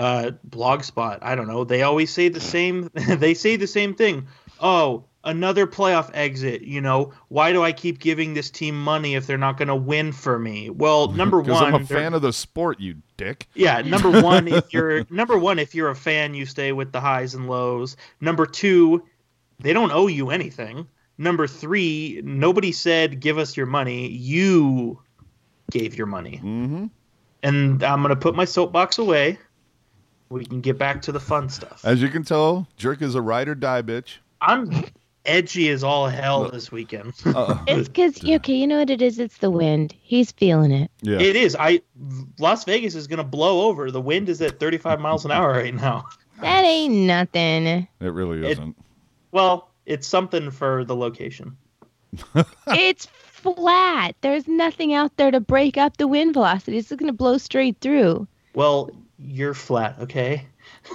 uh 0.00 0.30
Blogspot, 0.48 1.18
I 1.20 1.34
don't 1.34 1.46
know, 1.46 1.64
they 1.64 1.82
always 1.82 2.10
say 2.10 2.30
the 2.30 2.40
same 2.40 2.90
they 2.94 3.34
say 3.34 3.56
the 3.56 3.66
same 3.66 3.94
thing. 3.94 4.26
Oh, 4.58 5.04
another 5.24 5.66
playoff 5.66 6.10
exit, 6.14 6.62
you 6.62 6.80
know, 6.80 7.12
why 7.28 7.52
do 7.52 7.62
I 7.62 7.72
keep 7.72 7.98
giving 7.98 8.34
this 8.34 8.50
team 8.50 8.82
money 8.82 9.14
if 9.14 9.26
they're 9.26 9.38
not 9.38 9.58
going 9.58 9.68
to 9.68 9.76
win 9.76 10.12
for 10.12 10.38
me? 10.38 10.70
Well, 10.70 11.08
number 11.12 11.40
one. 11.40 11.74
I'm 11.74 11.82
a 11.82 11.86
fan 11.86 12.14
of 12.14 12.22
the 12.22 12.32
sport, 12.32 12.80
you 12.80 12.96
dick. 13.16 13.46
yeah, 13.54 13.82
number 13.82 14.10
one, 14.22 14.48
if 14.48 14.72
you're 14.72 15.04
number 15.10 15.38
one, 15.38 15.58
if 15.58 15.74
you're 15.74 15.90
a 15.90 15.96
fan, 15.96 16.34
you 16.34 16.46
stay 16.46 16.72
with 16.72 16.92
the 16.92 17.00
highs 17.00 17.34
and 17.34 17.48
lows. 17.48 17.96
Number 18.20 18.46
two, 18.46 19.06
they 19.58 19.72
don't 19.72 19.92
owe 19.92 20.06
you 20.06 20.30
anything. 20.30 20.88
Number 21.18 21.46
three, 21.46 22.22
nobody 22.24 22.72
said 22.72 23.20
give 23.20 23.36
us 23.36 23.54
your 23.54 23.66
money. 23.66 24.08
You 24.08 25.02
gave 25.70 25.96
your 25.96 26.06
money. 26.06 26.40
Mm-hmm. 26.42 26.86
And 27.42 27.82
I'm 27.82 28.02
gonna 28.02 28.16
put 28.16 28.34
my 28.34 28.46
soapbox 28.46 28.98
away. 28.98 29.38
We 30.30 30.44
can 30.44 30.60
get 30.60 30.78
back 30.78 31.02
to 31.02 31.12
the 31.12 31.18
fun 31.20 31.48
stuff. 31.48 31.84
As 31.84 32.00
you 32.00 32.08
can 32.08 32.22
tell, 32.22 32.68
Jerk 32.76 33.02
is 33.02 33.14
a 33.16 33.20
ride 33.20 33.48
or 33.48 33.54
die 33.56 33.82
bitch. 33.82 34.18
I'm 34.40 34.84
edgy 35.26 35.68
as 35.70 35.82
all 35.84 36.06
hell 36.08 36.48
this 36.48 36.70
weekend. 36.72 37.14
Uh, 37.26 37.58
It's 37.66 37.88
because 37.88 38.24
okay, 38.24 38.54
you 38.54 38.66
know 38.66 38.78
what 38.78 38.90
it 38.90 39.02
is? 39.02 39.18
It's 39.18 39.38
the 39.38 39.50
wind. 39.50 39.92
He's 40.00 40.30
feeling 40.32 40.70
it. 40.70 40.90
yeah. 41.02 41.18
It 41.20 41.34
is. 41.36 41.56
I 41.58 41.82
Las 42.38 42.64
Vegas 42.64 42.94
is 42.94 43.06
gonna 43.08 43.24
blow 43.24 43.68
over. 43.68 43.90
The 43.90 44.00
wind 44.00 44.28
is 44.28 44.40
at 44.40 44.60
35 44.60 45.00
miles 45.00 45.24
an 45.24 45.32
hour 45.32 45.50
right 45.52 45.74
now. 45.74 46.06
That 46.40 46.64
ain't 46.64 46.94
nothing. 46.94 47.66
It 47.66 47.86
really 48.00 48.50
isn't. 48.50 48.74
Well, 49.30 49.68
it's 49.84 50.06
something 50.06 50.50
for 50.50 50.84
the 50.86 50.96
location. 50.96 51.54
it's 52.68 53.04
flat. 53.04 54.16
There's 54.22 54.48
nothing 54.48 54.94
out 54.94 55.14
there 55.18 55.30
to 55.30 55.40
break 55.40 55.76
up 55.76 55.98
the 55.98 56.08
wind 56.08 56.32
velocity. 56.32 56.78
It's 56.78 56.88
just 56.88 56.98
gonna 56.98 57.12
blow 57.12 57.36
straight 57.36 57.76
through. 57.82 58.26
Well, 58.54 58.88
you're 59.22 59.54
flat, 59.54 59.96
okay? 60.00 60.46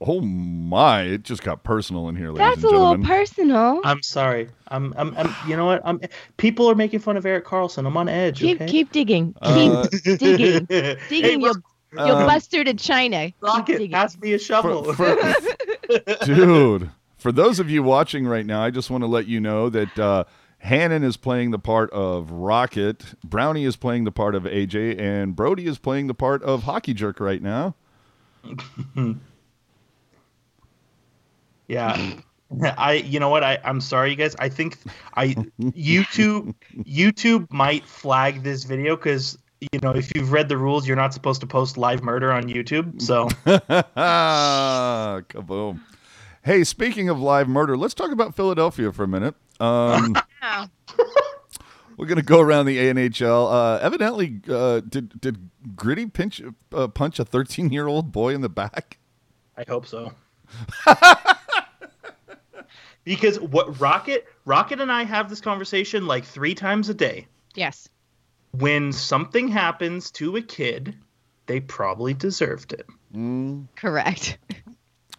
oh 0.00 0.20
my! 0.20 1.02
It 1.02 1.22
just 1.22 1.42
got 1.42 1.62
personal 1.62 2.08
in 2.08 2.16
here, 2.16 2.28
ladies 2.28 2.38
That's 2.38 2.56
and 2.64 2.64
a 2.64 2.78
little 2.78 3.04
personal. 3.04 3.80
I'm 3.84 4.02
sorry. 4.02 4.48
I'm, 4.68 4.94
I'm, 4.96 5.16
I'm. 5.16 5.34
You 5.48 5.56
know 5.56 5.66
what? 5.66 5.82
I'm. 5.84 6.00
People 6.36 6.70
are 6.70 6.74
making 6.74 7.00
fun 7.00 7.16
of 7.16 7.26
Erik 7.26 7.44
Karlsson. 7.44 7.86
I'm 7.86 7.96
on 7.96 8.08
edge. 8.08 8.40
keep 8.40 8.56
okay? 8.60 8.66
keep 8.70 8.92
digging. 8.92 9.34
Keep 9.44 9.72
Uh, 9.72 9.86
digging. 10.16 10.66
Hey, 10.70 10.96
digging. 11.08 11.40
you'll 11.42 11.56
you'll 11.92 12.00
Um, 12.16 12.26
bust 12.26 12.54
her 12.56 12.64
to 12.64 12.74
China. 12.74 13.26
Keep 13.26 13.34
Rocket, 13.42 13.90
pass 13.90 14.18
me 14.18 14.32
a 14.32 14.38
shovel. 14.38 14.92
for- 14.94 15.16
dude. 16.24 16.90
For 17.18 17.30
those 17.30 17.60
of 17.60 17.70
you 17.70 17.82
watching 17.84 18.26
right 18.26 18.44
now, 18.44 18.62
I 18.64 18.70
just 18.70 18.90
want 18.90 19.02
to 19.02 19.06
let 19.08 19.26
you 19.28 19.38
know 19.40 19.68
that 19.68 19.96
uh, 19.98 20.24
Hannon 20.62 21.02
is 21.02 21.16
playing 21.16 21.50
the 21.50 21.58
part 21.58 21.90
of 21.90 22.30
Rocket, 22.30 23.14
Brownie 23.24 23.64
is 23.64 23.74
playing 23.74 24.04
the 24.04 24.12
part 24.12 24.36
of 24.36 24.44
AJ, 24.44 24.98
and 24.98 25.34
Brody 25.34 25.66
is 25.66 25.76
playing 25.76 26.06
the 26.06 26.14
part 26.14 26.40
of 26.44 26.62
Hockey 26.62 26.94
Jerk 26.94 27.18
right 27.18 27.42
now. 27.42 27.74
yeah. 31.66 32.12
I. 32.78 32.92
You 32.92 33.18
know 33.18 33.28
what? 33.28 33.42
I. 33.42 33.58
I'm 33.64 33.80
sorry, 33.80 34.10
you 34.10 34.16
guys. 34.16 34.36
I 34.38 34.48
think 34.48 34.78
I 35.14 35.28
YouTube 35.60 36.54
YouTube 36.84 37.50
might 37.50 37.84
flag 37.84 38.44
this 38.44 38.62
video 38.62 38.94
because 38.94 39.36
you 39.60 39.80
know 39.82 39.90
if 39.90 40.14
you've 40.14 40.30
read 40.30 40.48
the 40.48 40.58
rules, 40.58 40.86
you're 40.86 40.96
not 40.96 41.12
supposed 41.12 41.40
to 41.40 41.46
post 41.46 41.76
live 41.76 42.04
murder 42.04 42.30
on 42.30 42.44
YouTube. 42.44 43.02
So 43.02 43.26
Kaboom! 45.26 45.80
Hey, 46.44 46.62
speaking 46.62 47.08
of 47.08 47.20
live 47.20 47.48
murder, 47.48 47.76
let's 47.76 47.94
talk 47.94 48.12
about 48.12 48.36
Philadelphia 48.36 48.92
for 48.92 49.02
a 49.02 49.08
minute. 49.08 49.34
Um, 49.62 50.16
Wow. 50.42 50.68
We're 51.96 52.06
gonna 52.06 52.22
go 52.22 52.40
around 52.40 52.66
the 52.66 52.78
ANHL. 52.78 53.52
Uh, 53.52 53.78
evidently, 53.80 54.40
uh, 54.48 54.80
did 54.80 55.20
did 55.20 55.50
Gritty 55.76 56.06
pinch 56.06 56.42
uh, 56.72 56.88
punch 56.88 57.20
a 57.20 57.24
13 57.24 57.70
year 57.70 57.86
old 57.86 58.10
boy 58.10 58.34
in 58.34 58.40
the 58.40 58.48
back? 58.48 58.98
I 59.56 59.64
hope 59.68 59.86
so. 59.86 60.12
because 63.04 63.38
what 63.38 63.80
Rocket 63.80 64.26
Rocket 64.44 64.80
and 64.80 64.90
I 64.90 65.04
have 65.04 65.30
this 65.30 65.40
conversation 65.40 66.06
like 66.06 66.24
three 66.24 66.54
times 66.56 66.88
a 66.88 66.94
day. 66.94 67.28
Yes. 67.54 67.88
When 68.52 68.92
something 68.92 69.46
happens 69.48 70.10
to 70.12 70.36
a 70.36 70.42
kid, 70.42 70.96
they 71.46 71.60
probably 71.60 72.14
deserved 72.14 72.72
it. 72.72 72.86
Mm, 73.14 73.68
Correct. 73.76 74.38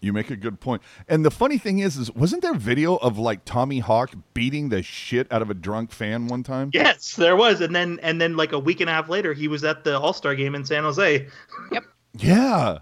you 0.04 0.14
make 0.14 0.30
a 0.30 0.36
good 0.36 0.60
point. 0.60 0.82
And 1.08 1.26
the 1.26 1.32
funny 1.32 1.58
thing 1.58 1.80
is, 1.80 1.98
is 1.98 2.12
wasn't 2.12 2.42
there 2.42 2.54
video 2.54 2.98
of 2.98 3.18
like 3.18 3.46
Tommy 3.46 3.80
Hawk 3.80 4.14
beating 4.34 4.70
the 4.70 4.84
shit 4.84 5.32
out 5.32 5.42
of 5.42 5.50
a 5.50 5.54
drunk 5.54 5.92
fan 5.92 6.28
one 6.28 6.44
time? 6.44 6.72
Yes, 6.74 7.16
there 7.16 7.36
was, 7.36 7.62
and 7.62 7.76
then 7.76 8.00
and 8.04 8.20
then 8.20 8.36
like 8.36 8.52
a 8.52 8.60
week 8.60 8.82
and 8.82 8.90
a 8.90 8.94
half 8.94 9.10
later, 9.10 9.34
he 9.34 9.48
was 9.48 9.64
at 9.64 9.84
the 9.84 9.98
All 10.00 10.14
Star 10.14 10.36
game 10.36 10.56
in 10.56 10.66
San 10.66 10.84
Jose. 10.84 11.28
Yep. 11.72 11.84
Yeah. 12.18 12.80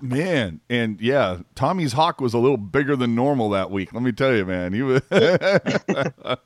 Man, 0.00 0.60
and 0.68 1.00
yeah, 1.00 1.38
Tommy's 1.54 1.92
hawk 1.92 2.20
was 2.20 2.34
a 2.34 2.38
little 2.38 2.56
bigger 2.56 2.96
than 2.96 3.14
normal 3.14 3.50
that 3.50 3.70
week. 3.70 3.92
Let 3.92 4.02
me 4.02 4.12
tell 4.12 4.34
you, 4.34 4.44
man. 4.44 4.72
He 4.72 4.82
was 4.82 5.00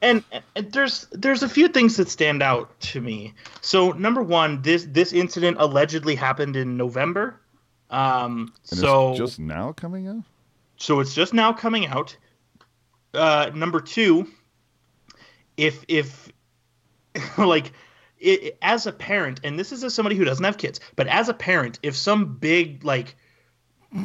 and, 0.03 0.23
and 0.55 0.73
there's 0.73 1.07
there's 1.13 1.43
a 1.43 1.49
few 1.49 1.69
things 1.69 1.97
that 1.97 2.09
stand 2.09 2.43
out 2.43 2.79
to 2.81 3.01
me. 3.01 3.35
So 3.63 3.93
number 3.93 4.23
one, 4.23 4.63
this 4.63 4.87
this 4.91 5.13
incident 5.13 5.57
allegedly 5.61 6.15
happened 6.15 6.57
in 6.57 6.77
November. 6.77 7.41
Um, 7.91 8.53
And 8.71 8.81
so 8.81 9.11
it's 9.11 9.19
just 9.19 9.39
now 9.39 9.73
coming 9.73 10.07
out. 10.09 10.23
so 10.77 11.01
it's 11.01 11.15
just 11.15 11.33
now 11.35 11.53
coming 11.53 11.87
out. 11.87 12.17
Uh, 13.15 13.51
number 13.55 13.81
two, 13.81 14.29
if 15.57 15.85
if 15.89 16.29
like 17.39 17.73
it, 18.19 18.59
as 18.63 18.87
a 18.87 18.93
parent, 18.93 19.41
and 19.45 19.59
this 19.59 19.73
is 19.73 19.83
as 19.85 19.95
somebody 19.95 20.17
who 20.17 20.25
doesn't 20.25 20.45
have 20.45 20.59
kids, 20.59 20.81
but 20.97 21.07
as 21.07 21.29
a 21.29 21.35
parent, 21.35 21.79
if 21.83 21.97
some 21.97 22.37
big 22.37 22.85
like 22.85 23.17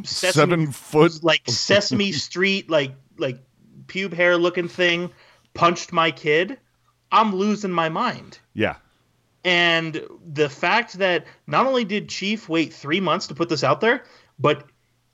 Sesame, 0.06 0.32
Seven 0.32 0.72
foot. 0.72 1.24
like 1.24 1.42
Sesame 1.50 2.12
Street 2.14 2.70
like 2.70 2.96
like 3.18 3.40
pube 3.88 4.14
hair 4.14 4.38
looking 4.38 4.70
thing 4.70 5.12
punched 5.54 5.92
my 5.92 6.10
kid, 6.10 6.58
I'm 7.12 7.36
losing 7.36 7.72
my 7.72 7.90
mind. 7.90 8.40
Yeah. 8.54 8.76
And 9.44 10.02
the 10.26 10.50
fact 10.50 10.94
that 10.94 11.26
not 11.48 11.66
only 11.66 11.84
did 11.84 12.08
Chief 12.10 12.48
wait 12.48 12.74
three 12.74 13.02
months 13.02 13.28
to 13.28 13.36
put 13.36 13.50
this 13.50 13.64
out 13.64 13.82
there, 13.82 14.04
but 14.40 14.66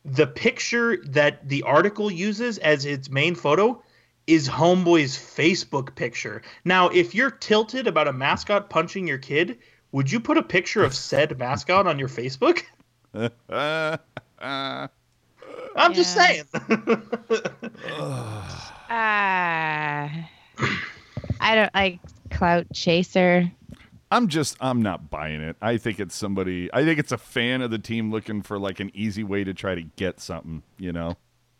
the 0.05 0.27
picture 0.27 0.97
that 1.05 1.47
the 1.47 1.63
article 1.63 2.11
uses 2.11 2.57
as 2.59 2.85
its 2.85 3.09
main 3.09 3.35
photo 3.35 3.81
is 4.27 4.47
Homeboy's 4.47 5.17
Facebook 5.17 5.95
picture. 5.95 6.43
Now, 6.63 6.89
if 6.89 7.15
you're 7.15 7.31
tilted 7.31 7.87
about 7.87 8.07
a 8.07 8.13
mascot 8.13 8.69
punching 8.69 9.07
your 9.07 9.17
kid, 9.17 9.57
would 9.91 10.11
you 10.11 10.19
put 10.19 10.37
a 10.37 10.43
picture 10.43 10.83
of 10.83 10.93
said 10.93 11.37
mascot 11.39 11.87
on 11.87 11.97
your 11.97 12.09
Facebook? 12.09 12.61
Uh, 13.13 13.29
uh, 14.39 14.87
I'm 15.75 15.93
just 15.93 16.13
saying. 16.13 16.43
Ah. 18.91 20.27
I 21.39 21.53
don't 21.53 21.73
like 21.75 21.99
clout 22.31 22.65
chaser. 22.73 23.51
I'm 24.11 24.27
just 24.27 24.57
I'm 24.59 24.81
not 24.81 25.09
buying 25.09 25.41
it. 25.41 25.55
I 25.61 25.77
think 25.77 25.99
it's 25.99 26.15
somebody 26.15 26.69
I 26.73 26.83
think 26.83 26.99
it's 26.99 27.11
a 27.11 27.17
fan 27.17 27.61
of 27.61 27.71
the 27.71 27.79
team 27.79 28.11
looking 28.11 28.41
for 28.41 28.57
like 28.57 28.79
an 28.79 28.91
easy 28.93 29.23
way 29.23 29.43
to 29.43 29.53
try 29.53 29.75
to 29.75 29.83
get 29.83 30.19
something, 30.19 30.63
you 30.77 30.91
know. 30.91 31.15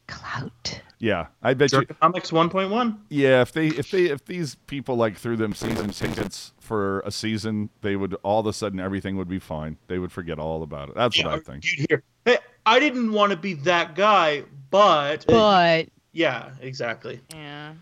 Clout. 0.08 0.82
Yeah. 0.98 1.28
I 1.44 1.54
bet 1.54 1.72
you 1.72 1.86
Comics 1.86 2.32
1.1. 2.32 2.98
Yeah, 3.10 3.42
if 3.42 3.52
they 3.52 3.68
if 3.68 3.92
they 3.92 4.06
if 4.06 4.26
these 4.26 4.56
people 4.56 4.96
like 4.96 5.16
threw 5.16 5.38
them 5.38 5.54
season 5.54 5.90
tickets 5.92 6.54
for 6.60 7.02
a 7.02 7.12
season, 7.12 7.70
they 7.82 7.96
would 7.96 8.16
all 8.24 8.40
of 8.40 8.48
a 8.48 8.54
sudden 8.54 8.80
everything 8.80 9.16
would 9.18 9.30
be 9.30 9.40
fine. 9.40 9.78
They 9.88 10.00
would 10.00 10.12
forget 10.12 10.40
all 10.40 10.64
about 10.64 10.90
it. 10.90 10.96
That's 10.96 11.24
what 11.24 11.34
I 11.34 11.40
think. 11.40 11.64
You'd 11.66 11.86
hear, 11.90 12.04
hey, 12.26 12.40
I 12.66 12.80
didn't 12.80 13.14
want 13.14 13.32
to 13.32 13.38
be 13.38 13.54
that 13.54 13.96
guy, 13.96 14.44
but. 14.72 15.26
But 15.28 15.90
yeah, 16.12 16.50
exactly. 16.62 17.22
yeah. 17.34 17.74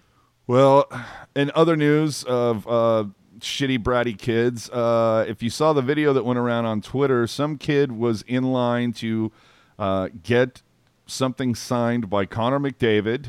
Well, 0.48 0.90
in 1.36 1.52
other 1.56 1.76
news 1.76 2.24
of 2.24 2.68
uh, 2.68 3.06
shitty 3.40 3.80
bratty 3.80 4.18
kids, 4.18 4.70
uh, 4.70 5.26
if 5.28 5.42
you 5.42 5.50
saw 5.50 5.74
the 5.74 5.82
video 5.82 6.14
that 6.14 6.26
went 6.26 6.40
around 6.40 6.66
on 6.66 6.82
Twitter, 6.82 7.28
some 7.28 7.58
kid 7.58 7.92
was 7.92 8.22
in 8.24 8.44
line 8.44 8.94
to 8.94 9.32
uh, 9.80 10.10
get 10.24 10.62
something 11.06 11.56
signed 11.56 12.10
by 12.10 12.26
Connor 12.26 12.60
McDavid, 12.60 13.28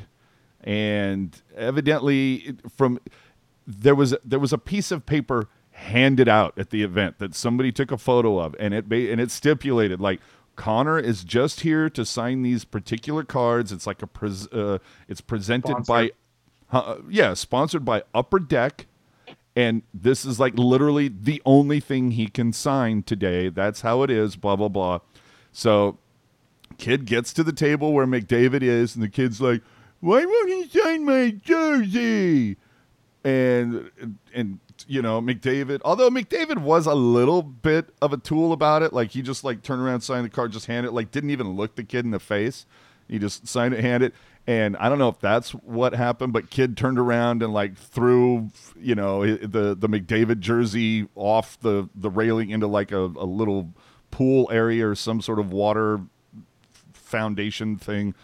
and 0.62 1.40
evidently 1.56 2.56
from 2.76 2.98
there 3.66 3.94
was 3.94 4.14
there 4.24 4.38
was 4.38 4.52
a 4.52 4.58
piece 4.58 4.90
of 4.90 5.06
paper 5.06 5.48
handed 5.70 6.28
out 6.28 6.58
at 6.58 6.70
the 6.70 6.82
event 6.82 7.18
that 7.18 7.34
somebody 7.34 7.70
took 7.70 7.92
a 7.92 7.98
photo 7.98 8.38
of, 8.38 8.54
and 8.58 8.74
it 8.74 8.84
and 8.90 9.20
it 9.20 9.30
stipulated 9.30 10.00
like. 10.00 10.20
Connor 10.56 10.98
is 10.98 11.22
just 11.22 11.60
here 11.60 11.88
to 11.88 12.04
sign 12.04 12.42
these 12.42 12.64
particular 12.64 13.22
cards. 13.22 13.70
It's 13.70 13.86
like 13.86 14.02
a 14.02 14.08
pres- 14.08 14.48
uh, 14.48 14.78
it's 15.06 15.20
presented 15.20 15.86
by 15.86 16.10
uh, 16.70 16.96
yeah, 17.08 17.34
sponsored 17.34 17.84
by 17.84 18.02
Upper 18.14 18.38
Deck, 18.38 18.86
and 19.58 19.82
this 19.92 20.24
is 20.24 20.38
like 20.38 20.56
literally 20.56 21.08
the 21.08 21.42
only 21.44 21.80
thing 21.80 22.12
he 22.12 22.28
can 22.28 22.52
sign 22.52 23.02
today. 23.02 23.48
That's 23.48 23.80
how 23.80 24.04
it 24.04 24.10
is. 24.10 24.36
Blah 24.36 24.54
blah 24.54 24.68
blah. 24.68 25.00
So, 25.50 25.98
kid 26.78 27.06
gets 27.06 27.32
to 27.32 27.42
the 27.42 27.52
table 27.52 27.92
where 27.92 28.06
McDavid 28.06 28.62
is, 28.62 28.94
and 28.94 29.02
the 29.02 29.08
kid's 29.08 29.40
like, 29.40 29.62
"Why 29.98 30.24
won't 30.24 30.48
he 30.48 30.68
sign 30.68 31.04
my 31.04 31.30
jersey?" 31.30 32.56
And 33.24 33.90
and 34.32 34.60
you 34.86 35.02
know 35.02 35.20
McDavid, 35.20 35.80
although 35.84 36.08
McDavid 36.08 36.58
was 36.58 36.86
a 36.86 36.94
little 36.94 37.42
bit 37.42 37.92
of 38.00 38.12
a 38.12 38.16
tool 38.16 38.52
about 38.52 38.84
it, 38.84 38.92
like 38.92 39.10
he 39.10 39.22
just 39.22 39.42
like 39.42 39.62
turned 39.62 39.82
around, 39.82 40.02
signed 40.02 40.24
the 40.24 40.30
card, 40.30 40.52
just 40.52 40.66
hand 40.66 40.86
it, 40.86 40.92
like 40.92 41.10
didn't 41.10 41.30
even 41.30 41.56
look 41.56 41.74
the 41.74 41.82
kid 41.82 42.04
in 42.04 42.12
the 42.12 42.20
face. 42.20 42.64
He 43.08 43.18
just 43.18 43.48
signed 43.48 43.74
it, 43.74 43.80
hand 43.80 44.04
it, 44.04 44.14
and 44.48 44.78
I 44.78 44.88
don't 44.88 44.98
know 44.98 45.10
if 45.10 45.20
that's 45.20 45.50
what 45.50 45.94
happened, 45.94 46.32
but 46.32 46.48
kid 46.48 46.74
turned 46.74 46.98
around 46.98 47.42
and 47.42 47.52
like 47.52 47.76
threw, 47.76 48.48
you 48.80 48.94
know, 48.94 49.36
the 49.36 49.74
the 49.74 49.88
McDavid 49.90 50.40
jersey 50.40 51.06
off 51.14 51.60
the 51.60 51.90
the 51.94 52.08
railing 52.08 52.48
into 52.48 52.66
like 52.66 52.90
a, 52.90 52.96
a 52.98 53.28
little 53.28 53.74
pool 54.10 54.48
area 54.50 54.88
or 54.88 54.94
some 54.94 55.20
sort 55.20 55.38
of 55.38 55.52
water 55.52 56.00
foundation 56.94 57.76
thing, 57.76 58.14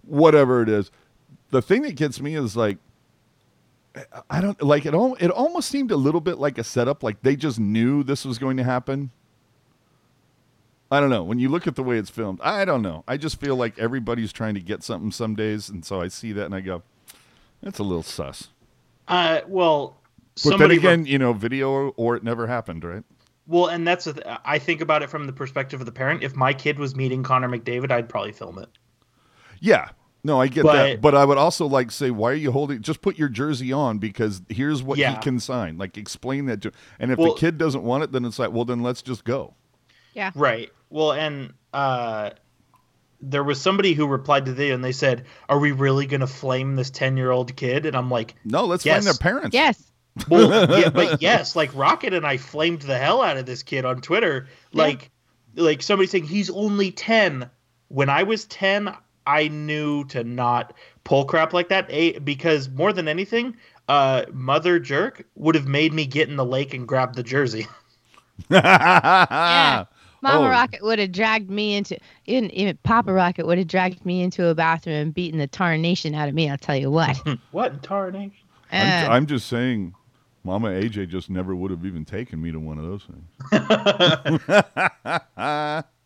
whatever 0.00 0.62
it 0.62 0.70
is. 0.70 0.90
The 1.50 1.60
thing 1.60 1.82
that 1.82 1.94
gets 1.94 2.22
me 2.22 2.36
is 2.36 2.56
like 2.56 2.78
I 4.30 4.40
don't 4.40 4.60
like 4.62 4.86
it. 4.86 4.94
All 4.94 5.14
it 5.20 5.30
almost 5.30 5.68
seemed 5.68 5.90
a 5.90 5.96
little 5.96 6.22
bit 6.22 6.38
like 6.38 6.56
a 6.56 6.64
setup. 6.64 7.02
Like 7.02 7.20
they 7.20 7.36
just 7.36 7.60
knew 7.60 8.02
this 8.02 8.24
was 8.24 8.38
going 8.38 8.56
to 8.56 8.64
happen. 8.64 9.10
I 10.90 11.00
don't 11.00 11.10
know. 11.10 11.24
When 11.24 11.38
you 11.38 11.48
look 11.48 11.66
at 11.66 11.74
the 11.74 11.82
way 11.82 11.98
it's 11.98 12.10
filmed, 12.10 12.40
I 12.42 12.64
don't 12.64 12.82
know. 12.82 13.02
I 13.08 13.16
just 13.16 13.40
feel 13.40 13.56
like 13.56 13.78
everybody's 13.78 14.32
trying 14.32 14.54
to 14.54 14.60
get 14.60 14.82
something 14.84 15.10
some 15.10 15.34
days, 15.34 15.68
and 15.68 15.84
so 15.84 16.00
I 16.00 16.08
see 16.08 16.32
that 16.32 16.44
and 16.46 16.54
I 16.54 16.60
go, 16.60 16.82
"That's 17.62 17.78
a 17.78 17.82
little 17.82 18.04
sus." 18.04 18.48
Uh, 19.08 19.40
well, 19.48 19.96
But 20.44 20.58
then 20.58 20.70
again, 20.70 21.06
you 21.06 21.18
know, 21.18 21.32
video 21.32 21.70
or, 21.70 21.92
or 21.96 22.16
it 22.16 22.22
never 22.24 22.46
happened, 22.46 22.84
right? 22.84 23.02
well, 23.48 23.66
and 23.66 23.86
that's 23.86 24.04
th- 24.04 24.18
I 24.44 24.58
think 24.58 24.80
about 24.80 25.02
it 25.02 25.10
from 25.10 25.26
the 25.26 25.32
perspective 25.32 25.78
of 25.80 25.86
the 25.86 25.92
parent. 25.92 26.22
If 26.24 26.34
my 26.36 26.52
kid 26.52 26.78
was 26.80 26.94
meeting 26.96 27.22
Connor 27.22 27.48
McDavid, 27.48 27.90
I'd 27.92 28.08
probably 28.08 28.32
film 28.32 28.58
it. 28.58 28.68
Yeah. 29.60 29.90
No, 30.24 30.40
I 30.40 30.48
get 30.48 30.64
But- 30.64 30.72
that. 30.72 31.00
But 31.00 31.14
I 31.14 31.24
would 31.24 31.38
also 31.38 31.66
like 31.66 31.92
say, 31.92 32.10
why 32.10 32.32
are 32.32 32.34
you 32.34 32.50
holding? 32.50 32.82
Just 32.82 33.00
put 33.02 33.16
your 33.16 33.28
jersey 33.28 33.72
on 33.72 33.98
because 33.98 34.42
here's 34.48 34.82
what 34.82 34.98
he 34.98 35.04
can 35.22 35.38
sign. 35.38 35.78
Like 35.78 35.96
explain 35.96 36.46
that 36.46 36.60
to. 36.62 36.72
And 36.98 37.12
if 37.12 37.18
Well- 37.18 37.34
the 37.34 37.40
kid 37.40 37.56
doesn't 37.58 37.84
want 37.84 38.02
it, 38.02 38.10
then 38.12 38.24
it's 38.24 38.38
like, 38.38 38.50
well, 38.52 38.64
then 38.64 38.82
let's 38.82 39.02
just 39.02 39.24
go. 39.24 39.54
Right. 40.34 40.70
Well, 40.90 41.12
and 41.12 41.52
uh, 41.72 42.30
there 43.20 43.44
was 43.44 43.60
somebody 43.60 43.92
who 43.92 44.06
replied 44.06 44.46
to 44.46 44.52
the 44.54 44.70
and 44.70 44.82
they 44.84 44.92
said, 44.92 45.26
"Are 45.48 45.58
we 45.58 45.72
really 45.72 46.06
going 46.06 46.20
to 46.20 46.26
flame 46.26 46.74
this 46.76 46.90
ten-year-old 46.90 47.54
kid?" 47.56 47.86
And 47.86 47.96
I'm 47.96 48.10
like, 48.10 48.34
No, 48.44 48.64
let's 48.64 48.84
Yes. 48.84 48.96
find 48.96 49.06
their 49.06 49.14
parents. 49.32 49.54
Yes. 49.54 49.82
Well, 50.30 50.80
yeah, 50.80 50.88
but 50.88 51.20
yes, 51.20 51.54
like 51.54 51.70
Rocket 51.74 52.14
and 52.14 52.26
I 52.26 52.38
flamed 52.38 52.80
the 52.80 52.96
hell 52.96 53.20
out 53.20 53.36
of 53.36 53.44
this 53.44 53.62
kid 53.62 53.84
on 53.84 54.00
Twitter. 54.00 54.48
Like, 54.72 55.10
like 55.54 55.82
somebody 55.82 56.06
saying 56.06 56.24
he's 56.24 56.48
only 56.48 56.90
ten. 56.90 57.50
When 57.88 58.08
I 58.08 58.22
was 58.22 58.46
ten, 58.46 58.96
I 59.26 59.48
knew 59.48 60.04
to 60.06 60.24
not 60.24 60.72
pull 61.04 61.26
crap 61.26 61.52
like 61.52 61.68
that. 61.68 61.84
A 61.90 62.18
because 62.18 62.70
more 62.70 62.94
than 62.94 63.08
anything, 63.08 63.58
uh, 63.88 64.24
Mother 64.32 64.78
Jerk 64.78 65.26
would 65.34 65.54
have 65.54 65.66
made 65.68 65.92
me 65.92 66.06
get 66.06 66.30
in 66.30 66.36
the 66.36 66.46
lake 66.46 66.72
and 66.72 66.88
grab 66.88 67.14
the 67.14 67.22
jersey. 67.22 67.66
Yeah. 68.50 69.84
Mama 70.22 70.46
Oh. 70.46 70.50
Rocket 70.50 70.82
would 70.82 70.98
have 70.98 71.12
dragged 71.12 71.50
me 71.50 71.74
into 71.76 71.96
even 72.26 72.50
even 72.50 72.76
Papa 72.82 73.12
Rocket 73.12 73.46
would 73.46 73.58
have 73.58 73.68
dragged 73.68 74.04
me 74.04 74.22
into 74.22 74.46
a 74.48 74.54
bathroom 74.54 74.96
and 74.96 75.14
beaten 75.14 75.38
the 75.38 75.46
tarnation 75.46 76.14
out 76.14 76.28
of 76.28 76.34
me. 76.34 76.48
I'll 76.50 76.58
tell 76.58 76.76
you 76.76 76.90
what. 76.90 77.16
what 77.52 77.72
in 77.72 77.78
tarnation? 77.80 78.32
I'm, 78.72 79.10
Uh, 79.10 79.12
I'm 79.14 79.26
just 79.26 79.46
saying, 79.48 79.94
Mama 80.44 80.68
AJ 80.68 81.08
just 81.08 81.30
never 81.30 81.54
would 81.54 81.70
have 81.70 81.84
even 81.84 82.04
taken 82.04 82.40
me 82.40 82.50
to 82.52 82.58
one 82.58 82.78
of 82.78 82.84
those 82.84 83.04
things. 83.04 83.24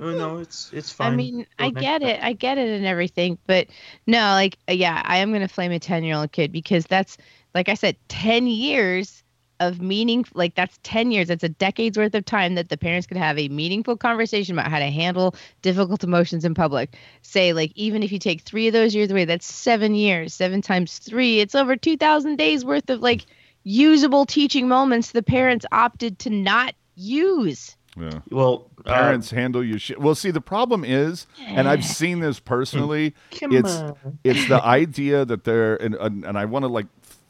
Oh 0.00 0.10
no, 0.10 0.38
it's 0.38 0.72
it's 0.72 0.90
fine. 0.92 1.12
I 1.12 1.16
mean, 1.16 1.46
I 1.58 1.70
Go 1.70 1.80
get 1.80 2.02
it. 2.02 2.20
I 2.22 2.32
get 2.32 2.58
it 2.58 2.68
and 2.68 2.84
everything, 2.84 3.38
but 3.46 3.68
no, 4.08 4.18
like, 4.32 4.58
yeah, 4.68 5.02
I 5.04 5.18
am 5.18 5.32
gonna 5.32 5.46
flame 5.48 5.70
a 5.70 5.78
ten-year-old 5.78 6.32
kid 6.32 6.50
because 6.50 6.84
that's, 6.86 7.16
like 7.54 7.68
I 7.68 7.74
said, 7.74 7.96
ten 8.08 8.46
years 8.48 9.22
of 9.60 9.80
meaning 9.80 10.24
like 10.34 10.54
that's 10.54 10.78
10 10.82 11.10
years 11.10 11.28
that's 11.28 11.44
a 11.44 11.48
decade's 11.48 11.96
worth 11.96 12.14
of 12.14 12.24
time 12.24 12.54
that 12.56 12.68
the 12.68 12.76
parents 12.76 13.06
could 13.06 13.16
have 13.16 13.38
a 13.38 13.48
meaningful 13.48 13.96
conversation 13.96 14.58
about 14.58 14.70
how 14.70 14.78
to 14.78 14.90
handle 14.90 15.34
difficult 15.62 16.02
emotions 16.02 16.44
in 16.44 16.54
public 16.54 16.96
say 17.22 17.52
like 17.52 17.72
even 17.74 18.02
if 18.02 18.10
you 18.10 18.18
take 18.18 18.42
three 18.42 18.66
of 18.66 18.72
those 18.72 18.94
years 18.94 19.10
away 19.10 19.24
that's 19.24 19.46
seven 19.46 19.94
years 19.94 20.34
seven 20.34 20.60
times 20.60 20.98
three 20.98 21.40
it's 21.40 21.54
over 21.54 21.76
2000 21.76 22.36
days 22.36 22.64
worth 22.64 22.90
of 22.90 23.00
like 23.00 23.26
usable 23.62 24.26
teaching 24.26 24.68
moments 24.68 25.12
the 25.12 25.22
parents 25.22 25.64
opted 25.72 26.18
to 26.18 26.30
not 26.30 26.74
use 26.96 27.76
Yeah. 27.96 28.20
Well, 28.30 28.70
uh, 28.86 28.92
Parents 28.92 29.30
handle 29.30 29.64
your 29.64 29.78
shit. 29.78 30.00
Well, 30.00 30.14
see, 30.14 30.30
the 30.32 30.40
problem 30.40 30.84
is, 30.84 31.26
and 31.46 31.68
I've 31.68 31.84
seen 31.84 32.20
this 32.20 32.40
personally. 32.40 33.14
come 33.30 33.52
it's 33.52 33.70
on. 33.70 34.18
it's 34.24 34.46
the 34.48 34.62
idea 34.62 35.24
that 35.24 35.44
they're 35.44 35.76
and 35.76 35.94
and, 35.94 36.24
and 36.24 36.36
I 36.36 36.44
want 36.44 36.64
to 36.64 36.68
like 36.68 36.86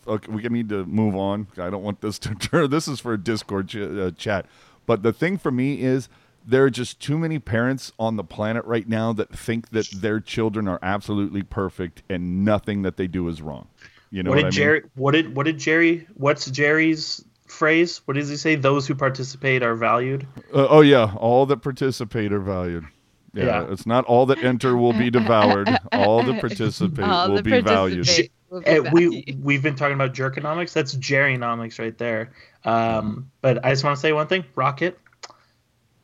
okay, 0.07 0.31
we 0.31 0.43
need 0.45 0.69
to 0.71 0.85
move 0.85 1.15
on. 1.15 1.47
I 1.59 1.71
don't 1.71 1.83
want 1.83 2.01
this 2.01 2.19
to 2.21 2.35
turn. 2.35 2.71
This 2.71 2.89
is 2.89 3.01
for 3.01 3.13
a 3.13 3.19
Discord 3.19 3.69
ch- 3.69 3.77
uh, 3.77 4.11
chat. 4.13 4.47
But 4.87 5.03
the 5.03 5.13
thing 5.13 5.39
for 5.39 5.51
me 5.51 5.81
is 5.83 6.09
there 6.47 6.65
are 6.65 6.71
just 6.71 7.01
too 7.01 7.19
many 7.19 7.39
parents 7.39 7.91
on 7.99 8.17
the 8.17 8.25
planet 8.25 8.65
right 8.67 8.87
now 8.89 9.13
that 9.15 9.35
think 9.35 9.71
that 9.71 9.89
their 9.91 10.21
children 10.21 10.69
are 10.69 10.79
absolutely 10.83 11.43
perfect 11.43 12.03
and 12.11 12.45
nothing 12.45 12.83
that 12.83 12.97
they 12.99 13.07
do 13.07 13.29
is 13.29 13.41
wrong. 13.41 13.67
You 14.11 14.23
know 14.23 14.31
what 14.31 14.37
what, 14.37 14.41
did 14.41 14.45
I 14.45 14.49
mean? 14.49 14.53
Jerry? 14.53 14.83
What 14.95 15.13
did 15.13 15.35
what 15.37 15.47
did 15.47 15.59
Jerry? 15.59 16.07
What's 16.15 16.51
Jerry's 16.51 17.25
phrase? 17.47 18.01
What 18.05 18.15
does 18.15 18.29
he 18.29 18.37
say? 18.37 18.55
Those 18.57 18.87
who 18.87 18.95
participate 18.95 19.63
are 19.63 19.75
valued. 19.75 20.27
Uh, 20.53 20.67
oh 20.69 20.81
yeah, 20.83 21.15
all 21.17 21.47
that 21.47 21.59
participate 21.59 22.33
are 22.33 22.41
valued. 22.41 22.85
Yeah, 23.33 23.45
Yeah. 23.47 23.73
it's 23.73 23.87
not 23.87 24.05
all 24.05 24.27
that 24.27 24.45
enter 24.45 24.77
will 24.77 24.93
be 24.93 25.11
devoured. 25.11 25.69
All 25.93 26.23
that 26.23 26.41
participate 26.41 27.05
All 27.05 27.29
will 27.31 27.37
the 27.37 27.43
be 27.43 27.61
valued. 27.61 28.05
participate 28.05 28.07
will 28.07 28.25
be 28.27 28.34
Eh, 28.65 28.79
we 28.79 29.07
valued. 29.07 29.45
we've 29.45 29.63
been 29.63 29.77
talking 29.77 29.95
about 29.95 30.15
jerkonomics. 30.15 30.73
That's 30.73 30.95
Jerrynomics 30.95 31.79
right 31.79 31.97
there. 31.97 32.33
Um, 32.65 33.31
but 33.41 33.65
I 33.65 33.71
just 33.71 33.85
want 33.85 33.97
to 33.97 34.01
say 34.01 34.13
one 34.13 34.27
thing, 34.27 34.45
Rocket. 34.55 34.99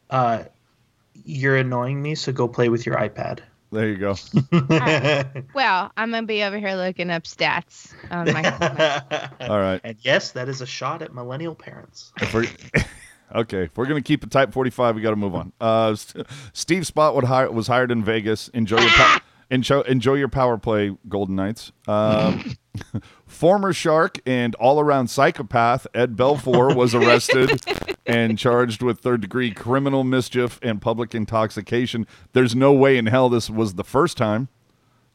Uh, 0.08 0.44
you're 1.24 1.56
annoying 1.56 2.00
me, 2.02 2.14
so 2.14 2.32
go 2.32 2.48
play 2.48 2.68
with 2.68 2.86
your 2.86 2.96
iPad. 2.96 3.40
There 3.72 3.88
you 3.88 3.98
go. 3.98 4.16
well 5.54 5.92
i'm 5.96 6.10
gonna 6.10 6.26
be 6.26 6.42
over 6.42 6.58
here 6.58 6.74
looking 6.74 7.08
up 7.08 7.22
stats 7.22 7.92
on 8.10 8.26
my, 8.32 8.42
my 8.42 9.30
All 9.48 9.60
right. 9.60 9.80
and 9.84 9.96
yes, 10.00 10.32
that 10.32 10.48
is 10.48 10.60
a 10.60 10.66
shot 10.66 11.02
at 11.02 11.14
millennial 11.14 11.54
parents. 11.54 12.12
Okay, 13.32 13.64
if 13.64 13.76
we're 13.76 13.86
gonna 13.86 14.02
keep 14.02 14.24
it 14.24 14.30
type 14.32 14.52
forty 14.52 14.70
five, 14.70 14.96
we 14.96 15.02
got 15.02 15.10
to 15.10 15.16
move 15.16 15.36
on. 15.36 15.52
Uh, 15.60 15.94
St- 15.94 16.26
Steve 16.52 16.82
Spotwood 16.82 17.22
hi- 17.24 17.46
was 17.46 17.68
hired 17.68 17.92
in 17.92 18.02
Vegas. 18.02 18.48
Enjoy 18.48 18.80
your 18.80 18.90
pa- 18.90 19.20
enjoy, 19.50 19.80
enjoy 19.82 20.14
your 20.14 20.28
power 20.28 20.56
play, 20.56 20.96
Golden 21.08 21.36
Knights. 21.36 21.72
Um, 21.86 22.56
former 23.26 23.72
Shark 23.72 24.20
and 24.24 24.54
all 24.56 24.80
around 24.80 25.08
psychopath 25.08 25.86
Ed 25.94 26.16
Belfour 26.16 26.74
was 26.74 26.94
arrested 26.94 27.60
and 28.06 28.38
charged 28.38 28.82
with 28.82 29.00
third 29.00 29.20
degree 29.20 29.50
criminal 29.50 30.04
mischief 30.04 30.58
and 30.62 30.80
public 30.80 31.14
intoxication. 31.14 32.06
There's 32.32 32.54
no 32.54 32.72
way 32.72 32.96
in 32.96 33.06
hell 33.06 33.28
this 33.28 33.50
was 33.50 33.74
the 33.74 33.84
first 33.84 34.16
time. 34.16 34.48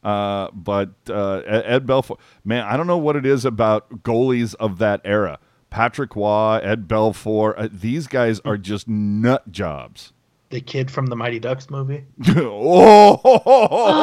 Uh, 0.02 0.48
but 0.52 0.90
uh, 1.08 1.38
Ed 1.46 1.62
Ed 1.66 1.86
Belfour, 1.86 2.18
man, 2.44 2.64
I 2.64 2.76
don't 2.76 2.86
know 2.86 2.98
what 2.98 3.16
it 3.16 3.26
is 3.26 3.44
about 3.44 4.04
goalies 4.04 4.54
of 4.56 4.78
that 4.78 5.00
era. 5.04 5.40
Patrick 5.68 6.14
Roy, 6.14 6.60
Ed 6.62 6.86
Belfour, 6.86 7.54
uh, 7.56 7.68
these 7.72 8.06
guys 8.06 8.38
are 8.44 8.56
just 8.56 8.86
nut 8.86 9.50
jobs. 9.50 10.12
The 10.50 10.60
kid 10.60 10.90
from 10.90 11.06
the 11.06 11.16
Mighty 11.16 11.40
Ducks 11.40 11.68
movie. 11.70 12.04
oh, 12.36 13.20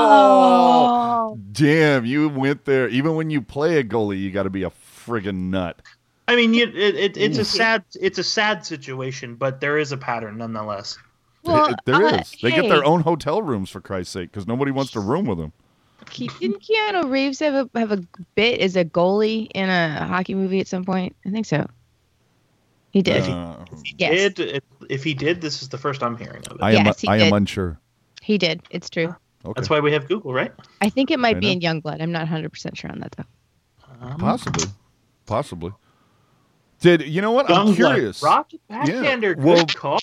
oh 0.03 1.39
damn! 1.51 2.05
You 2.05 2.29
went 2.29 2.65
there. 2.65 2.89
Even 2.89 3.15
when 3.15 3.29
you 3.29 3.41
play 3.41 3.77
a 3.79 3.83
goalie, 3.83 4.19
you 4.19 4.31
got 4.31 4.43
to 4.43 4.49
be 4.49 4.63
a 4.63 4.69
friggin' 5.05 5.49
nut. 5.49 5.81
I 6.27 6.35
mean, 6.35 6.53
you, 6.53 6.65
it, 6.67 6.95
it, 6.95 7.17
it's 7.17 7.37
a 7.37 7.45
sad 7.45 7.83
it's 7.99 8.17
a 8.17 8.23
sad 8.23 8.65
situation, 8.65 9.35
but 9.35 9.61
there 9.61 9.77
is 9.77 9.91
a 9.91 9.97
pattern 9.97 10.37
nonetheless. 10.37 10.97
well, 11.43 11.73
There 11.85 12.05
is. 12.07 12.13
uh, 12.13 12.23
They 12.41 12.51
get 12.51 12.69
their 12.69 12.85
own 12.85 13.01
hotel 13.01 13.41
rooms 13.41 13.69
for 13.69 13.81
Christ's 13.81 14.13
sake, 14.13 14.31
because 14.31 14.47
nobody 14.47 14.71
wants 14.71 14.91
to 14.93 14.99
room 14.99 15.25
with 15.25 15.37
them. 15.37 15.51
Didn't 16.13 16.61
Keanu 16.61 17.09
Reeves 17.09 17.39
have 17.39 17.53
a 17.73 17.79
have 17.79 17.91
a 17.91 18.03
bit 18.35 18.59
as 18.59 18.75
a 18.75 18.83
goalie 18.83 19.49
in 19.53 19.69
a 19.69 20.05
hockey 20.05 20.33
movie 20.35 20.59
at 20.59 20.67
some 20.67 20.83
point? 20.83 21.15
I 21.25 21.29
think 21.29 21.45
so. 21.45 21.65
He 22.91 23.01
did. 23.01 23.23
Uh, 23.23 23.55
yes, 23.97 24.33
Did 24.33 24.61
if, 24.89 24.99
if 24.99 25.03
he 25.03 25.13
did, 25.13 25.41
this 25.41 25.61
is 25.61 25.69
the 25.69 25.77
first 25.77 26.01
I'm 26.03 26.17
hearing 26.17 26.43
of 26.49 26.57
it. 26.57 26.61
I 26.61 26.71
am. 26.73 26.85
Yes, 26.85 26.99
he 27.01 27.07
I 27.07 27.15
am 27.17 27.21
did. 27.25 27.33
unsure. 27.33 27.79
he 28.21 28.37
did. 28.37 28.61
It's 28.69 28.89
true. 28.89 29.15
Okay. 29.45 29.53
That's 29.55 29.69
why 29.69 29.79
we 29.81 29.91
have 29.91 30.07
Google, 30.07 30.33
right? 30.33 30.51
I 30.81 30.89
think 30.89 31.11
it 31.11 31.19
might 31.19 31.37
I 31.37 31.39
be 31.39 31.55
know. 31.55 31.67
in 31.69 31.81
Youngblood. 31.81 32.01
I'm 32.01 32.11
not 32.11 32.19
100 32.21 32.49
percent 32.51 32.77
sure 32.77 32.91
on 32.91 32.99
that 32.99 33.13
though. 33.17 33.25
Um, 34.01 34.17
Possibly. 34.17 34.65
Possibly. 35.25 35.71
Did 36.79 37.01
you 37.03 37.21
know 37.21 37.31
what? 37.31 37.49
I'm 37.49 37.67
Youngblood. 37.67 37.75
curious. 37.75 38.23
Rocket 38.23 38.61
backhander. 38.69 39.35
Well- 39.37 39.57
good 39.65 39.75
call. 39.75 39.99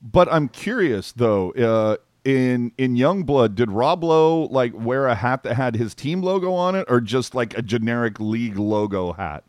But 0.00 0.32
I'm 0.32 0.48
curious 0.48 1.12
though. 1.12 1.50
Uh, 1.52 1.96
in 2.24 2.72
in 2.78 2.94
Youngblood, 2.94 3.54
did 3.56 3.70
Rob 3.72 4.04
Lowe 4.04 4.44
like 4.50 4.72
wear 4.74 5.06
a 5.06 5.14
hat 5.16 5.42
that 5.44 5.54
had 5.54 5.74
his 5.76 5.94
team 5.94 6.22
logo 6.22 6.52
on 6.52 6.74
it, 6.76 6.84
or 6.88 7.00
just 7.00 7.34
like 7.34 7.56
a 7.58 7.62
generic 7.62 8.20
league 8.20 8.58
logo 8.58 9.12
hat? 9.14 9.42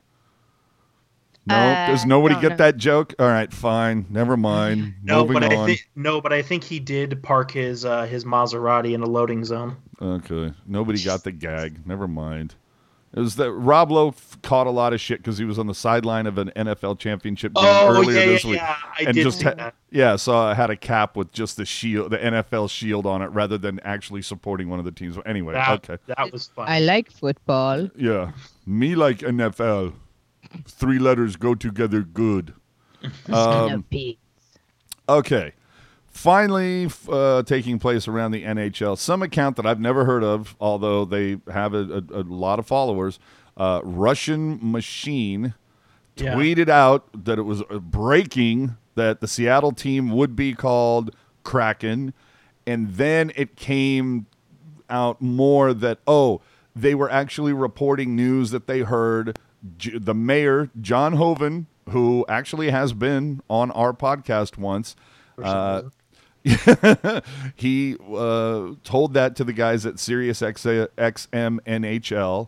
No, 1.49 1.55
Uh, 1.55 1.87
does 1.87 2.05
nobody 2.05 2.35
don't 2.35 2.41
get 2.41 2.49
know. 2.51 2.55
that 2.57 2.77
joke? 2.77 3.13
All 3.19 3.27
right, 3.27 3.51
fine, 3.51 4.05
never 4.09 4.37
mind. 4.37 4.93
No, 5.03 5.21
Moving 5.25 5.33
but 5.41 5.43
on. 5.53 5.63
I 5.63 5.65
think 5.65 5.89
no, 5.95 6.21
but 6.21 6.31
I 6.33 6.41
think 6.41 6.63
he 6.63 6.79
did 6.79 7.21
park 7.23 7.51
his 7.51 7.85
uh, 7.85 8.03
his 8.05 8.23
Maserati 8.25 8.93
in 8.93 9.01
a 9.01 9.05
loading 9.07 9.43
zone. 9.45 9.77
Okay, 10.01 10.53
nobody 10.65 11.03
got 11.03 11.23
the 11.23 11.31
gag. 11.31 11.85
Never 11.85 12.07
mind. 12.07 12.55
It 13.11 13.19
was 13.19 13.37
that 13.37 13.51
Rob 13.51 13.89
Lowe 13.89 14.09
f- 14.09 14.37
caught 14.43 14.67
a 14.67 14.69
lot 14.69 14.93
of 14.93 15.01
shit 15.01 15.17
because 15.17 15.39
he 15.39 15.43
was 15.43 15.57
on 15.57 15.65
the 15.65 15.73
sideline 15.73 16.27
of 16.27 16.37
an 16.37 16.51
NFL 16.55 16.99
championship 16.99 17.55
game 17.55 17.65
earlier 17.65 18.19
yeah, 18.19 18.25
this 18.27 18.43
yeah, 18.43 18.49
week. 18.51 18.59
yeah. 18.59 18.75
I 18.99 19.03
and 19.05 19.13
did 19.15 19.23
just 19.23 19.41
ha- 19.41 19.55
that. 19.55 19.73
yeah, 19.89 20.15
so 20.15 20.37
I 20.37 20.53
had 20.53 20.69
a 20.69 20.75
cap 20.75 21.15
with 21.17 21.31
just 21.31 21.57
the 21.57 21.65
shield, 21.65 22.11
the 22.11 22.19
NFL 22.19 22.69
shield 22.69 23.07
on 23.07 23.23
it, 23.23 23.29
rather 23.29 23.57
than 23.57 23.79
actually 23.83 24.21
supporting 24.21 24.69
one 24.69 24.77
of 24.77 24.85
the 24.85 24.91
teams. 24.91 25.17
Anyway, 25.25 25.55
That, 25.55 25.89
okay, 25.89 25.97
that 26.05 26.31
was 26.31 26.45
fun. 26.49 26.67
I 26.69 26.81
like 26.81 27.09
football. 27.11 27.89
yeah, 27.97 28.31
me 28.67 28.93
like 28.93 29.19
NFL. 29.19 29.93
Three 30.67 30.99
letters 30.99 31.35
go 31.35 31.55
together 31.55 32.01
good. 32.01 32.53
Um, 33.31 33.85
okay, 35.07 35.53
finally 36.07 36.89
uh, 37.09 37.43
taking 37.43 37.79
place 37.79 38.07
around 38.07 38.31
the 38.31 38.43
NHL. 38.43 38.97
Some 38.97 39.21
account 39.23 39.55
that 39.55 39.65
I've 39.65 39.79
never 39.79 40.03
heard 40.05 40.23
of, 40.23 40.55
although 40.59 41.05
they 41.05 41.37
have 41.51 41.73
a, 41.73 42.03
a, 42.11 42.19
a 42.19 42.23
lot 42.23 42.59
of 42.59 42.67
followers. 42.67 43.19
Uh, 43.55 43.79
Russian 43.83 44.59
Machine 44.61 45.53
Yeah. 46.17 46.33
tweeted 46.35 46.67
out 46.69 47.07
that 47.25 47.39
it 47.39 47.43
was 47.43 47.61
uh, 47.69 47.79
breaking 47.79 48.75
that 48.95 49.21
the 49.21 49.27
Seattle 49.27 49.71
team 49.71 50.09
would 50.11 50.35
be 50.35 50.53
called 50.53 51.15
Kraken, 51.43 52.13
and 52.67 52.95
then 52.95 53.31
it 53.37 53.55
came 53.55 54.25
out 54.89 55.21
more 55.21 55.73
that 55.73 55.99
oh 56.07 56.41
they 56.75 56.95
were 56.95 57.09
actually 57.09 57.53
reporting 57.53 58.15
news 58.15 58.51
that 58.51 58.67
they 58.67 58.79
heard 58.81 59.37
J- 59.77 59.97
the 59.97 60.13
mayor 60.13 60.69
John 60.79 61.13
Hoven, 61.13 61.67
who 61.89 62.25
actually 62.29 62.69
has 62.71 62.93
been 62.93 63.41
on 63.49 63.71
our 63.71 63.93
podcast 63.93 64.57
once. 64.57 64.95
Uh, 65.41 65.83
he 67.55 67.95
uh, 68.13 68.71
told 68.83 69.13
that 69.13 69.35
to 69.35 69.43
the 69.43 69.53
guys 69.53 69.85
at 69.85 69.99
Sirius 69.99 70.41
XM 70.41 70.89
NHL, 70.97 72.47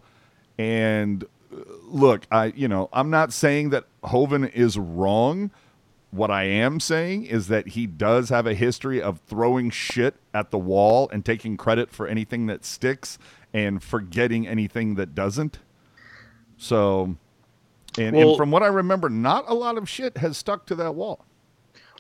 and 0.57 1.23
uh, 1.23 1.57
look, 1.83 2.25
I 2.31 2.47
you 2.55 2.67
know 2.67 2.89
I'm 2.93 3.09
not 3.09 3.33
saying 3.33 3.71
that 3.71 3.85
Hoven 4.03 4.45
is 4.45 4.77
wrong. 4.77 5.51
What 6.11 6.29
I 6.29 6.43
am 6.43 6.81
saying 6.81 7.25
is 7.25 7.47
that 7.47 7.69
he 7.69 7.87
does 7.87 8.29
have 8.29 8.45
a 8.45 8.53
history 8.53 9.01
of 9.01 9.21
throwing 9.27 9.69
shit 9.69 10.15
at 10.33 10.51
the 10.51 10.57
wall 10.57 11.09
and 11.11 11.23
taking 11.23 11.55
credit 11.55 11.89
for 11.89 12.05
anything 12.05 12.47
that 12.47 12.65
sticks 12.65 13.17
and 13.53 13.81
forgetting 13.81 14.45
anything 14.45 14.95
that 14.95 15.15
doesn't. 15.15 15.59
So, 16.71 17.15
and, 17.97 18.15
and 18.15 18.37
from 18.37 18.51
what 18.51 18.61
I 18.61 18.67
remember, 18.67 19.09
not 19.09 19.45
a 19.49 19.53
lot 19.55 19.79
of 19.79 19.89
shit 19.89 20.15
has 20.17 20.37
stuck 20.37 20.67
to 20.67 20.75
that 20.75 20.93
wall. 20.93 21.25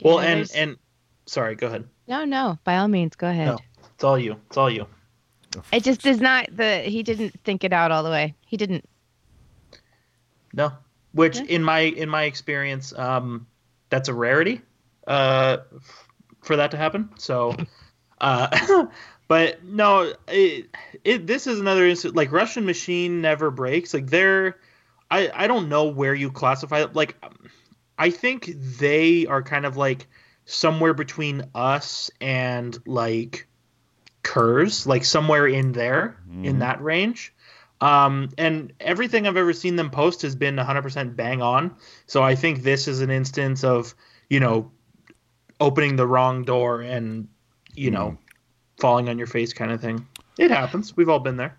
well, 0.03 0.21
Yeah, 0.21 0.27
and 0.29 0.37
there's- 0.37 0.51
and 0.51 0.77
sorry, 1.25 1.55
go 1.55 1.65
ahead. 1.65 1.87
No, 2.07 2.25
no. 2.25 2.59
By 2.63 2.77
all 2.77 2.87
means, 2.87 3.15
go 3.15 3.27
ahead. 3.27 3.47
No, 3.47 3.57
it's 3.93 4.03
all 4.03 4.19
you. 4.19 4.39
It's 4.47 4.57
all 4.57 4.69
you. 4.69 4.85
It 5.73 5.83
just 5.83 6.05
is 6.05 6.21
not. 6.21 6.55
The 6.55 6.77
he 6.81 7.01
didn't 7.01 7.33
think 7.43 7.63
it 7.63 7.73
out 7.73 7.91
all 7.91 8.03
the 8.03 8.11
way. 8.11 8.35
He 8.45 8.55
didn't. 8.55 8.87
No, 10.53 10.71
which 11.13 11.37
Yeah. 11.39 11.45
in 11.45 11.63
my 11.63 11.79
in 11.79 12.07
my 12.07 12.23
experience, 12.23 12.93
um, 12.97 13.47
that's 13.89 14.09
a 14.09 14.13
rarity, 14.13 14.61
uh, 15.07 15.57
for 16.41 16.55
that 16.55 16.69
to 16.71 16.77
happen. 16.77 17.09
So, 17.17 17.55
uh, 18.21 18.85
but 19.31 19.63
no, 19.63 20.13
it, 20.27 20.75
it 21.05 21.25
this 21.25 21.47
is 21.47 21.57
another 21.57 21.87
instance. 21.87 22.13
Like 22.13 22.33
Russian 22.33 22.65
machine 22.65 23.21
never 23.21 23.49
breaks. 23.49 23.93
Like 23.93 24.07
they're, 24.07 24.57
I 25.09 25.31
I 25.33 25.47
don't 25.47 25.69
know 25.69 25.85
where 25.85 26.13
you 26.13 26.29
classify 26.29 26.81
it. 26.81 26.97
Like, 26.97 27.15
I 27.97 28.09
think 28.09 28.51
they 28.57 29.27
are 29.27 29.41
kind 29.41 29.65
of 29.65 29.77
like 29.77 30.07
somewhere 30.43 30.93
between 30.93 31.45
us 31.55 32.11
and 32.19 32.77
like 32.85 33.47
Kurz, 34.21 34.85
like 34.85 35.05
somewhere 35.05 35.47
in 35.47 35.71
there 35.71 36.17
in 36.43 36.57
Mhm. 36.57 36.59
that 36.59 36.83
range. 36.83 37.33
Um, 37.79 38.31
and 38.37 38.73
everything 38.81 39.27
I've 39.27 39.37
ever 39.37 39.53
seen 39.53 39.77
them 39.77 39.91
post 39.91 40.23
has 40.23 40.35
been 40.35 40.57
100% 40.57 41.15
bang 41.15 41.41
on. 41.41 41.77
So 42.05 42.21
I 42.21 42.35
think 42.35 42.63
this 42.63 42.85
is 42.85 42.99
an 42.99 43.09
instance 43.09 43.63
of, 43.63 43.95
you 44.29 44.41
know, 44.41 44.71
opening 45.61 45.95
the 45.95 46.05
wrong 46.05 46.43
door 46.43 46.81
and, 46.81 47.29
you 47.75 47.91
know, 47.91 48.17
falling 48.81 49.07
on 49.07 49.17
your 49.17 49.27
face 49.27 49.53
kind 49.53 49.71
of 49.71 49.79
thing. 49.79 50.05
It 50.37 50.51
happens. 50.51 50.97
We've 50.97 51.07
all 51.09 51.19
been 51.19 51.37
there. 51.37 51.55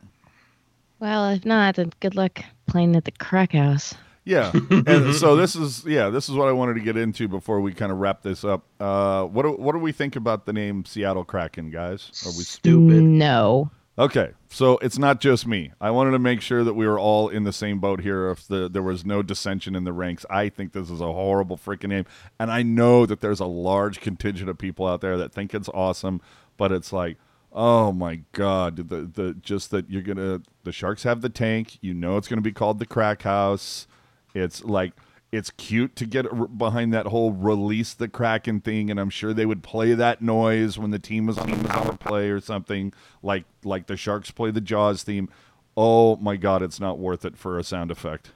Well, 0.98 1.30
if 1.30 1.44
not, 1.44 1.76
then 1.76 1.92
good 2.00 2.14
luck 2.14 2.40
playing 2.66 2.94
at 2.96 3.04
the 3.04 3.12
crack 3.12 3.52
house. 3.52 3.94
Yeah, 4.24 4.52
and 4.70 5.14
so 5.14 5.34
this 5.34 5.56
is 5.56 5.84
yeah, 5.84 6.10
this 6.10 6.28
is 6.28 6.36
what 6.36 6.46
I 6.46 6.52
wanted 6.52 6.74
to 6.74 6.80
get 6.80 6.96
into 6.96 7.26
before 7.26 7.60
we 7.60 7.72
kind 7.72 7.90
of 7.90 7.98
wrap 7.98 8.22
this 8.22 8.44
up. 8.44 8.62
Uh, 8.78 9.24
what 9.24 9.42
do, 9.42 9.52
what 9.52 9.72
do 9.72 9.78
we 9.78 9.90
think 9.90 10.14
about 10.14 10.46
the 10.46 10.52
name 10.52 10.84
Seattle 10.84 11.24
Kraken, 11.24 11.70
guys? 11.70 12.08
Are 12.24 12.30
we 12.38 12.44
Stupid. 12.44 13.02
No. 13.02 13.72
okay? 13.98 14.30
So 14.48 14.78
it's 14.78 14.96
not 14.96 15.20
just 15.20 15.44
me. 15.44 15.72
I 15.80 15.90
wanted 15.90 16.12
to 16.12 16.20
make 16.20 16.40
sure 16.40 16.62
that 16.62 16.74
we 16.74 16.86
were 16.86 17.00
all 17.00 17.30
in 17.30 17.42
the 17.42 17.52
same 17.52 17.80
boat 17.80 18.00
here. 18.00 18.30
If 18.30 18.46
the, 18.46 18.68
there 18.68 18.82
was 18.82 19.04
no 19.04 19.22
dissension 19.22 19.74
in 19.74 19.82
the 19.82 19.92
ranks, 19.92 20.24
I 20.30 20.50
think 20.50 20.72
this 20.72 20.88
is 20.88 21.00
a 21.00 21.12
horrible 21.12 21.56
freaking 21.56 21.88
name, 21.88 22.04
and 22.38 22.48
I 22.48 22.62
know 22.62 23.06
that 23.06 23.20
there's 23.22 23.40
a 23.40 23.46
large 23.46 24.00
contingent 24.00 24.48
of 24.48 24.56
people 24.56 24.86
out 24.86 25.00
there 25.00 25.16
that 25.16 25.32
think 25.32 25.52
it's 25.52 25.68
awesome, 25.70 26.20
but 26.62 26.70
it's 26.70 26.92
like. 26.92 27.16
Oh 27.54 27.92
my 27.92 28.20
God! 28.32 28.76
The 28.76 29.02
the 29.02 29.34
just 29.34 29.70
that 29.72 29.90
you're 29.90 30.00
gonna 30.00 30.40
the 30.64 30.72
Sharks 30.72 31.02
have 31.02 31.20
the 31.20 31.28
tank. 31.28 31.76
You 31.82 31.92
know 31.92 32.16
it's 32.16 32.26
gonna 32.26 32.40
be 32.40 32.50
called 32.50 32.78
the 32.78 32.86
Crack 32.86 33.24
House. 33.24 33.86
It's 34.32 34.64
like 34.64 34.94
it's 35.32 35.50
cute 35.50 35.96
to 35.96 36.06
get 36.06 36.56
behind 36.56 36.94
that 36.94 37.06
whole 37.06 37.32
release 37.32 37.92
the 37.92 38.08
Kraken 38.08 38.60
thing, 38.62 38.90
and 38.90 38.98
I'm 38.98 39.10
sure 39.10 39.34
they 39.34 39.44
would 39.44 39.62
play 39.62 39.92
that 39.92 40.22
noise 40.22 40.78
when 40.78 40.92
the 40.92 40.98
team 40.98 41.26
was 41.26 41.36
on 41.36 41.50
the 41.50 41.68
power 41.68 41.94
play 41.94 42.30
or 42.30 42.40
something 42.40 42.94
like 43.22 43.44
like 43.64 43.86
the 43.86 43.98
Sharks 43.98 44.30
play 44.30 44.50
the 44.50 44.62
Jaws 44.62 45.02
theme. 45.02 45.28
Oh 45.76 46.16
my 46.16 46.36
God! 46.36 46.62
It's 46.62 46.80
not 46.80 46.98
worth 46.98 47.26
it 47.26 47.36
for 47.36 47.58
a 47.58 47.64
sound 47.64 47.90
effect. 47.90 48.32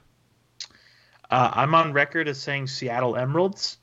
Uh, 1.31 1.49
I'm 1.53 1.73
on 1.73 1.91
record 1.93 2.27
as 2.27 2.39
saying 2.39 2.67
Seattle 2.67 3.15
Emeralds. 3.15 3.77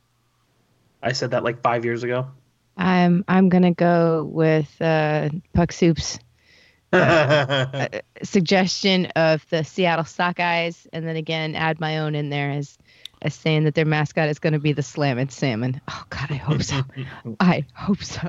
I 1.02 1.10
said 1.10 1.32
that 1.32 1.42
like 1.42 1.60
five 1.60 1.84
years 1.84 2.04
ago. 2.04 2.28
I'm 2.76 3.24
I'm 3.28 3.48
gonna 3.48 3.72
go 3.74 4.24
with 4.24 4.80
uh, 4.80 5.30
Puck 5.52 5.72
Soup's 5.72 6.18
uh, 6.92 7.88
suggestion 8.22 9.06
of 9.16 9.44
the 9.50 9.64
Seattle 9.64 10.04
Sockeyes, 10.04 10.86
and 10.92 11.06
then 11.06 11.16
again 11.16 11.54
add 11.54 11.80
my 11.80 11.98
own 11.98 12.14
in 12.14 12.30
there 12.30 12.50
as 12.50 12.78
as 13.22 13.34
saying 13.34 13.64
that 13.64 13.74
their 13.74 13.86
mascot 13.86 14.28
is 14.28 14.38
going 14.38 14.52
to 14.52 14.58
be 14.58 14.72
the 14.72 14.82
Slammin' 14.82 15.30
Salmon. 15.30 15.80
Oh 15.88 16.04
God, 16.10 16.30
I 16.30 16.34
hope 16.34 16.62
so. 16.62 16.82
I 17.40 17.64
hope 17.74 18.02
so. 18.02 18.28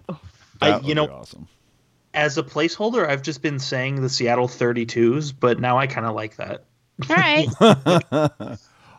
I- 0.62 0.70
That 0.70 0.82
would 0.82 0.88
you 0.90 0.96
know- 0.96 1.08
be 1.08 1.14
awesome. 1.14 1.48
As 2.14 2.38
a 2.38 2.44
placeholder, 2.44 3.06
I've 3.06 3.22
just 3.24 3.42
been 3.42 3.60
saying 3.60 4.02
the 4.02 4.08
Seattle 4.08 4.48
32s, 4.48 5.34
but 5.38 5.60
now 5.60 5.78
I 5.78 5.86
kind 5.86 6.08
of 6.08 6.16
like 6.16 6.38
that. 6.38 6.64
All 7.10 7.14
right. 7.18 7.48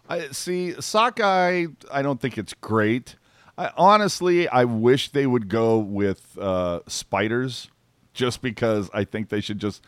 I 0.09 0.29
see 0.33 0.79
sockeye. 0.83 1.65
I 1.91 2.03
don't 2.03 2.21
think 2.21 2.37
it's 2.37 2.53
great. 2.61 3.17
I 3.59 3.71
honestly, 3.77 4.49
I 4.49 4.65
wish 4.65 5.11
they 5.11 5.27
would 5.27 5.49
go 5.49 5.79
with 5.79 6.37
uh, 6.39 6.81
spiders, 6.87 7.71
just 8.13 8.43
because 8.43 8.91
I 8.93 9.05
think 9.05 9.29
they 9.29 9.41
should 9.41 9.59
just, 9.59 9.83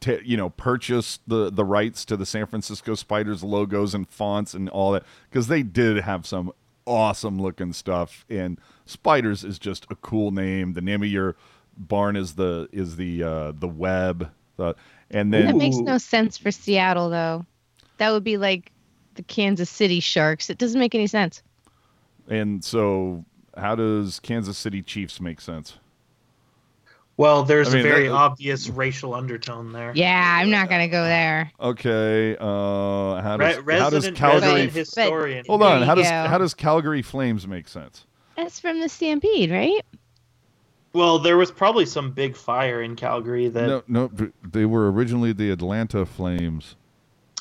ta 0.00 0.12
you 0.24 0.36
know, 0.36 0.50
purchase 0.50 1.18
the 1.26 1.50
the 1.50 1.64
rights 1.64 2.04
to 2.06 2.16
the 2.16 2.26
San 2.26 2.46
Francisco 2.46 2.94
Spiders 2.94 3.42
logos 3.42 3.94
and 3.94 4.08
fonts 4.08 4.54
and 4.54 4.68
all 4.68 4.92
that, 4.92 5.04
because 5.28 5.48
they 5.48 5.62
did 5.62 5.98
have 5.98 6.26
some 6.26 6.52
awesome 6.86 7.40
looking 7.40 7.72
stuff. 7.72 8.24
And 8.28 8.58
spiders 8.86 9.44
is 9.44 9.58
just 9.58 9.86
a 9.90 9.96
cool 9.96 10.30
name. 10.30 10.74
The 10.74 10.80
name 10.80 11.02
of 11.02 11.08
your 11.08 11.36
barn 11.76 12.16
is 12.16 12.34
the 12.34 12.68
is 12.72 12.96
the 12.96 13.22
uh, 13.22 13.52
the 13.52 13.68
web. 13.68 14.30
The, 14.56 14.76
and 15.10 15.32
then 15.32 15.46
That 15.46 15.56
makes 15.56 15.76
no 15.76 15.98
sense 15.98 16.38
for 16.38 16.50
Seattle, 16.50 17.10
though. 17.10 17.46
That 17.98 18.10
would 18.10 18.24
be 18.24 18.36
like 18.36 18.70
the 19.14 19.22
Kansas 19.22 19.70
City 19.70 20.00
Sharks. 20.00 20.50
It 20.50 20.58
doesn't 20.58 20.78
make 20.78 20.94
any 20.94 21.06
sense. 21.06 21.42
And 22.32 22.64
so, 22.64 23.26
how 23.58 23.74
does 23.74 24.18
Kansas 24.18 24.56
City 24.56 24.80
Chiefs 24.80 25.20
make 25.20 25.38
sense? 25.38 25.78
Well, 27.18 27.42
there's 27.42 27.68
I 27.68 27.76
mean, 27.76 27.86
a 27.86 27.88
very 27.90 28.08
that- 28.08 28.14
obvious 28.14 28.70
racial 28.70 29.12
undertone 29.12 29.70
there. 29.72 29.92
Yeah, 29.94 30.38
I'm 30.40 30.48
not 30.48 30.70
gonna 30.70 30.88
go 30.88 31.04
there. 31.04 31.52
Okay, 31.60 32.34
uh, 32.40 33.20
how 33.20 33.36
Re- 33.36 33.52
does 33.52 33.80
how 33.82 33.90
does 33.90 34.10
Calgary? 34.12 34.40
resident 34.50 34.72
historian. 34.72 35.44
hold 35.46 35.62
on, 35.62 35.82
how 35.82 35.94
does 35.94 36.08
go. 36.08 36.24
how 36.26 36.38
does 36.38 36.54
Calgary 36.54 37.02
Flames 37.02 37.46
make 37.46 37.68
sense? 37.68 38.06
That's 38.34 38.58
from 38.58 38.80
the 38.80 38.88
Stampede, 38.88 39.50
right? 39.50 39.84
Well, 40.94 41.18
there 41.18 41.36
was 41.36 41.50
probably 41.50 41.84
some 41.84 42.12
big 42.12 42.34
fire 42.34 42.80
in 42.82 42.96
Calgary 42.96 43.48
that. 43.48 43.66
No, 43.66 43.82
no, 43.88 44.10
they 44.42 44.64
were 44.64 44.90
originally 44.90 45.34
the 45.34 45.50
Atlanta 45.50 46.06
Flames. 46.06 46.76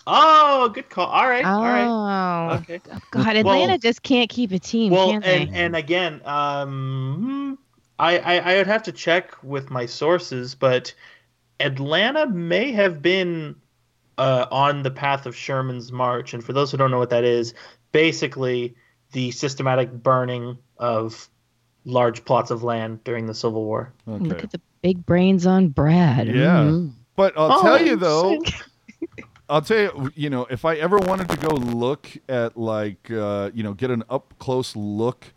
Oh, 0.07 0.69
good 0.69 0.89
call. 0.89 1.07
All 1.07 1.27
right. 1.29 1.45
Oh, 1.45 1.49
All 1.49 1.61
right. 1.63 2.55
Okay. 2.61 2.79
God, 3.11 3.35
Atlanta 3.35 3.43
Well- 3.73 3.77
just 3.77 4.01
can't 4.03 4.29
keep 4.29 4.51
a 4.51 4.59
team, 4.59 4.91
Well, 4.91 5.11
can 5.11 5.21
they? 5.21 5.41
and 5.43 5.55
and 5.55 5.75
again, 5.75 6.21
um, 6.25 7.57
I, 7.99 8.17
I 8.17 8.35
I 8.53 8.57
would 8.57 8.67
have 8.67 8.83
to 8.83 8.91
check 8.91 9.35
with 9.43 9.69
my 9.69 9.85
sources, 9.85 10.55
but 10.55 10.93
Atlanta 11.59 12.27
may 12.27 12.71
have 12.71 13.01
been 13.01 13.55
uh, 14.17 14.47
on 14.51 14.83
the 14.83 14.91
path 14.91 15.25
of 15.25 15.35
Sherman's 15.35 15.91
March, 15.91 16.33
and 16.33 16.43
for 16.43 16.53
those 16.53 16.71
who 16.71 16.77
don't 16.77 16.91
know 16.91 16.99
what 16.99 17.11
that 17.11 17.23
is, 17.23 17.53
basically 17.91 18.75
the 19.11 19.29
systematic 19.31 19.91
burning 19.91 20.57
of 20.77 21.29
large 21.85 22.23
plots 22.25 22.49
of 22.51 22.63
land 22.63 23.03
during 23.03 23.25
the 23.27 23.33
Civil 23.33 23.63
War. 23.65 23.93
Okay, 24.07 24.23
Look 24.25 24.43
at 24.43 24.51
the 24.51 24.61
big 24.81 25.05
brains 25.05 25.45
on 25.45 25.67
Brad. 25.69 26.27
Yeah. 26.27 26.61
Mhm. 26.63 26.91
but 27.15 27.33
I'll 27.37 27.51
Oh, 27.59 27.61
tell 27.61 27.85
you 27.85 27.95
though, 27.97 28.39
sick. 28.43 28.55
I'll 29.51 29.61
tell 29.61 29.77
you, 29.77 30.11
you 30.15 30.29
know, 30.29 30.45
if 30.49 30.63
I 30.63 30.75
ever 30.75 30.97
wanted 30.97 31.27
to 31.29 31.35
go 31.35 31.49
look 31.55 32.09
at 32.29 32.57
like, 32.57 33.11
uh, 33.11 33.51
you 33.53 33.63
know, 33.63 33.73
get 33.73 33.91
an 33.91 34.03
up 34.09 34.33
close 34.39 34.75
look 34.77 35.33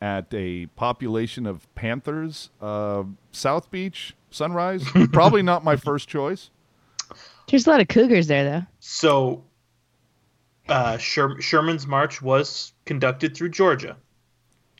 at 0.00 0.32
a 0.32 0.66
population 0.76 1.46
of 1.46 1.66
panthers, 1.74 2.50
uh, 2.62 3.02
South 3.32 3.70
Beach, 3.72 4.14
Sunrise, 4.30 4.84
probably 5.12 5.42
not 5.42 5.64
my 5.64 5.74
first 5.74 6.08
choice. 6.08 6.50
There's 7.48 7.66
a 7.66 7.70
lot 7.70 7.80
of 7.80 7.88
cougars 7.88 8.28
there, 8.28 8.44
though. 8.44 8.62
So, 8.78 9.42
uh, 10.68 10.96
Sher- 10.98 11.40
Sherman's 11.40 11.86
March 11.88 12.22
was 12.22 12.72
conducted 12.84 13.36
through 13.36 13.48
Georgia. 13.50 13.96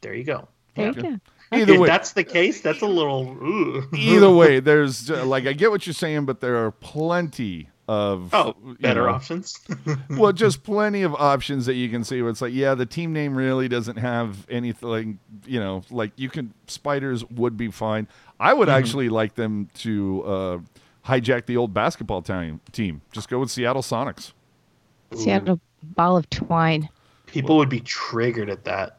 There 0.00 0.14
you 0.14 0.24
go. 0.24 0.46
There 0.76 0.88
Okay. 0.90 1.00
you 1.00 1.10
go. 1.16 1.20
Either 1.52 1.74
if 1.74 1.80
way, 1.80 1.86
that's 1.88 2.12
the 2.12 2.24
case, 2.24 2.60
that's 2.60 2.82
a 2.82 2.86
little. 2.86 3.28
ooh. 3.42 3.88
either 3.94 4.30
way, 4.34 4.60
there's 4.60 5.10
uh, 5.10 5.24
like 5.24 5.46
I 5.46 5.52
get 5.54 5.70
what 5.72 5.86
you're 5.86 5.94
saying, 5.94 6.24
but 6.26 6.40
there 6.40 6.56
are 6.64 6.70
plenty 6.70 7.70
of 7.88 8.30
Oh, 8.34 8.54
you 8.66 8.74
better 8.80 9.02
know, 9.02 9.10
options. 9.10 9.58
well, 10.10 10.32
just 10.32 10.62
plenty 10.64 11.02
of 11.02 11.14
options 11.14 11.66
that 11.66 11.74
you 11.74 11.88
can 11.88 12.02
see. 12.04 12.20
Where 12.22 12.30
it's 12.30 12.42
like, 12.42 12.52
yeah, 12.52 12.74
the 12.74 12.86
team 12.86 13.12
name 13.12 13.36
really 13.36 13.68
doesn't 13.68 13.96
have 13.98 14.46
anything. 14.50 15.18
You 15.46 15.60
know, 15.60 15.82
like 15.90 16.12
you 16.16 16.28
can 16.28 16.52
spiders 16.66 17.24
would 17.30 17.56
be 17.56 17.70
fine. 17.70 18.08
I 18.40 18.52
would 18.54 18.68
Mm-hmm. 18.68 18.76
actually 18.78 19.08
like 19.08 19.34
them 19.36 19.70
to 19.78 20.22
uh, 20.24 20.58
hijack 21.06 21.46
the 21.46 21.56
old 21.56 21.72
basketball 21.72 22.22
team. 22.22 22.60
Team, 22.72 23.02
just 23.12 23.28
go 23.28 23.38
with 23.38 23.50
Seattle 23.50 23.82
Sonics. 23.82 24.32
Seattle 25.14 25.60
ball 25.82 26.16
of 26.16 26.28
twine. 26.30 26.88
People 27.26 27.56
would 27.58 27.68
be 27.68 27.80
triggered 27.80 28.50
at 28.50 28.64
that. 28.64 28.98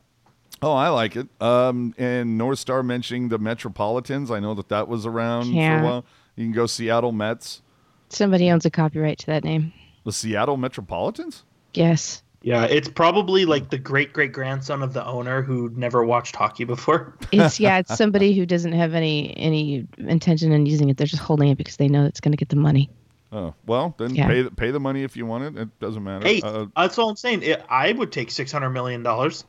Oh, 0.62 0.74
I 0.74 0.90
like 0.90 1.16
it. 1.16 1.28
Um, 1.42 1.94
and 1.98 2.38
North 2.38 2.60
Star 2.60 2.82
mentioning 2.82 3.30
the 3.30 3.38
Metropolitans. 3.38 4.32
I 4.32 4.40
know 4.40 4.54
that 4.56 4.70
that 4.70 4.88
was 4.88 5.06
around 5.06 5.52
for 5.52 5.60
a 5.60 5.84
while. 5.84 6.06
You 6.36 6.46
can 6.46 6.52
go 6.54 6.66
Seattle 6.66 7.12
Mets. 7.12 7.62
Somebody 8.10 8.50
owns 8.52 8.66
a 8.66 8.70
copyright 8.70 9.20
to 9.20 9.26
that 9.28 9.44
name. 9.44 9.74
The 10.06 10.12
Seattle 10.12 10.58
Metropolitans. 10.58 11.44
Yes. 11.74 12.24
Yeah, 12.42 12.66
it's 12.66 12.88
probably 12.88 13.46
like 13.46 13.70
the 13.72 13.78
great 13.78 14.14
great 14.14 14.32
grandson 14.32 14.82
of 14.84 14.94
the 14.94 15.06
owner 15.06 15.42
who 15.42 15.70
never 15.76 16.06
watched 16.06 16.36
hockey 16.36 16.64
before. 16.64 17.16
It's 17.32 17.60
yeah, 17.60 17.80
it's 17.80 17.98
somebody 17.98 18.34
who 18.38 18.46
doesn't 18.46 18.72
have 18.74 18.94
any 18.94 19.36
any 19.36 19.88
intention 19.98 20.52
in 20.54 20.66
using 20.66 20.88
it. 20.90 20.98
They're 20.98 21.08
just 21.08 21.22
holding 21.24 21.50
it 21.50 21.58
because 21.58 21.76
they 21.78 21.88
know 21.90 22.06
it's 22.06 22.20
going 22.22 22.32
to 22.32 22.38
get 22.38 22.50
the 22.50 22.56
money. 22.56 22.90
Oh 23.34 23.54
well, 23.66 23.96
then 23.98 24.16
Yeah. 24.16 24.28
pay 24.28 24.42
the- 24.44 24.52
pay 24.52 24.72
the 24.72 24.80
money 24.80 25.04
if 25.04 25.18
you 25.18 25.26
want 25.26 25.44
it. 25.58 25.62
It 25.62 25.80
doesn't 25.80 26.02
matter. 26.04 26.26
Hey, 26.26 26.40
Uh, 26.42 26.68
that's 26.76 26.98
all 26.98 27.10
I'm 27.10 27.16
saying. 27.18 27.42
It, 27.42 27.62
I 27.70 27.92
would 27.92 28.12
take 28.14 28.32
six 28.32 28.52
hundred 28.52 28.70
million 28.70 29.04
dollars. 29.04 29.44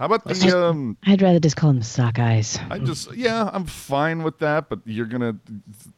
How 0.00 0.06
about 0.06 0.24
the 0.24 0.32
just- 0.32 0.56
um? 0.56 0.96
I'd 1.04 1.20
rather 1.20 1.38
just 1.38 1.56
call 1.56 1.74
them 1.74 1.82
Sockeyes. 1.82 2.58
I 2.70 2.78
just 2.78 3.14
yeah, 3.14 3.50
I'm 3.52 3.66
fine 3.66 4.22
with 4.22 4.38
that, 4.38 4.70
but 4.70 4.80
you're 4.86 5.04
gonna 5.04 5.36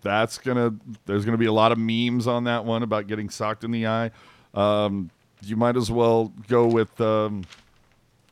that's 0.03 0.39
gonna 0.39 0.75
there's 1.07 1.25
gonna 1.25 1.39
be 1.39 1.47
a 1.47 1.53
lot 1.53 1.71
of 1.71 1.79
memes 1.79 2.27
on 2.27 2.43
that 2.45 2.65
one 2.65 2.83
about 2.83 3.07
getting 3.07 3.31
socked 3.31 3.63
in 3.63 3.71
the 3.71 3.87
eye. 3.87 4.11
Um, 4.55 5.09
you 5.41 5.57
might 5.57 5.77
as 5.77 5.89
well 5.89 6.33
go 6.49 6.67
with 6.67 7.01
um, 7.01 7.45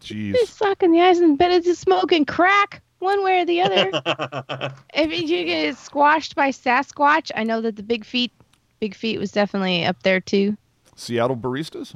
They're 0.09 0.33
jeez, 0.33 0.47
sucking 0.49 0.91
the 0.91 1.03
eyes 1.03 1.21
and 1.21 1.39
bet 1.39 1.53
it's 1.53 1.79
smoking 1.79 2.25
crack 2.25 2.83
one 2.99 3.23
way 3.23 3.43
or 3.43 3.45
the 3.45 3.61
other. 3.61 4.73
if 4.95 5.31
you 5.31 5.45
get 5.45 5.79
squashed 5.79 6.35
by 6.35 6.51
Sasquatch, 6.51 7.31
I 7.37 7.45
know 7.45 7.61
that 7.61 7.77
the 7.77 7.85
big 7.85 8.05
feet, 8.05 8.33
big 8.81 8.97
feet 8.97 9.21
was 9.21 9.31
definitely 9.31 9.85
up 9.85 10.03
there 10.03 10.21
too. 10.21 10.57
Seattle 10.97 11.37
baristas. 11.37 11.95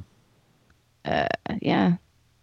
Uh, 1.05 1.27
yeah, 1.61 1.97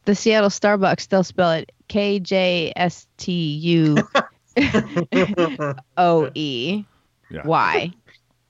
the 0.06 0.16
Seattle 0.16 0.50
Starbucks 0.50 1.08
they'll 1.08 1.24
spell 1.24 1.52
it 1.52 1.72
K 1.88 2.20
J 2.20 2.74
S 2.76 3.08
T 3.18 3.32
U 3.34 3.98
O 5.98 6.30
E 6.36 6.84
Yeah. 7.30 7.46
Y. 7.46 7.94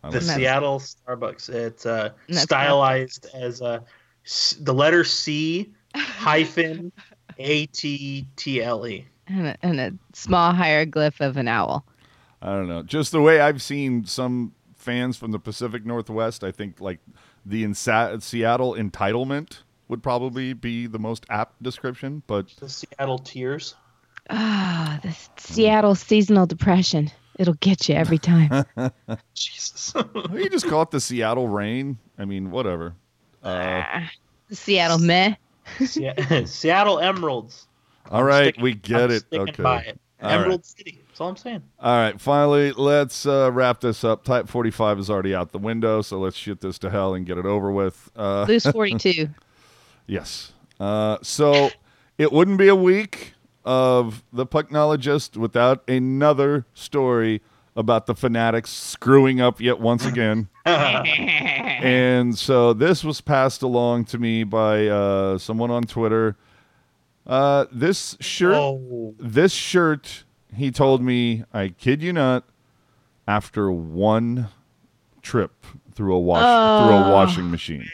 I 0.04 0.10
The 0.10 0.22
Seattle 0.22 0.80
Starbucks. 0.80 1.50
It's 1.50 1.86
uh, 1.86 2.10
And 2.28 2.36
that's 2.38 2.44
stylized 2.44 3.28
as 3.36 3.62
uh, 3.62 3.80
s- 4.26 4.56
the 4.60 4.74
letter 4.74 5.04
C 5.04 5.72
hyphen 5.96 6.92
A 7.38 7.66
T 7.68 8.26
T 8.36 8.62
L 8.64 8.88
E. 8.88 9.06
and, 9.28 9.48
a, 9.48 9.58
and 9.62 9.80
a 9.80 9.94
small 10.14 10.54
hieroglyph 10.54 11.22
of 11.22 11.38
an 11.38 11.48
owl. 11.48 11.86
I 12.42 12.48
don't 12.54 12.68
know. 12.68 12.82
Just 12.82 13.12
the 13.12 13.22
way 13.22 13.40
I've 13.40 13.62
seen 13.62 14.06
some 14.06 14.54
fans 14.76 15.16
from 15.18 15.32
the 15.32 15.38
Pacific 15.40 15.86
Northwest, 15.86 16.44
I 16.44 16.52
think 16.52 16.82
like 16.82 17.00
the 17.46 17.64
in 17.64 17.76
Sa- 17.76 18.18
Seattle 18.18 18.74
entitlement 18.74 19.60
would 19.92 20.02
probably 20.02 20.54
be 20.54 20.88
the 20.88 20.98
most 20.98 21.26
apt 21.30 21.62
description. 21.62 22.24
But 22.26 22.48
The 22.60 22.68
Seattle 22.70 23.20
Tears. 23.20 23.76
Ah, 24.30 25.00
the 25.04 25.16
Seattle 25.38 25.94
seasonal 25.94 26.46
depression. 26.48 27.12
It'll 27.38 27.54
get 27.56 27.88
you 27.90 27.96
every 27.96 28.18
time. 28.18 28.66
Jesus. 29.36 29.94
you 30.34 30.50
just 30.50 30.68
call 30.68 30.82
it 30.84 30.92
the 30.92 31.00
Seattle 31.00 31.48
rain. 31.48 31.98
I 32.18 32.26
mean, 32.26 32.50
whatever. 32.52 32.94
Uh, 33.44 33.82
Ah, 33.84 34.12
the 34.50 34.56
Seattle 34.56 35.00
meh. 35.00 35.36
Se- 35.86 36.46
Seattle 36.46 37.00
Emeralds. 37.00 37.68
all 38.10 38.24
right, 38.24 38.46
Sticking- 38.56 38.64
we 38.64 38.74
get 38.74 39.02
I'm 39.04 39.12
it. 39.12 39.24
Okay. 39.34 39.64
by 39.64 39.82
it. 39.82 40.00
All 40.22 40.30
right. 40.30 40.36
Emerald 40.40 40.66
City. 40.66 41.00
That's 41.08 41.20
all 41.20 41.30
I'm 41.30 41.36
saying. 41.38 41.64
All 41.80 41.96
right, 41.96 42.20
finally, 42.22 42.72
let's 42.74 43.26
uh, 43.26 43.50
wrap 43.52 43.82
this 43.82 44.04
up. 44.04 44.24
Type 44.24 44.48
45 44.48 45.00
is 45.00 45.10
already 45.10 45.34
out 45.34 45.52
the 45.52 45.58
window, 45.58 46.02
so 46.04 46.20
let's 46.20 46.38
shoot 46.38 46.62
this 46.62 46.78
to 46.80 46.90
hell 46.92 47.16
and 47.16 47.26
get 47.26 47.38
it 47.40 47.46
over 47.46 47.72
with. 47.72 48.10
Uh, 48.16 48.46
Loose 48.48 48.66
42. 48.68 49.28
Yes. 50.12 50.52
Uh, 50.80 51.18
so 51.22 51.70
it 52.18 52.32
wouldn't 52.32 52.58
be 52.58 52.68
a 52.68 52.76
week 52.76 53.34
of 53.64 54.24
the 54.34 54.46
Pucknologist 54.46 55.38
without 55.38 55.88
another 55.90 56.66
story 56.74 57.42
about 57.76 58.06
the 58.06 58.14
Fanatics 58.16 58.70
screwing 58.70 59.40
up 59.40 59.62
yet 59.62 59.80
once 59.80 60.06
again. 60.06 60.50
and 60.66 62.38
so 62.38 62.74
this 62.74 63.04
was 63.04 63.22
passed 63.22 63.62
along 63.62 64.06
to 64.06 64.18
me 64.18 64.44
by 64.44 64.88
uh, 64.88 65.38
someone 65.38 65.72
on 65.72 65.84
Twitter. 65.84 66.36
Uh, 67.26 67.66
this 67.72 68.18
shirt 68.20 68.56
Oh, 68.56 69.16
this 69.20 69.54
shirt, 69.54 70.24
he 70.56 70.72
told 70.72 71.02
me, 71.02 71.44
I 71.54 71.70
kid 71.70 72.02
you 72.02 72.12
not, 72.14 72.44
after 73.28 73.72
one 73.72 74.50
trip 75.22 75.54
through 75.94 76.16
a 76.16 76.20
wash 76.20 76.42
through 76.42 76.96
a 76.98 77.08
Oh. 77.08 77.14
washing 77.14 77.52
machine. 77.52 77.88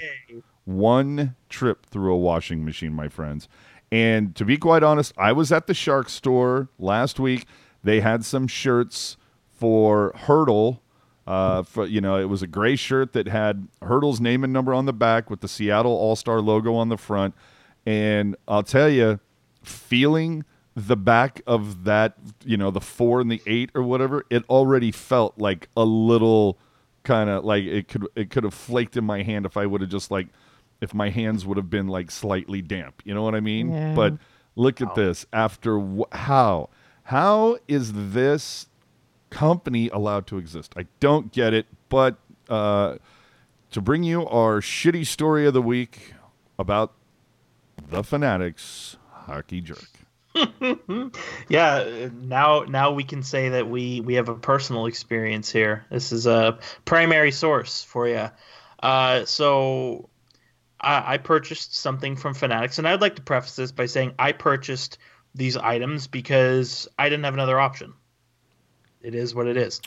One 0.65 1.35
trip 1.49 1.85
through 1.85 2.13
a 2.13 2.17
washing 2.17 2.63
machine, 2.65 2.93
my 2.93 3.09
friends. 3.09 3.47
And 3.91 4.35
to 4.35 4.45
be 4.45 4.57
quite 4.57 4.83
honest, 4.83 5.13
I 5.17 5.31
was 5.31 5.51
at 5.51 5.67
the 5.67 5.73
Shark 5.73 6.09
store 6.09 6.69
last 6.77 7.19
week. 7.19 7.45
They 7.83 8.01
had 8.01 8.25
some 8.25 8.47
shirts 8.47 9.17
for 9.49 10.13
Hertl. 10.13 10.79
Uh, 11.25 11.61
for 11.63 11.85
you 11.85 11.99
know, 11.99 12.17
it 12.17 12.25
was 12.25 12.41
a 12.41 12.47
gray 12.47 12.75
shirt 12.75 13.13
that 13.13 13.27
had 13.27 13.67
Hertl's 13.81 14.21
name 14.21 14.43
and 14.43 14.53
number 14.53 14.73
on 14.73 14.85
the 14.85 14.93
back 14.93 15.29
with 15.29 15.41
the 15.41 15.47
Seattle 15.47 15.91
All 15.91 16.15
Star 16.15 16.41
logo 16.41 16.75
on 16.75 16.89
the 16.89 16.97
front. 16.97 17.35
And 17.85 18.35
I'll 18.47 18.63
tell 18.63 18.89
you, 18.89 19.19
feeling 19.63 20.45
the 20.75 20.95
back 20.95 21.41
of 21.47 21.85
that, 21.85 22.15
you 22.45 22.55
know, 22.55 22.71
the 22.71 22.81
four 22.81 23.19
and 23.19 23.31
the 23.31 23.41
eight 23.45 23.71
or 23.73 23.83
whatever, 23.83 24.25
it 24.29 24.43
already 24.49 24.91
felt 24.91 25.37
like 25.37 25.69
a 25.75 25.83
little 25.83 26.57
kind 27.03 27.29
of 27.29 27.43
like 27.45 27.63
it 27.63 27.87
could 27.87 28.05
it 28.15 28.29
could 28.29 28.43
have 28.43 28.53
flaked 28.53 28.97
in 28.97 29.03
my 29.03 29.23
hand 29.23 29.45
if 29.45 29.55
I 29.55 29.65
would 29.65 29.81
have 29.81 29.89
just 29.89 30.11
like 30.11 30.27
if 30.81 30.93
my 30.93 31.09
hands 31.09 31.45
would 31.45 31.57
have 31.57 31.69
been 31.69 31.87
like 31.87 32.11
slightly 32.11 32.61
damp. 32.61 33.01
You 33.05 33.13
know 33.13 33.23
what 33.23 33.35
I 33.35 33.39
mean? 33.39 33.71
Yeah. 33.71 33.93
But 33.95 34.13
look 34.55 34.81
at 34.81 34.95
this. 34.95 35.25
After 35.33 35.79
wh- 35.79 36.11
how 36.15 36.69
how 37.03 37.57
is 37.67 37.93
this 38.11 38.67
company 39.29 39.89
allowed 39.89 40.27
to 40.27 40.37
exist? 40.37 40.73
I 40.77 40.85
don't 40.99 41.31
get 41.31 41.53
it. 41.53 41.65
But 41.89 42.17
uh, 42.49 42.97
to 43.71 43.81
bring 43.81 44.03
you 44.03 44.25
our 44.27 44.61
shitty 44.61 45.05
story 45.07 45.45
of 45.47 45.53
the 45.53 45.61
week 45.61 46.13
about 46.59 46.93
the 47.89 48.03
Fanatics 48.03 48.97
hockey 49.11 49.61
jerk. 49.61 49.89
yeah. 51.49 51.75
uh, 51.75 52.09
Now, 52.21 52.61
now 52.63 52.91
we 52.91 53.03
can 53.03 53.23
say 53.23 53.49
that 53.49 53.69
we 53.69 54.01
we 54.01 54.15
have 54.15 54.29
a 54.29 54.35
personal 54.35 54.85
experience 54.85 55.51
here. 55.51 55.85
This 55.89 56.11
is 56.11 56.27
a 56.27 56.59
primary 56.85 57.31
source 57.31 57.83
for 57.83 58.07
you. 58.07 58.29
Uh, 58.81 59.25
so, 59.25 60.09
I, 60.79 61.13
I 61.13 61.17
purchased 61.17 61.75
something 61.75 62.15
from 62.15 62.33
Fanatics, 62.33 62.77
and 62.77 62.87
I'd 62.87 63.01
like 63.01 63.15
to 63.15 63.21
preface 63.21 63.55
this 63.55 63.71
by 63.71 63.85
saying 63.85 64.13
I 64.19 64.31
purchased 64.31 64.97
these 65.35 65.57
items 65.57 66.07
because 66.07 66.87
I 66.97 67.09
didn't 67.09 67.25
have 67.25 67.33
another 67.33 67.59
option. 67.59 67.93
It 69.01 69.15
is 69.15 69.33
what 69.33 69.47
it 69.47 69.57
is. 69.57 69.79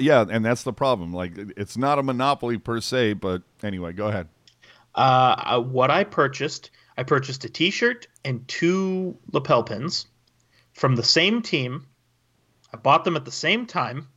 Yeah, 0.00 0.24
and 0.28 0.44
that's 0.44 0.64
the 0.64 0.72
problem. 0.72 1.12
Like 1.12 1.32
it's 1.56 1.76
not 1.76 1.98
a 1.98 2.02
monopoly 2.02 2.58
per 2.58 2.80
se, 2.80 3.14
but 3.14 3.42
anyway, 3.62 3.92
go 3.92 4.08
ahead. 4.08 4.28
Uh, 4.94 5.58
uh, 5.58 5.60
what 5.60 5.90
I 5.90 6.04
purchased, 6.04 6.70
I 6.96 7.02
purchased 7.02 7.44
a 7.44 7.48
T-shirt 7.48 8.06
and 8.24 8.46
two 8.48 9.18
lapel 9.32 9.62
pins 9.62 10.06
from 10.72 10.96
the 10.96 11.02
same 11.02 11.42
team. 11.42 11.86
I 12.72 12.76
bought 12.76 13.04
them 13.04 13.16
at 13.16 13.24
the 13.24 13.30
same 13.30 13.66
time, 13.66 14.08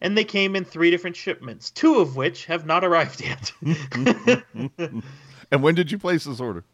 and 0.00 0.16
they 0.16 0.24
came 0.24 0.56
in 0.56 0.64
three 0.64 0.90
different 0.90 1.16
shipments, 1.16 1.70
two 1.70 1.96
of 1.96 2.16
which 2.16 2.46
have 2.46 2.66
not 2.66 2.84
arrived 2.84 3.20
yet. 3.20 3.52
And 5.50 5.62
when 5.62 5.74
did 5.74 5.92
you 5.92 5.98
place 5.98 6.24
this 6.24 6.40
order? 6.40 6.64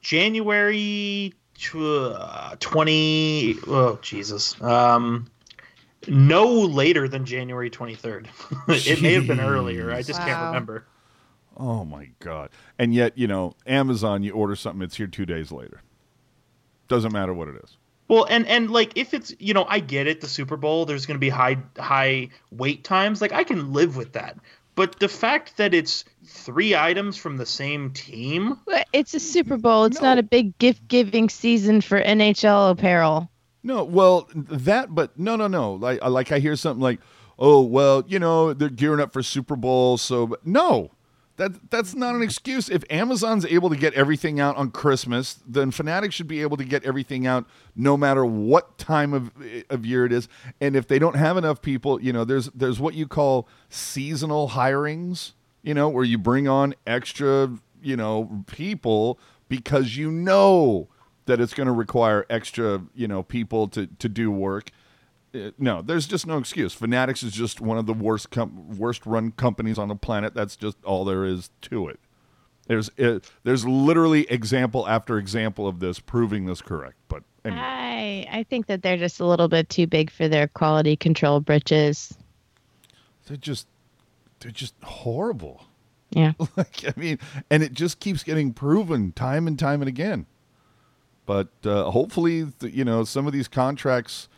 January 0.00 1.34
uh, 1.74 2.56
twenty. 2.60 3.56
Oh 3.66 3.98
Jesus. 4.02 4.60
Um, 4.60 5.30
no 6.06 6.46
later 6.46 7.08
than 7.08 7.24
January 7.24 7.70
twenty 7.70 7.94
third. 7.94 8.28
it 8.68 9.00
may 9.02 9.14
have 9.14 9.26
been 9.26 9.40
earlier. 9.40 9.90
I 9.92 10.02
just 10.02 10.20
can't 10.20 10.46
remember. 10.46 10.84
Oh 11.56 11.84
my 11.84 12.10
god! 12.20 12.50
And 12.78 12.94
yet, 12.94 13.16
you 13.16 13.26
know, 13.26 13.54
Amazon, 13.66 14.22
you 14.22 14.32
order 14.32 14.54
something, 14.54 14.82
it's 14.82 14.96
here 14.96 15.06
two 15.06 15.24
days 15.24 15.50
later. 15.50 15.80
Doesn't 16.88 17.12
matter 17.12 17.32
what 17.32 17.48
it 17.48 17.56
is. 17.64 17.76
Well, 18.08 18.26
and 18.28 18.46
and 18.46 18.70
like 18.70 18.92
if 18.96 19.14
it's 19.14 19.34
you 19.38 19.52
know 19.54 19.66
I 19.68 19.80
get 19.80 20.06
it 20.06 20.20
the 20.20 20.28
Super 20.28 20.56
Bowl 20.56 20.86
there's 20.86 21.06
going 21.06 21.16
to 21.16 21.20
be 21.20 21.28
high 21.28 21.58
high 21.78 22.28
wait 22.52 22.84
times 22.84 23.20
like 23.20 23.32
I 23.32 23.44
can 23.44 23.72
live 23.72 23.96
with 23.96 24.12
that. 24.12 24.38
But 24.76 25.00
the 25.00 25.08
fact 25.08 25.56
that 25.56 25.72
it's 25.72 26.04
three 26.26 26.76
items 26.76 27.16
from 27.16 27.38
the 27.38 27.46
same 27.46 27.92
team, 27.92 28.58
It's 28.92 29.14
a 29.14 29.20
Super 29.20 29.56
Bowl. 29.56 29.84
It's 29.86 30.02
No. 30.02 30.08
not 30.08 30.18
a 30.18 30.22
big 30.22 30.56
gift 30.58 30.86
giving 30.86 31.30
season 31.30 31.80
for 31.80 31.98
NHL 32.02 32.72
apparel. 32.72 33.30
No, 33.62 33.82
well, 33.84 34.28
that, 34.34 34.94
but 34.94 35.18
no, 35.18 35.34
no, 35.34 35.46
no. 35.48 35.74
Like, 35.74 36.04
like 36.04 36.30
I 36.30 36.38
hear 36.38 36.54
something 36.56 36.82
like, 36.82 37.00
"Oh, 37.38 37.62
well, 37.62 38.04
you 38.06 38.18
know, 38.18 38.52
they're 38.52 38.68
gearing 38.68 39.00
up 39.00 39.12
for 39.12 39.22
Super 39.22 39.56
Bowl." 39.56 39.96
So, 39.96 40.26
but 40.26 40.46
no, 40.46 40.90
that 41.36 41.70
that's 41.70 41.94
not 41.94 42.14
an 42.14 42.22
excuse. 42.22 42.68
If 42.68 42.84
Amazon's 42.90 43.44
able 43.46 43.68
to 43.70 43.76
get 43.76 43.94
everything 43.94 44.40
out 44.40 44.56
on 44.56 44.70
Christmas, 44.70 45.38
then 45.46 45.70
Fanatics 45.70 46.14
should 46.14 46.28
be 46.28 46.42
able 46.42 46.56
to 46.56 46.64
get 46.64 46.84
everything 46.84 47.26
out 47.26 47.46
no 47.74 47.96
matter 47.96 48.24
what 48.24 48.78
time 48.78 49.12
of 49.12 49.30
of 49.70 49.84
year 49.84 50.06
it 50.06 50.12
is. 50.12 50.28
And 50.60 50.76
if 50.76 50.88
they 50.88 50.98
don't 50.98 51.16
have 51.16 51.36
enough 51.36 51.62
people, 51.62 52.00
you 52.00 52.12
know, 52.12 52.24
there's 52.24 52.46
there's 52.50 52.80
what 52.80 52.94
you 52.94 53.06
call 53.06 53.48
seasonal 53.68 54.50
hirings. 54.50 55.32
You 55.62 55.74
know, 55.74 55.88
where 55.88 56.04
you 56.04 56.16
bring 56.16 56.46
on 56.46 56.74
extra, 56.86 57.50
you 57.82 57.96
know, 57.96 58.44
people 58.46 59.18
because 59.48 59.96
you 59.96 60.12
know 60.12 60.88
that 61.26 61.40
it's 61.40 61.54
going 61.54 61.66
to 61.66 61.72
require 61.72 62.24
extra, 62.30 62.82
you 62.94 63.08
know, 63.08 63.22
people 63.22 63.68
to 63.68 63.86
to 63.86 64.08
do 64.08 64.30
work. 64.30 64.70
Uh, 65.36 65.50
no, 65.58 65.82
there's 65.82 66.06
just 66.06 66.26
no 66.26 66.38
excuse. 66.38 66.72
Fanatics 66.72 67.22
is 67.22 67.32
just 67.32 67.60
one 67.60 67.78
of 67.78 67.86
the 67.86 67.92
worst 67.92 68.30
com- 68.30 68.76
worst 68.78 69.04
run 69.06 69.32
companies 69.32 69.78
on 69.78 69.88
the 69.88 69.96
planet. 69.96 70.34
That's 70.34 70.56
just 70.56 70.76
all 70.84 71.04
there 71.04 71.24
is 71.24 71.50
to 71.62 71.88
it. 71.88 72.00
There's 72.66 72.90
it, 72.96 73.30
there's 73.44 73.66
literally 73.66 74.22
example 74.30 74.88
after 74.88 75.18
example 75.18 75.68
of 75.68 75.78
this 75.80 76.00
proving 76.00 76.46
this 76.46 76.60
correct. 76.60 76.96
But 77.08 77.22
anyway, 77.44 77.60
I 78.30 78.38
I 78.38 78.42
think 78.44 78.66
that 78.66 78.82
they're 78.82 78.96
just 78.96 79.20
a 79.20 79.26
little 79.26 79.48
bit 79.48 79.68
too 79.68 79.86
big 79.86 80.10
for 80.10 80.28
their 80.28 80.48
quality 80.48 80.96
control 80.96 81.40
britches. 81.40 82.16
they're 83.26 83.36
just 83.36 83.66
they're 84.40 84.50
just 84.50 84.74
horrible. 84.82 85.64
Yeah. 86.10 86.32
like 86.56 86.84
I 86.86 86.92
mean, 86.98 87.18
and 87.50 87.62
it 87.62 87.72
just 87.72 88.00
keeps 88.00 88.22
getting 88.22 88.52
proven 88.52 89.12
time 89.12 89.46
and 89.46 89.58
time 89.58 89.80
and 89.82 89.88
again. 89.88 90.26
But 91.24 91.48
uh, 91.64 91.90
hopefully, 91.90 92.46
th- 92.60 92.72
you 92.72 92.84
know, 92.84 93.04
some 93.04 93.26
of 93.26 93.32
these 93.32 93.48
contracts. 93.48 94.28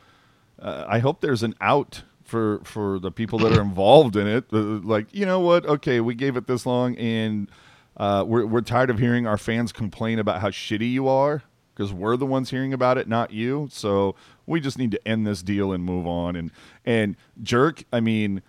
Uh, 0.60 0.84
I 0.88 0.98
hope 0.98 1.20
there's 1.20 1.42
an 1.42 1.54
out 1.60 2.02
for 2.24 2.60
for 2.64 2.98
the 2.98 3.10
people 3.10 3.38
that 3.40 3.56
are 3.56 3.62
involved 3.62 4.16
in 4.16 4.26
it. 4.26 4.52
Like, 4.52 5.06
you 5.14 5.24
know 5.24 5.40
what? 5.40 5.66
Okay, 5.66 6.00
we 6.00 6.14
gave 6.14 6.36
it 6.36 6.46
this 6.46 6.66
long, 6.66 6.96
and 6.96 7.50
uh, 7.96 8.24
we're 8.26 8.46
we're 8.46 8.60
tired 8.60 8.90
of 8.90 8.98
hearing 8.98 9.26
our 9.26 9.38
fans 9.38 9.72
complain 9.72 10.18
about 10.18 10.40
how 10.40 10.50
shitty 10.50 10.90
you 10.90 11.08
are 11.08 11.42
because 11.74 11.92
we're 11.92 12.16
the 12.16 12.26
ones 12.26 12.50
hearing 12.50 12.72
about 12.72 12.98
it, 12.98 13.08
not 13.08 13.30
you. 13.30 13.68
So 13.70 14.16
we 14.46 14.60
just 14.60 14.78
need 14.78 14.90
to 14.90 15.08
end 15.08 15.26
this 15.26 15.42
deal 15.42 15.72
and 15.72 15.84
move 15.84 16.06
on. 16.06 16.36
And 16.36 16.50
and 16.84 17.16
jerk, 17.42 17.84
I 17.92 18.00
mean 18.00 18.42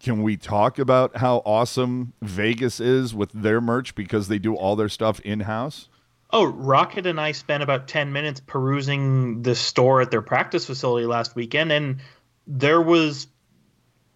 can 0.00 0.22
we 0.22 0.36
talk 0.36 0.78
about 0.78 1.18
how 1.18 1.38
awesome 1.44 2.12
Vegas 2.20 2.80
is 2.80 3.14
with 3.14 3.30
their 3.32 3.60
merch 3.60 3.94
because 3.94 4.28
they 4.28 4.38
do 4.38 4.54
all 4.54 4.76
their 4.76 4.88
stuff 4.88 5.20
in 5.20 5.40
house? 5.40 5.88
Oh, 6.30 6.44
Rocket 6.44 7.06
and 7.06 7.20
I 7.20 7.32
spent 7.32 7.62
about 7.62 7.88
10 7.88 8.12
minutes 8.12 8.40
perusing 8.44 9.42
the 9.42 9.54
store 9.54 10.02
at 10.02 10.10
their 10.10 10.20
practice 10.20 10.66
facility 10.66 11.06
last 11.06 11.34
weekend, 11.34 11.72
and 11.72 12.00
there 12.46 12.82
was 12.82 13.28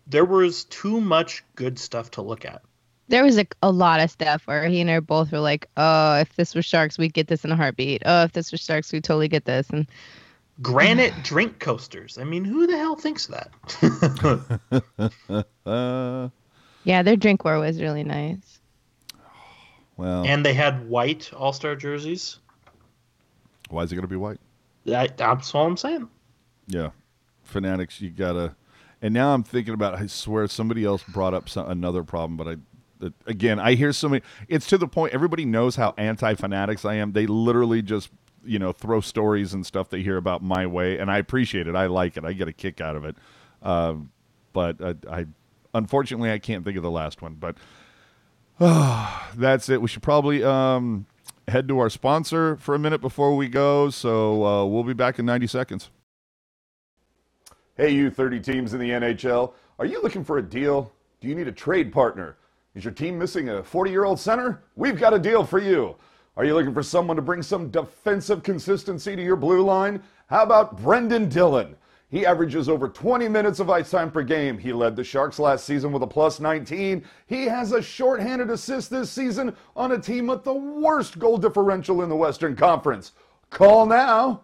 there 0.06 0.24
was 0.24 0.64
too 0.64 1.00
much 1.00 1.44
good 1.54 1.78
stuff 1.78 2.10
to 2.12 2.22
look 2.22 2.44
at. 2.44 2.62
There 3.08 3.24
was 3.24 3.38
a, 3.38 3.46
a 3.62 3.70
lot 3.70 4.00
of 4.00 4.10
stuff 4.10 4.46
where 4.46 4.66
he 4.66 4.80
and 4.80 4.90
I 4.90 5.00
both 5.00 5.32
were 5.32 5.40
like, 5.40 5.68
"Oh, 5.76 6.18
if 6.18 6.34
this 6.36 6.54
was 6.54 6.64
sharks, 6.64 6.98
we'd 6.98 7.14
get 7.14 7.28
this 7.28 7.44
in 7.44 7.52
a 7.52 7.56
heartbeat. 7.56 8.02
Oh, 8.04 8.24
if 8.24 8.32
this 8.32 8.52
was 8.52 8.60
sharks, 8.60 8.92
we'd 8.92 9.04
totally 9.04 9.28
get 9.28 9.44
this." 9.44 9.70
And 9.70 9.86
Granite 10.60 11.14
drink 11.22 11.58
coasters. 11.60 12.18
I 12.18 12.24
mean, 12.24 12.44
who 12.44 12.66
the 12.66 12.76
hell 12.76 12.96
thinks 12.96 13.26
that? 13.28 13.50
Uh, 15.64 16.28
yeah, 16.84 17.02
their 17.02 17.16
drink 17.16 17.44
war 17.44 17.58
was 17.58 17.80
really 17.80 18.04
nice. 18.04 18.60
Well, 19.96 20.24
and 20.24 20.44
they 20.44 20.54
had 20.54 20.88
white 20.88 21.32
All 21.32 21.52
Star 21.52 21.76
jerseys. 21.76 22.38
why 23.70 23.82
is 23.82 23.92
it 23.92 23.96
going 23.96 24.02
to 24.02 24.08
be 24.08 24.16
white? 24.16 24.40
That, 24.84 25.16
that's 25.16 25.54
all 25.54 25.66
I'm 25.66 25.76
saying. 25.76 26.08
Yeah, 26.66 26.90
fanatics, 27.42 28.00
you 28.00 28.10
gotta. 28.10 28.54
And 29.00 29.12
now 29.12 29.34
I'm 29.34 29.42
thinking 29.42 29.74
about. 29.74 29.94
I 29.94 30.06
swear 30.06 30.46
somebody 30.46 30.84
else 30.84 31.02
brought 31.02 31.34
up 31.34 31.48
some, 31.48 31.68
another 31.68 32.02
problem, 32.02 32.36
but 32.36 32.48
I. 32.48 32.56
Again, 33.26 33.58
I 33.58 33.74
hear 33.74 33.92
so 33.92 34.08
many. 34.08 34.22
It's 34.46 34.68
to 34.68 34.78
the 34.78 34.86
point. 34.86 35.12
Everybody 35.12 35.44
knows 35.44 35.74
how 35.74 35.92
anti-fanatics 35.98 36.84
I 36.84 36.94
am. 36.94 37.10
They 37.10 37.26
literally 37.26 37.82
just, 37.82 38.10
you 38.44 38.60
know, 38.60 38.70
throw 38.70 39.00
stories 39.00 39.54
and 39.54 39.66
stuff 39.66 39.90
they 39.90 40.04
hear 40.04 40.16
about 40.16 40.40
my 40.40 40.68
way, 40.68 40.98
and 40.98 41.10
I 41.10 41.18
appreciate 41.18 41.66
it. 41.66 41.74
I 41.74 41.86
like 41.86 42.16
it. 42.16 42.24
I 42.24 42.32
get 42.32 42.46
a 42.46 42.52
kick 42.52 42.80
out 42.80 42.94
of 42.94 43.04
it. 43.04 43.16
Um, 43.60 44.12
but 44.52 44.80
I, 44.80 44.94
I, 45.10 45.26
unfortunately, 45.74 46.30
I 46.30 46.38
can't 46.38 46.64
think 46.64 46.76
of 46.76 46.84
the 46.84 46.92
last 46.92 47.22
one. 47.22 47.34
But 47.34 47.56
that's 48.58 49.68
it. 49.68 49.80
We 49.80 49.88
should 49.88 50.02
probably 50.02 50.44
um, 50.44 51.06
head 51.48 51.68
to 51.68 51.78
our 51.78 51.90
sponsor 51.90 52.56
for 52.56 52.74
a 52.74 52.78
minute 52.78 53.00
before 53.00 53.36
we 53.36 53.48
go. 53.48 53.90
So 53.90 54.44
uh, 54.44 54.64
we'll 54.66 54.84
be 54.84 54.92
back 54.92 55.18
in 55.18 55.26
90 55.26 55.46
seconds. 55.46 55.90
Hey, 57.76 57.90
you 57.90 58.10
30 58.10 58.40
teams 58.40 58.74
in 58.74 58.80
the 58.80 58.90
NHL. 58.90 59.52
Are 59.78 59.86
you 59.86 60.02
looking 60.02 60.24
for 60.24 60.38
a 60.38 60.42
deal? 60.42 60.92
Do 61.20 61.28
you 61.28 61.34
need 61.34 61.48
a 61.48 61.52
trade 61.52 61.92
partner? 61.92 62.36
Is 62.74 62.84
your 62.84 62.92
team 62.92 63.18
missing 63.18 63.48
a 63.48 63.62
40 63.62 63.90
year 63.90 64.04
old 64.04 64.20
center? 64.20 64.62
We've 64.76 64.98
got 64.98 65.14
a 65.14 65.18
deal 65.18 65.44
for 65.44 65.58
you. 65.58 65.96
Are 66.36 66.44
you 66.44 66.54
looking 66.54 66.72
for 66.72 66.82
someone 66.82 67.16
to 67.16 67.22
bring 67.22 67.42
some 67.42 67.70
defensive 67.70 68.42
consistency 68.42 69.14
to 69.14 69.22
your 69.22 69.36
blue 69.36 69.62
line? 69.62 70.02
How 70.28 70.42
about 70.42 70.80
Brendan 70.80 71.28
Dillon? 71.28 71.76
He 72.12 72.26
averages 72.26 72.68
over 72.68 72.90
20 72.90 73.26
minutes 73.28 73.58
of 73.58 73.70
ice 73.70 73.90
time 73.90 74.10
per 74.10 74.22
game. 74.22 74.58
He 74.58 74.70
led 74.70 74.96
the 74.96 75.02
Sharks 75.02 75.38
last 75.38 75.64
season 75.64 75.92
with 75.92 76.02
a 76.02 76.06
plus 76.06 76.40
19. 76.40 77.02
He 77.26 77.44
has 77.46 77.72
a 77.72 77.80
shorthanded 77.80 78.50
assist 78.50 78.90
this 78.90 79.10
season 79.10 79.56
on 79.74 79.92
a 79.92 79.98
team 79.98 80.26
with 80.26 80.44
the 80.44 80.52
worst 80.52 81.18
goal 81.18 81.38
differential 81.38 82.02
in 82.02 82.10
the 82.10 82.14
Western 82.14 82.54
Conference. 82.54 83.12
Call 83.48 83.86
now. 83.86 84.42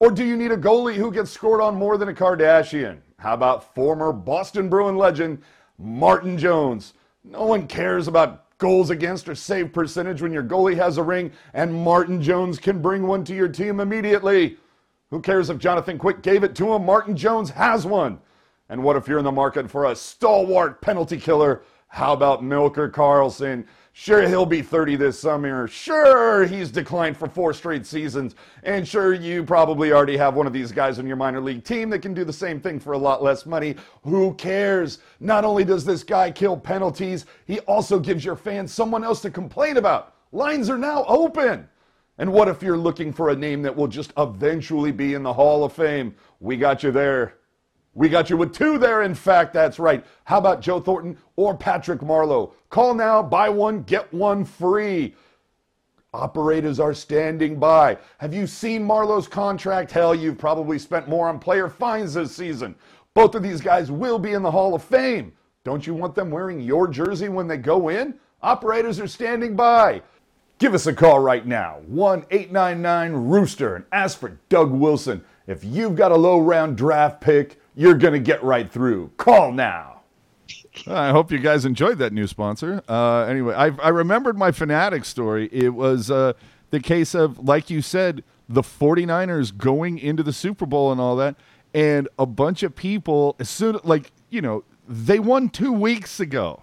Or 0.00 0.10
do 0.10 0.24
you 0.24 0.38
need 0.38 0.52
a 0.52 0.56
goalie 0.56 0.94
who 0.94 1.12
gets 1.12 1.30
scored 1.30 1.60
on 1.60 1.74
more 1.74 1.98
than 1.98 2.08
a 2.08 2.14
Kardashian? 2.14 3.00
How 3.18 3.34
about 3.34 3.74
former 3.74 4.10
Boston 4.10 4.70
Bruin 4.70 4.96
legend 4.96 5.42
Martin 5.78 6.38
Jones? 6.38 6.94
No 7.24 7.44
one 7.44 7.66
cares 7.66 8.08
about 8.08 8.56
goals 8.56 8.88
against 8.88 9.28
or 9.28 9.34
save 9.34 9.74
percentage 9.74 10.22
when 10.22 10.32
your 10.32 10.42
goalie 10.42 10.76
has 10.76 10.96
a 10.96 11.02
ring 11.02 11.30
and 11.52 11.74
Martin 11.74 12.22
Jones 12.22 12.58
can 12.58 12.80
bring 12.80 13.06
one 13.06 13.22
to 13.24 13.34
your 13.34 13.48
team 13.48 13.80
immediately. 13.80 14.56
Who 15.12 15.20
cares 15.20 15.50
if 15.50 15.58
Jonathan 15.58 15.98
Quick 15.98 16.22
gave 16.22 16.42
it 16.42 16.54
to 16.54 16.72
him? 16.72 16.86
Martin 16.86 17.14
Jones 17.14 17.50
has 17.50 17.84
one. 17.84 18.18
And 18.70 18.82
what 18.82 18.96
if 18.96 19.06
you're 19.06 19.18
in 19.18 19.26
the 19.26 19.30
market 19.30 19.70
for 19.70 19.84
a 19.84 19.94
stalwart 19.94 20.80
penalty 20.80 21.18
killer? 21.18 21.64
How 21.88 22.14
about 22.14 22.42
Melker 22.42 22.90
Karlsson? 22.90 23.66
Sure, 23.92 24.26
he'll 24.26 24.46
be 24.46 24.62
30 24.62 24.96
this 24.96 25.20
summer. 25.20 25.68
Sure, 25.68 26.46
he's 26.46 26.70
declined 26.70 27.18
for 27.18 27.28
four 27.28 27.52
straight 27.52 27.84
seasons. 27.84 28.36
And 28.62 28.88
sure, 28.88 29.12
you 29.12 29.44
probably 29.44 29.92
already 29.92 30.16
have 30.16 30.32
one 30.32 30.46
of 30.46 30.54
these 30.54 30.72
guys 30.72 30.98
on 30.98 31.06
your 31.06 31.16
minor 31.16 31.42
league 31.42 31.62
team 31.62 31.90
that 31.90 32.00
can 32.00 32.14
do 32.14 32.24
the 32.24 32.32
same 32.32 32.58
thing 32.58 32.80
for 32.80 32.94
a 32.94 32.98
lot 32.98 33.22
less 33.22 33.44
money. 33.44 33.76
Who 34.04 34.32
cares? 34.36 35.00
Not 35.20 35.44
only 35.44 35.66
does 35.66 35.84
this 35.84 36.02
guy 36.02 36.30
kill 36.30 36.56
penalties, 36.56 37.26
he 37.44 37.60
also 37.60 38.00
gives 38.00 38.24
your 38.24 38.36
fans 38.36 38.72
someone 38.72 39.04
else 39.04 39.20
to 39.20 39.30
complain 39.30 39.76
about. 39.76 40.14
Lines 40.32 40.70
are 40.70 40.78
now 40.78 41.04
open. 41.06 41.68
And 42.18 42.32
what 42.32 42.48
if 42.48 42.62
you're 42.62 42.76
looking 42.76 43.12
for 43.12 43.30
a 43.30 43.36
name 43.36 43.62
that 43.62 43.74
will 43.74 43.88
just 43.88 44.12
eventually 44.16 44.92
be 44.92 45.14
in 45.14 45.22
the 45.22 45.32
Hall 45.32 45.64
of 45.64 45.72
Fame? 45.72 46.14
We 46.40 46.56
got 46.56 46.82
you 46.82 46.90
there. 46.90 47.38
We 47.94 48.08
got 48.08 48.30
you 48.30 48.36
with 48.36 48.54
two 48.54 48.78
there, 48.78 49.02
in 49.02 49.14
fact, 49.14 49.52
that's 49.52 49.78
right. 49.78 50.04
How 50.24 50.38
about 50.38 50.62
Joe 50.62 50.80
Thornton 50.80 51.18
or 51.36 51.54
Patrick 51.54 52.00
Marleau? 52.00 52.54
Call 52.70 52.94
now, 52.94 53.22
buy 53.22 53.50
one, 53.50 53.82
get 53.82 54.12
one 54.14 54.44
free. 54.44 55.14
Operators 56.14 56.80
are 56.80 56.94
standing 56.94 57.58
by. 57.58 57.98
Have 58.18 58.32
you 58.32 58.46
seen 58.46 58.86
Marleau's 58.86 59.28
contract? 59.28 59.90
Hell, 59.90 60.14
you've 60.14 60.38
probably 60.38 60.78
spent 60.78 61.08
more 61.08 61.28
on 61.28 61.38
player 61.38 61.68
fines 61.68 62.14
this 62.14 62.34
season. 62.34 62.74
Both 63.14 63.34
of 63.34 63.42
these 63.42 63.60
guys 63.60 63.90
will 63.90 64.18
be 64.18 64.32
in 64.32 64.42
the 64.42 64.50
Hall 64.50 64.74
of 64.74 64.82
Fame. 64.82 65.32
Don't 65.64 65.86
you 65.86 65.94
want 65.94 66.14
them 66.14 66.30
wearing 66.30 66.60
your 66.60 66.88
jersey 66.88 67.28
when 67.28 67.46
they 67.46 67.58
go 67.58 67.88
in? 67.88 68.14
Operators 68.42 69.00
are 69.00 69.06
standing 69.06 69.54
by. 69.54 70.02
Give 70.62 70.74
us 70.74 70.86
a 70.86 70.92
call 70.92 71.18
right 71.18 71.44
now, 71.44 71.80
1 71.88 72.26
899 72.30 73.28
Rooster, 73.28 73.74
and 73.74 73.84
ask 73.90 74.16
for 74.16 74.38
Doug 74.48 74.70
Wilson. 74.70 75.24
If 75.48 75.64
you've 75.64 75.96
got 75.96 76.12
a 76.12 76.16
low 76.16 76.38
round 76.38 76.76
draft 76.76 77.20
pick, 77.20 77.60
you're 77.74 77.98
going 77.98 78.12
to 78.12 78.20
get 78.20 78.40
right 78.44 78.70
through. 78.70 79.10
Call 79.16 79.50
now. 79.50 80.02
I 80.86 81.10
hope 81.10 81.32
you 81.32 81.40
guys 81.40 81.64
enjoyed 81.64 81.98
that 81.98 82.12
new 82.12 82.28
sponsor. 82.28 82.80
Uh, 82.88 83.22
anyway, 83.22 83.56
I, 83.56 83.72
I 83.82 83.88
remembered 83.88 84.38
my 84.38 84.52
Fanatic 84.52 85.04
story. 85.04 85.48
It 85.50 85.70
was 85.70 86.12
uh, 86.12 86.34
the 86.70 86.78
case 86.78 87.12
of, 87.12 87.40
like 87.40 87.68
you 87.68 87.82
said, 87.82 88.22
the 88.48 88.62
49ers 88.62 89.56
going 89.56 89.98
into 89.98 90.22
the 90.22 90.32
Super 90.32 90.64
Bowl 90.64 90.92
and 90.92 91.00
all 91.00 91.16
that, 91.16 91.34
and 91.74 92.08
a 92.20 92.24
bunch 92.24 92.62
of 92.62 92.76
people, 92.76 93.34
as 93.40 93.50
soon 93.50 93.80
like, 93.82 94.12
you 94.30 94.40
know, 94.40 94.62
they 94.86 95.18
won 95.18 95.48
two 95.48 95.72
weeks 95.72 96.20
ago. 96.20 96.62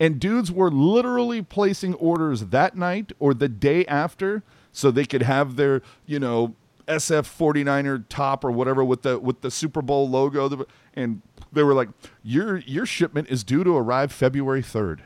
And 0.00 0.18
dudes 0.18 0.50
were 0.50 0.70
literally 0.70 1.42
placing 1.42 1.94
orders 1.94 2.46
that 2.46 2.76
night 2.76 3.12
or 3.18 3.34
the 3.34 3.48
day 3.48 3.84
after 3.84 4.42
so 4.72 4.90
they 4.90 5.04
could 5.04 5.22
have 5.22 5.56
their, 5.56 5.82
you 6.06 6.18
know, 6.18 6.56
SF 6.88 7.28
49er 7.28 8.04
top 8.08 8.42
or 8.42 8.50
whatever 8.50 8.82
with 8.82 9.02
the 9.02 9.18
with 9.18 9.42
the 9.42 9.50
Super 9.50 9.80
Bowl 9.80 10.08
logo 10.08 10.66
and 10.94 11.22
they 11.52 11.62
were 11.62 11.74
like 11.74 11.88
your 12.22 12.58
your 12.58 12.86
shipment 12.86 13.28
is 13.28 13.44
due 13.44 13.62
to 13.62 13.76
arrive 13.76 14.12
February 14.12 14.62
3rd. 14.62 15.00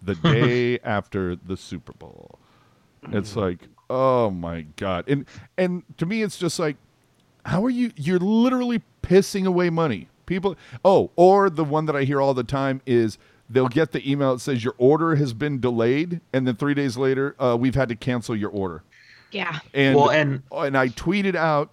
The 0.00 0.14
day 0.22 0.78
after 0.80 1.36
the 1.36 1.56
Super 1.56 1.92
Bowl. 1.92 2.38
It's 3.10 3.32
mm. 3.32 3.36
like, 3.36 3.68
"Oh 3.88 4.30
my 4.30 4.62
god." 4.76 5.08
And 5.08 5.26
and 5.56 5.82
to 5.98 6.06
me 6.06 6.22
it's 6.22 6.38
just 6.38 6.58
like 6.58 6.76
how 7.46 7.64
are 7.64 7.70
you 7.70 7.92
you're 7.96 8.18
literally 8.18 8.82
pissing 9.02 9.46
away 9.46 9.70
money. 9.70 10.08
People 10.26 10.56
Oh, 10.84 11.10
or 11.16 11.50
the 11.50 11.64
one 11.64 11.86
that 11.86 11.96
I 11.96 12.04
hear 12.04 12.20
all 12.20 12.34
the 12.34 12.44
time 12.44 12.80
is 12.86 13.18
they'll 13.52 13.68
get 13.68 13.92
the 13.92 14.10
email 14.10 14.32
that 14.34 14.40
says 14.40 14.64
your 14.64 14.74
order 14.78 15.14
has 15.16 15.32
been 15.34 15.60
delayed 15.60 16.20
and 16.32 16.46
then 16.46 16.56
3 16.56 16.74
days 16.74 16.96
later 16.96 17.34
uh, 17.38 17.56
we've 17.58 17.74
had 17.74 17.88
to 17.90 17.96
cancel 17.96 18.34
your 18.34 18.50
order. 18.50 18.82
Yeah. 19.30 19.58
And 19.74 19.96
Well, 19.96 20.10
and- 20.10 20.42
and 20.52 20.76
I 20.76 20.88
tweeted 20.88 21.34
out 21.34 21.70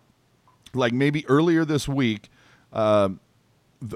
like 0.73 0.93
maybe 0.93 1.25
earlier 1.27 1.65
this 1.65 1.87
week 1.87 2.29
um, 2.73 3.19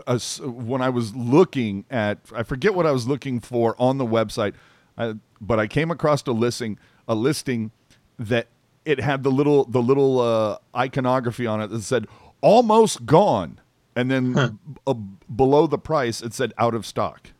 uh, 0.07 0.17
when 0.41 0.81
I 0.81 0.89
was 0.89 1.15
looking 1.15 1.86
at 1.91 2.19
I 2.34 2.43
forget 2.43 2.73
what 2.73 2.86
I 2.86 2.91
was 2.91 3.07
looking 3.07 3.39
for 3.39 3.75
on 3.77 3.97
the 3.97 4.05
website, 4.05 4.53
uh, 4.97 5.13
but 5.41 5.59
I 5.59 5.67
came 5.67 5.91
across 5.91 6.25
a 6.25 6.31
listing 6.31 6.79
a 7.07 7.15
listing 7.15 7.71
that 8.17 8.47
it 8.86 8.99
had 9.01 9.23
the 9.23 9.29
little 9.31 9.65
the 9.65 9.81
little 9.81 10.19
uh, 10.21 10.57
iconography 10.75 11.45
on 11.45 11.59
it 11.61 11.67
that 11.67 11.81
said 11.84 12.07
almost 12.41 13.05
gone, 13.05 13.59
and 13.95 14.09
then 14.09 14.57
uh, 14.88 14.93
below 15.36 15.67
the 15.67 15.77
price 15.77 16.21
it 16.21 16.34
said 16.34 16.53
out 16.57 16.73
of 16.73 16.86
stock. 16.86 17.31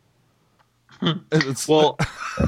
It's- 1.32 1.68
Well, 1.68 1.98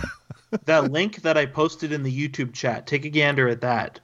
that 0.65 0.91
link 0.91 1.21
that 1.23 1.37
I 1.37 1.45
posted 1.45 1.91
in 1.91 2.03
the 2.03 2.11
YouTube 2.29 2.53
chat, 2.53 2.87
take 2.87 3.05
a 3.05 3.09
gander 3.09 3.47
at 3.47 3.61
that. 3.61 3.99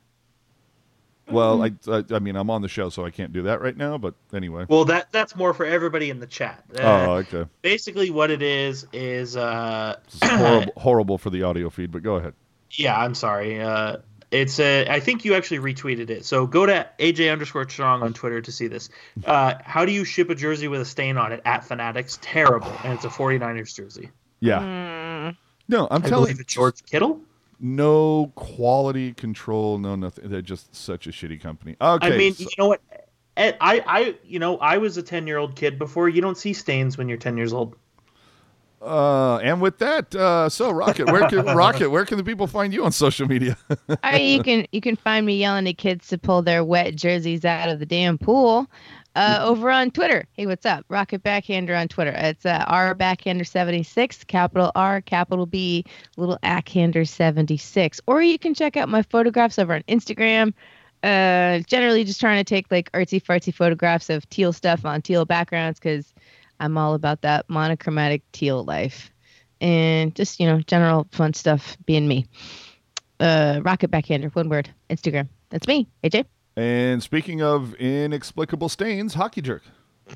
well, 1.30 1.64
I, 1.64 1.72
I 1.88 2.04
I 2.12 2.20
mean 2.20 2.36
I'm 2.36 2.50
on 2.50 2.62
the 2.62 2.68
show, 2.68 2.90
so 2.90 3.06
I 3.06 3.10
can't 3.12 3.32
do 3.32 3.44
that 3.44 3.62
right 3.62 3.76
now. 3.78 3.98
But 3.98 4.16
anyway. 4.34 4.66
Well, 4.68 4.86
that 4.86 5.12
that's 5.14 5.36
more 5.36 5.54
for 5.54 5.66
everybody 5.66 6.10
in 6.10 6.20
the 6.20 6.28
chat. 6.28 6.64
Uh, 6.78 6.82
Oh, 6.82 7.12
okay. 7.18 7.46
basically, 7.62 8.10
what 8.12 8.32
it 8.32 8.42
is 8.42 8.86
is, 8.92 9.38
uh, 9.38 9.96
This 10.06 10.16
is 10.16 10.30
horrible, 10.30 10.74
horrible 10.78 11.18
for 11.18 11.30
the 11.30 11.44
audio 11.44 11.70
feed, 11.70 11.92
but 11.92 12.04
go 12.04 12.16
ahead. 12.16 12.34
yeah, 12.72 12.98
I'm 13.00 13.16
sorry. 13.16 13.62
Uh, 13.62 13.98
it's 14.30 14.60
a. 14.60 14.88
I 14.90 15.00
think 15.00 15.24
you 15.26 15.36
actually 15.36 15.60
retweeted 15.60 16.10
it. 16.10 16.26
So 16.26 16.48
go 16.48 16.66
to 16.66 16.88
AJ 17.00 17.32
underscore 17.32 17.68
strong 17.70 18.02
on 18.04 18.14
Twitter 18.14 18.42
to 18.42 18.52
see 18.52 18.68
this. 18.68 18.90
Uh, 19.26 19.54
how 19.64 19.86
do 19.86 19.92
you 19.94 20.04
ship 20.06 20.30
a 20.30 20.36
jersey 20.36 20.68
with 20.68 20.82
a 20.82 20.86
stain 20.86 21.18
on 21.18 21.32
it 21.32 21.42
at 21.46 21.64
Fanatics? 21.66 22.18
Terrible, 22.22 22.72
and 22.84 22.94
it's 22.94 23.06
a 23.06 23.10
49ers 23.10 23.74
jersey. 23.76 24.10
Yeah. 24.42 24.60
Mm, 24.60 25.38
No, 25.70 25.88
I'm 25.92 26.04
I 26.04 26.10
telling 26.10 26.26
believe 26.26 26.40
it's 26.42 26.54
George 26.54 26.84
Kittle. 26.86 27.22
no 27.60 28.32
quality 28.36 29.14
control, 29.14 29.78
no 29.78 29.96
nothing. 29.96 30.30
They're 30.30 30.42
just 30.42 30.76
such 30.76 31.08
a 31.08 31.12
shitty 31.12 31.40
company. 31.40 31.76
Okay. 31.80 32.08
I 32.14 32.18
mean, 32.18 32.34
so- 32.34 32.44
you 32.44 32.50
know 32.58 32.68
what? 32.68 32.82
I, 33.38 33.56
I, 33.62 34.16
you 34.26 34.40
know, 34.40 34.58
I 34.58 34.78
was 34.78 34.98
a 34.98 35.02
ten-year-old 35.04 35.56
kid 35.56 35.80
before. 35.80 36.10
You 36.10 36.22
don't 36.22 36.38
see 36.38 36.54
stains 36.54 36.98
when 36.98 37.08
you're 37.08 37.18
ten 37.18 37.38
years 37.38 37.54
old. 37.54 37.76
uh, 38.82 39.38
and 39.38 39.62
with 39.62 39.78
that, 39.80 40.14
uh, 40.16 40.50
so 40.50 40.70
Rocket, 40.72 41.06
where 41.12 41.28
can 41.30 41.46
Rocket, 41.56 41.90
where 41.90 42.06
can 42.06 42.18
the 42.18 42.24
people 42.24 42.46
find 42.48 42.74
you 42.74 42.84
on 42.84 42.92
social 42.92 43.28
media? 43.28 43.58
I, 44.04 44.18
you 44.20 44.44
can 44.44 44.68
you 44.72 44.82
can 44.82 44.96
find 44.96 45.26
me 45.26 45.38
yelling 45.38 45.68
at 45.68 45.78
kids 45.78 46.08
to 46.10 46.18
pull 46.18 46.42
their 46.42 46.64
wet 46.64 46.96
jerseys 46.96 47.46
out 47.46 47.70
of 47.70 47.80
the 47.80 47.86
damn 47.86 48.18
pool. 48.18 48.68
Uh, 49.16 49.40
over 49.42 49.70
on 49.70 49.92
Twitter. 49.92 50.26
Hey, 50.34 50.46
what's 50.46 50.66
up? 50.66 50.86
Rocket 50.90 51.24
Backhander 51.24 51.80
on 51.80 51.88
Twitter. 51.88 52.14
It's 52.16 52.46
uh, 52.46 52.64
R 52.68 52.96
Backhander76, 52.96 54.28
capital 54.28 54.72
R, 54.76 55.02
capital 55.02 55.46
B, 55.46 55.86
little 56.18 56.40
Ackhander76. 56.44 58.00
Or 58.08 58.22
you 58.22 58.40
can 58.40 58.54
check 58.54 58.78
out 58.78 58.90
my 58.90 59.02
photographs 59.04 59.60
over 59.60 59.74
on 59.74 59.84
Instagram. 59.84 60.54
Uh, 61.04 61.60
generally, 61.68 62.04
just 62.04 62.20
trying 62.20 62.44
to 62.44 62.48
take 62.48 62.72
like 62.72 62.92
artsy 62.92 63.22
fartsy 63.22 63.54
photographs 63.54 64.10
of 64.10 64.30
teal 64.30 64.54
stuff 64.54 64.86
on 64.86 65.02
teal 65.02 65.26
backgrounds 65.26 65.80
because 65.80 66.14
I'm 66.60 66.78
all 66.78 66.94
about 66.94 67.22
that 67.22 67.50
monochromatic 67.50 68.22
teal 68.32 68.64
life 68.64 69.12
and 69.60 70.14
just 70.16 70.40
you 70.40 70.46
know 70.46 70.60
general 70.62 71.08
fun 71.12 71.34
stuff 71.34 71.76
being 71.86 72.08
me. 72.08 72.28
Uh, 73.20 73.62
Rocket 73.64 73.92
Backhander, 73.92 74.30
one 74.30 74.50
word, 74.50 74.70
Instagram. 74.90 75.28
That's 75.50 75.68
me, 75.68 75.88
AJ. 76.04 76.26
And 76.56 77.02
speaking 77.02 77.42
of 77.42 77.74
inexplicable 77.76 78.70
stains, 78.70 79.14
hockey 79.14 79.42
jerk. 79.42 79.64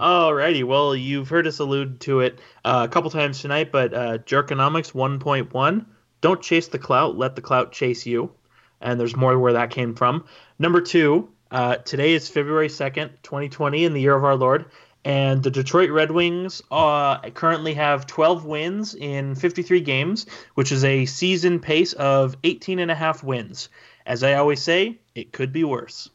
Alrighty, 0.00 0.64
well, 0.64 0.96
you've 0.96 1.28
heard 1.28 1.46
us 1.46 1.60
allude 1.60 2.00
to 2.00 2.20
it 2.20 2.40
uh, 2.64 2.86
a 2.88 2.92
couple 2.92 3.10
times 3.10 3.40
tonight, 3.40 3.70
but 3.70 3.94
uh, 3.94 4.18
Jerkonomics 4.18 4.92
1.1 4.92 5.86
don't 6.20 6.42
chase 6.42 6.68
the 6.68 6.78
clout, 6.78 7.16
let 7.16 7.36
the 7.36 7.42
clout 7.42 7.72
chase 7.72 8.06
you. 8.06 8.32
And 8.80 8.98
there's 8.98 9.14
more 9.14 9.38
where 9.38 9.52
that 9.52 9.70
came 9.70 9.94
from. 9.94 10.24
Number 10.58 10.80
two, 10.80 11.28
uh, 11.50 11.76
today 11.76 12.14
is 12.14 12.28
February 12.28 12.68
2nd, 12.68 13.10
2020, 13.22 13.84
in 13.84 13.92
the 13.92 14.00
year 14.00 14.16
of 14.16 14.24
our 14.24 14.36
Lord. 14.36 14.66
And 15.04 15.42
the 15.42 15.50
Detroit 15.50 15.90
Red 15.90 16.10
Wings 16.10 16.60
uh, 16.70 17.20
currently 17.30 17.74
have 17.74 18.06
12 18.06 18.44
wins 18.44 18.94
in 18.94 19.34
53 19.34 19.80
games, 19.80 20.26
which 20.54 20.72
is 20.72 20.84
a 20.84 21.06
season 21.06 21.60
pace 21.60 21.92
of 21.94 22.36
18 22.44 22.78
and 22.78 22.90
a 22.90 22.94
half 22.94 23.22
wins. 23.22 23.70
As 24.10 24.24
I 24.24 24.34
always 24.34 24.60
say, 24.60 24.98
it 25.14 25.30
could 25.30 25.52
be 25.52 25.62
worse. 25.62 26.10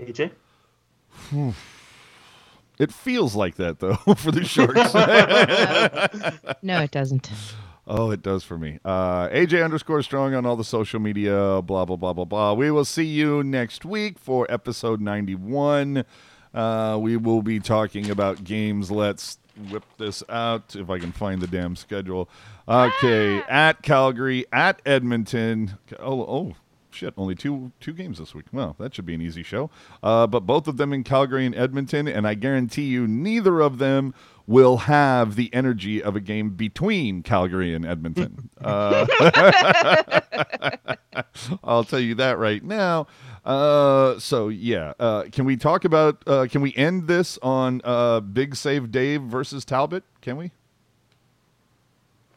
AJ? 0.00 0.32
It 2.76 2.90
feels 2.92 3.36
like 3.36 3.54
that 3.54 3.78
though 3.78 3.94
for 4.16 4.32
the 4.32 4.44
Sharks. 4.44 4.92
No, 6.62 6.80
it 6.82 6.90
doesn't. 6.90 7.30
oh, 7.86 8.10
it 8.10 8.22
does 8.22 8.42
for 8.42 8.58
me. 8.58 8.80
Uh, 8.84 9.28
AJ 9.28 9.64
underscore 9.64 10.02
strong 10.02 10.34
on 10.34 10.44
all 10.44 10.56
the 10.56 10.64
social 10.64 10.98
media. 10.98 11.62
Blah 11.62 11.84
blah 11.84 11.94
blah 11.94 12.14
blah 12.14 12.24
blah. 12.24 12.54
We 12.54 12.72
will 12.72 12.84
see 12.84 13.04
you 13.04 13.44
next 13.44 13.84
week 13.84 14.18
for 14.18 14.44
episode 14.50 15.00
ninety 15.00 15.36
one. 15.36 16.04
Uh, 16.52 16.98
we 17.00 17.16
will 17.16 17.42
be 17.42 17.60
talking 17.60 18.10
about 18.10 18.42
games. 18.42 18.90
Let's 18.90 19.38
whip 19.70 19.84
this 19.98 20.22
out 20.28 20.74
if 20.76 20.90
I 20.90 20.98
can 20.98 21.12
find 21.12 21.40
the 21.40 21.46
damn 21.46 21.76
schedule. 21.76 22.28
Okay, 22.68 23.42
at 23.48 23.82
Calgary, 23.82 24.46
at 24.52 24.80
Edmonton. 24.86 25.78
Oh, 25.98 26.22
oh, 26.22 26.54
shit! 26.90 27.14
Only 27.16 27.34
two 27.34 27.72
two 27.80 27.92
games 27.92 28.18
this 28.18 28.34
week. 28.34 28.46
Well, 28.52 28.76
that 28.78 28.94
should 28.94 29.06
be 29.06 29.14
an 29.14 29.22
easy 29.22 29.42
show. 29.42 29.70
Uh, 30.02 30.26
but 30.26 30.40
both 30.40 30.68
of 30.68 30.76
them 30.76 30.92
in 30.92 31.04
Calgary 31.04 31.46
and 31.46 31.54
Edmonton, 31.54 32.08
and 32.08 32.26
I 32.26 32.34
guarantee 32.34 32.84
you, 32.84 33.06
neither 33.06 33.60
of 33.60 33.78
them 33.78 34.14
will 34.50 34.78
have 34.78 35.36
the 35.36 35.48
energy 35.54 36.02
of 36.02 36.16
a 36.16 36.20
game 36.20 36.50
between 36.50 37.22
Calgary 37.22 37.72
and 37.72 37.86
Edmonton. 37.86 38.50
uh, 38.60 39.06
I'll 41.62 41.84
tell 41.84 42.00
you 42.00 42.16
that 42.16 42.36
right 42.36 42.60
now. 42.60 43.06
Uh, 43.44 44.18
so 44.18 44.48
yeah, 44.48 44.92
uh, 44.98 45.22
can 45.30 45.44
we 45.44 45.56
talk 45.56 45.84
about? 45.84 46.24
Uh, 46.26 46.48
can 46.50 46.62
we 46.62 46.74
end 46.74 47.06
this 47.06 47.38
on 47.42 47.80
uh, 47.84 48.18
Big 48.18 48.56
Save 48.56 48.90
Dave 48.90 49.22
versus 49.22 49.64
Talbot? 49.64 50.02
Can 50.20 50.36
we? 50.36 50.50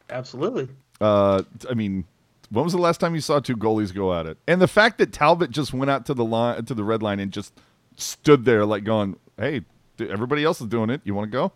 Absolutely. 0.08 0.68
Uh, 1.00 1.42
I 1.68 1.74
mean, 1.74 2.04
when 2.48 2.62
was 2.62 2.74
the 2.74 2.78
last 2.78 3.00
time 3.00 3.16
you 3.16 3.20
saw 3.22 3.40
two 3.40 3.56
goalies 3.56 3.92
go 3.92 4.14
at 4.14 4.26
it? 4.26 4.38
And 4.46 4.62
the 4.62 4.68
fact 4.68 4.98
that 4.98 5.12
Talbot 5.12 5.50
just 5.50 5.74
went 5.74 5.90
out 5.90 6.06
to 6.06 6.14
the 6.14 6.24
line 6.24 6.64
to 6.64 6.74
the 6.74 6.84
red 6.84 7.02
line 7.02 7.18
and 7.18 7.32
just 7.32 7.52
stood 7.96 8.44
there 8.44 8.64
like 8.64 8.84
going, 8.84 9.16
"Hey, 9.36 9.62
everybody 9.98 10.44
else 10.44 10.60
is 10.60 10.68
doing 10.68 10.90
it. 10.90 11.00
You 11.02 11.12
want 11.12 11.28
to 11.28 11.36
go?" 11.36 11.52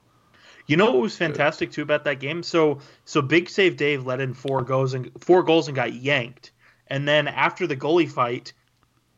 You 0.69 0.77
know 0.77 0.91
what 0.93 1.01
was 1.01 1.17
fantastic 1.17 1.73
too 1.73 1.83
about 1.83 2.05
that 2.05 2.21
game? 2.21 2.43
So 2.43 2.81
so 3.07 3.23
Big 3.23 3.49
Save 3.49 3.79
Dave 3.79 4.05
let 4.05 4.21
in 4.21 4.35
four 4.35 4.63
goals 4.63 4.93
and 4.93 5.11
four 5.19 5.43
goals 5.43 5.67
and 5.67 5.75
got 5.75 5.95
yanked. 5.95 6.53
And 6.89 7.09
then 7.09 7.27
after 7.27 7.67
the 7.67 7.77
goalie 7.77 8.11
fight, 8.11 8.53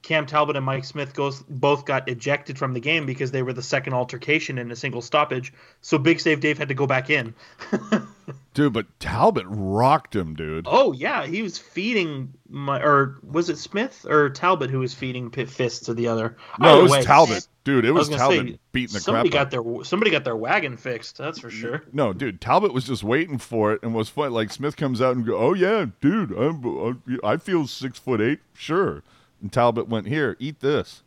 Cam 0.03 0.25
Talbot 0.27 0.57
and 0.57 0.65
Mike 0.65 0.85
Smith 0.85 1.15
goes 1.15 1.43
both 1.43 1.85
got 1.85 2.09
ejected 2.09 2.59
from 2.59 2.73
the 2.73 2.81
game 2.81 3.05
because 3.05 3.31
they 3.31 3.43
were 3.43 3.53
the 3.53 3.63
second 3.63 3.93
altercation 3.93 4.57
in 4.59 4.71
a 4.71 4.77
single 4.77 5.03
stoppage. 5.03 5.53
So 5.83 5.99
Big 5.99 6.21
Save 6.21 6.41
Dave 6.41 6.57
had 6.59 6.69
to 6.69 6.75
go 6.75 6.87
back 6.87 7.11
in. 7.11 7.35
Dude, 8.55 8.73
but 8.73 8.87
Talbot 8.99 9.45
rocked 9.49 10.15
him, 10.15 10.35
dude. 10.35 10.67
oh 10.69 10.93
yeah, 10.93 11.25
he 11.27 11.43
was 11.43 11.57
feeding 11.59 12.33
my 12.49 12.81
or 12.83 13.19
was 13.23 13.49
it 13.49 13.59
Smith 13.59 14.05
or 14.09 14.31
Talbot 14.31 14.71
who 14.71 14.81
was 14.81 14.93
feeding 14.93 15.31
pit 15.31 15.49
fists 15.49 15.87
to 15.87 15.95
the 15.95 16.09
other? 16.09 16.37
no, 16.59 16.69
Either 16.69 16.79
it 16.79 16.83
was 16.83 16.93
way, 16.93 17.03
Talbot, 17.03 17.47
dude. 17.65 17.85
It 17.85 17.93
was, 17.93 18.09
was 18.09 18.19
Talbot 18.19 18.49
say, 18.49 18.59
beating 18.73 18.95
the 18.95 19.01
somebody 19.01 19.31
crap. 19.31 19.47
out. 19.47 19.51
got 19.53 19.63
their 19.65 19.85
somebody 19.85 20.11
got 20.11 20.25
their 20.25 20.37
wagon 20.37 20.77
fixed. 20.77 21.19
That's 21.19 21.39
for 21.39 21.51
sure. 21.51 21.85
No, 21.93 22.13
dude, 22.13 22.41
Talbot 22.41 22.73
was 22.73 22.85
just 22.85 23.05
waiting 23.05 23.39
for 23.39 23.73
it 23.73 23.83
and 23.83 23.95
was 23.95 24.09
fun. 24.09 24.33
Like 24.33 24.51
Smith 24.51 24.77
comes 24.77 25.01
out 25.01 25.15
and 25.15 25.25
go, 25.25 25.37
"Oh 25.37 25.55
yeah, 25.55 25.87
dude, 26.01 26.33
I'm, 26.33 27.03
I 27.23 27.37
feel 27.37 27.67
six 27.69 27.99
foot 27.99 28.21
eight, 28.21 28.41
sure." 28.55 29.03
And 29.41 29.53
Talbot 29.53 29.89
went, 29.89 30.07
"Here, 30.07 30.37
eat 30.39 30.61
this." 30.61 31.03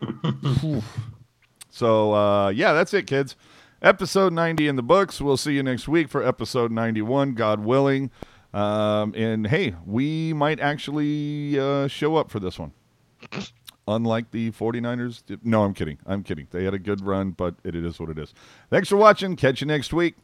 So 1.74 2.12
uh, 2.12 2.48
yeah, 2.50 2.74
that's 2.74 2.92
it, 2.92 3.06
kids. 3.06 3.34
Episode 3.80 4.32
ninety 4.34 4.68
in 4.68 4.76
the 4.76 4.82
books. 4.82 5.22
We'll 5.22 5.38
see 5.38 5.54
you 5.54 5.62
next 5.62 5.88
week 5.88 6.08
for 6.08 6.22
episode 6.22 6.70
ninety-one, 6.70 7.32
God 7.32 7.60
willing. 7.60 8.10
Um, 8.52 9.14
and 9.16 9.46
hey, 9.46 9.74
we 9.86 10.34
might 10.34 10.60
actually 10.60 11.58
uh, 11.58 11.88
show 11.88 12.16
up 12.16 12.30
for 12.30 12.38
this 12.40 12.58
one. 12.58 12.72
Unlike 13.88 14.30
the 14.30 14.50
49ers. 14.52 15.22
No, 15.42 15.64
I'm 15.64 15.74
kidding. 15.74 15.98
I'm 16.06 16.22
kidding. 16.22 16.46
They 16.50 16.64
had 16.64 16.74
a 16.74 16.78
good 16.78 17.00
run, 17.00 17.30
but 17.30 17.54
it 17.64 17.74
is 17.74 17.98
what 17.98 18.10
it 18.10 18.18
is. 18.18 18.32
Thanks 18.70 18.88
for 18.88 18.96
watching. 18.96 19.34
Catch 19.34 19.60
you 19.62 19.66
next 19.66 19.92
week. 19.92 20.14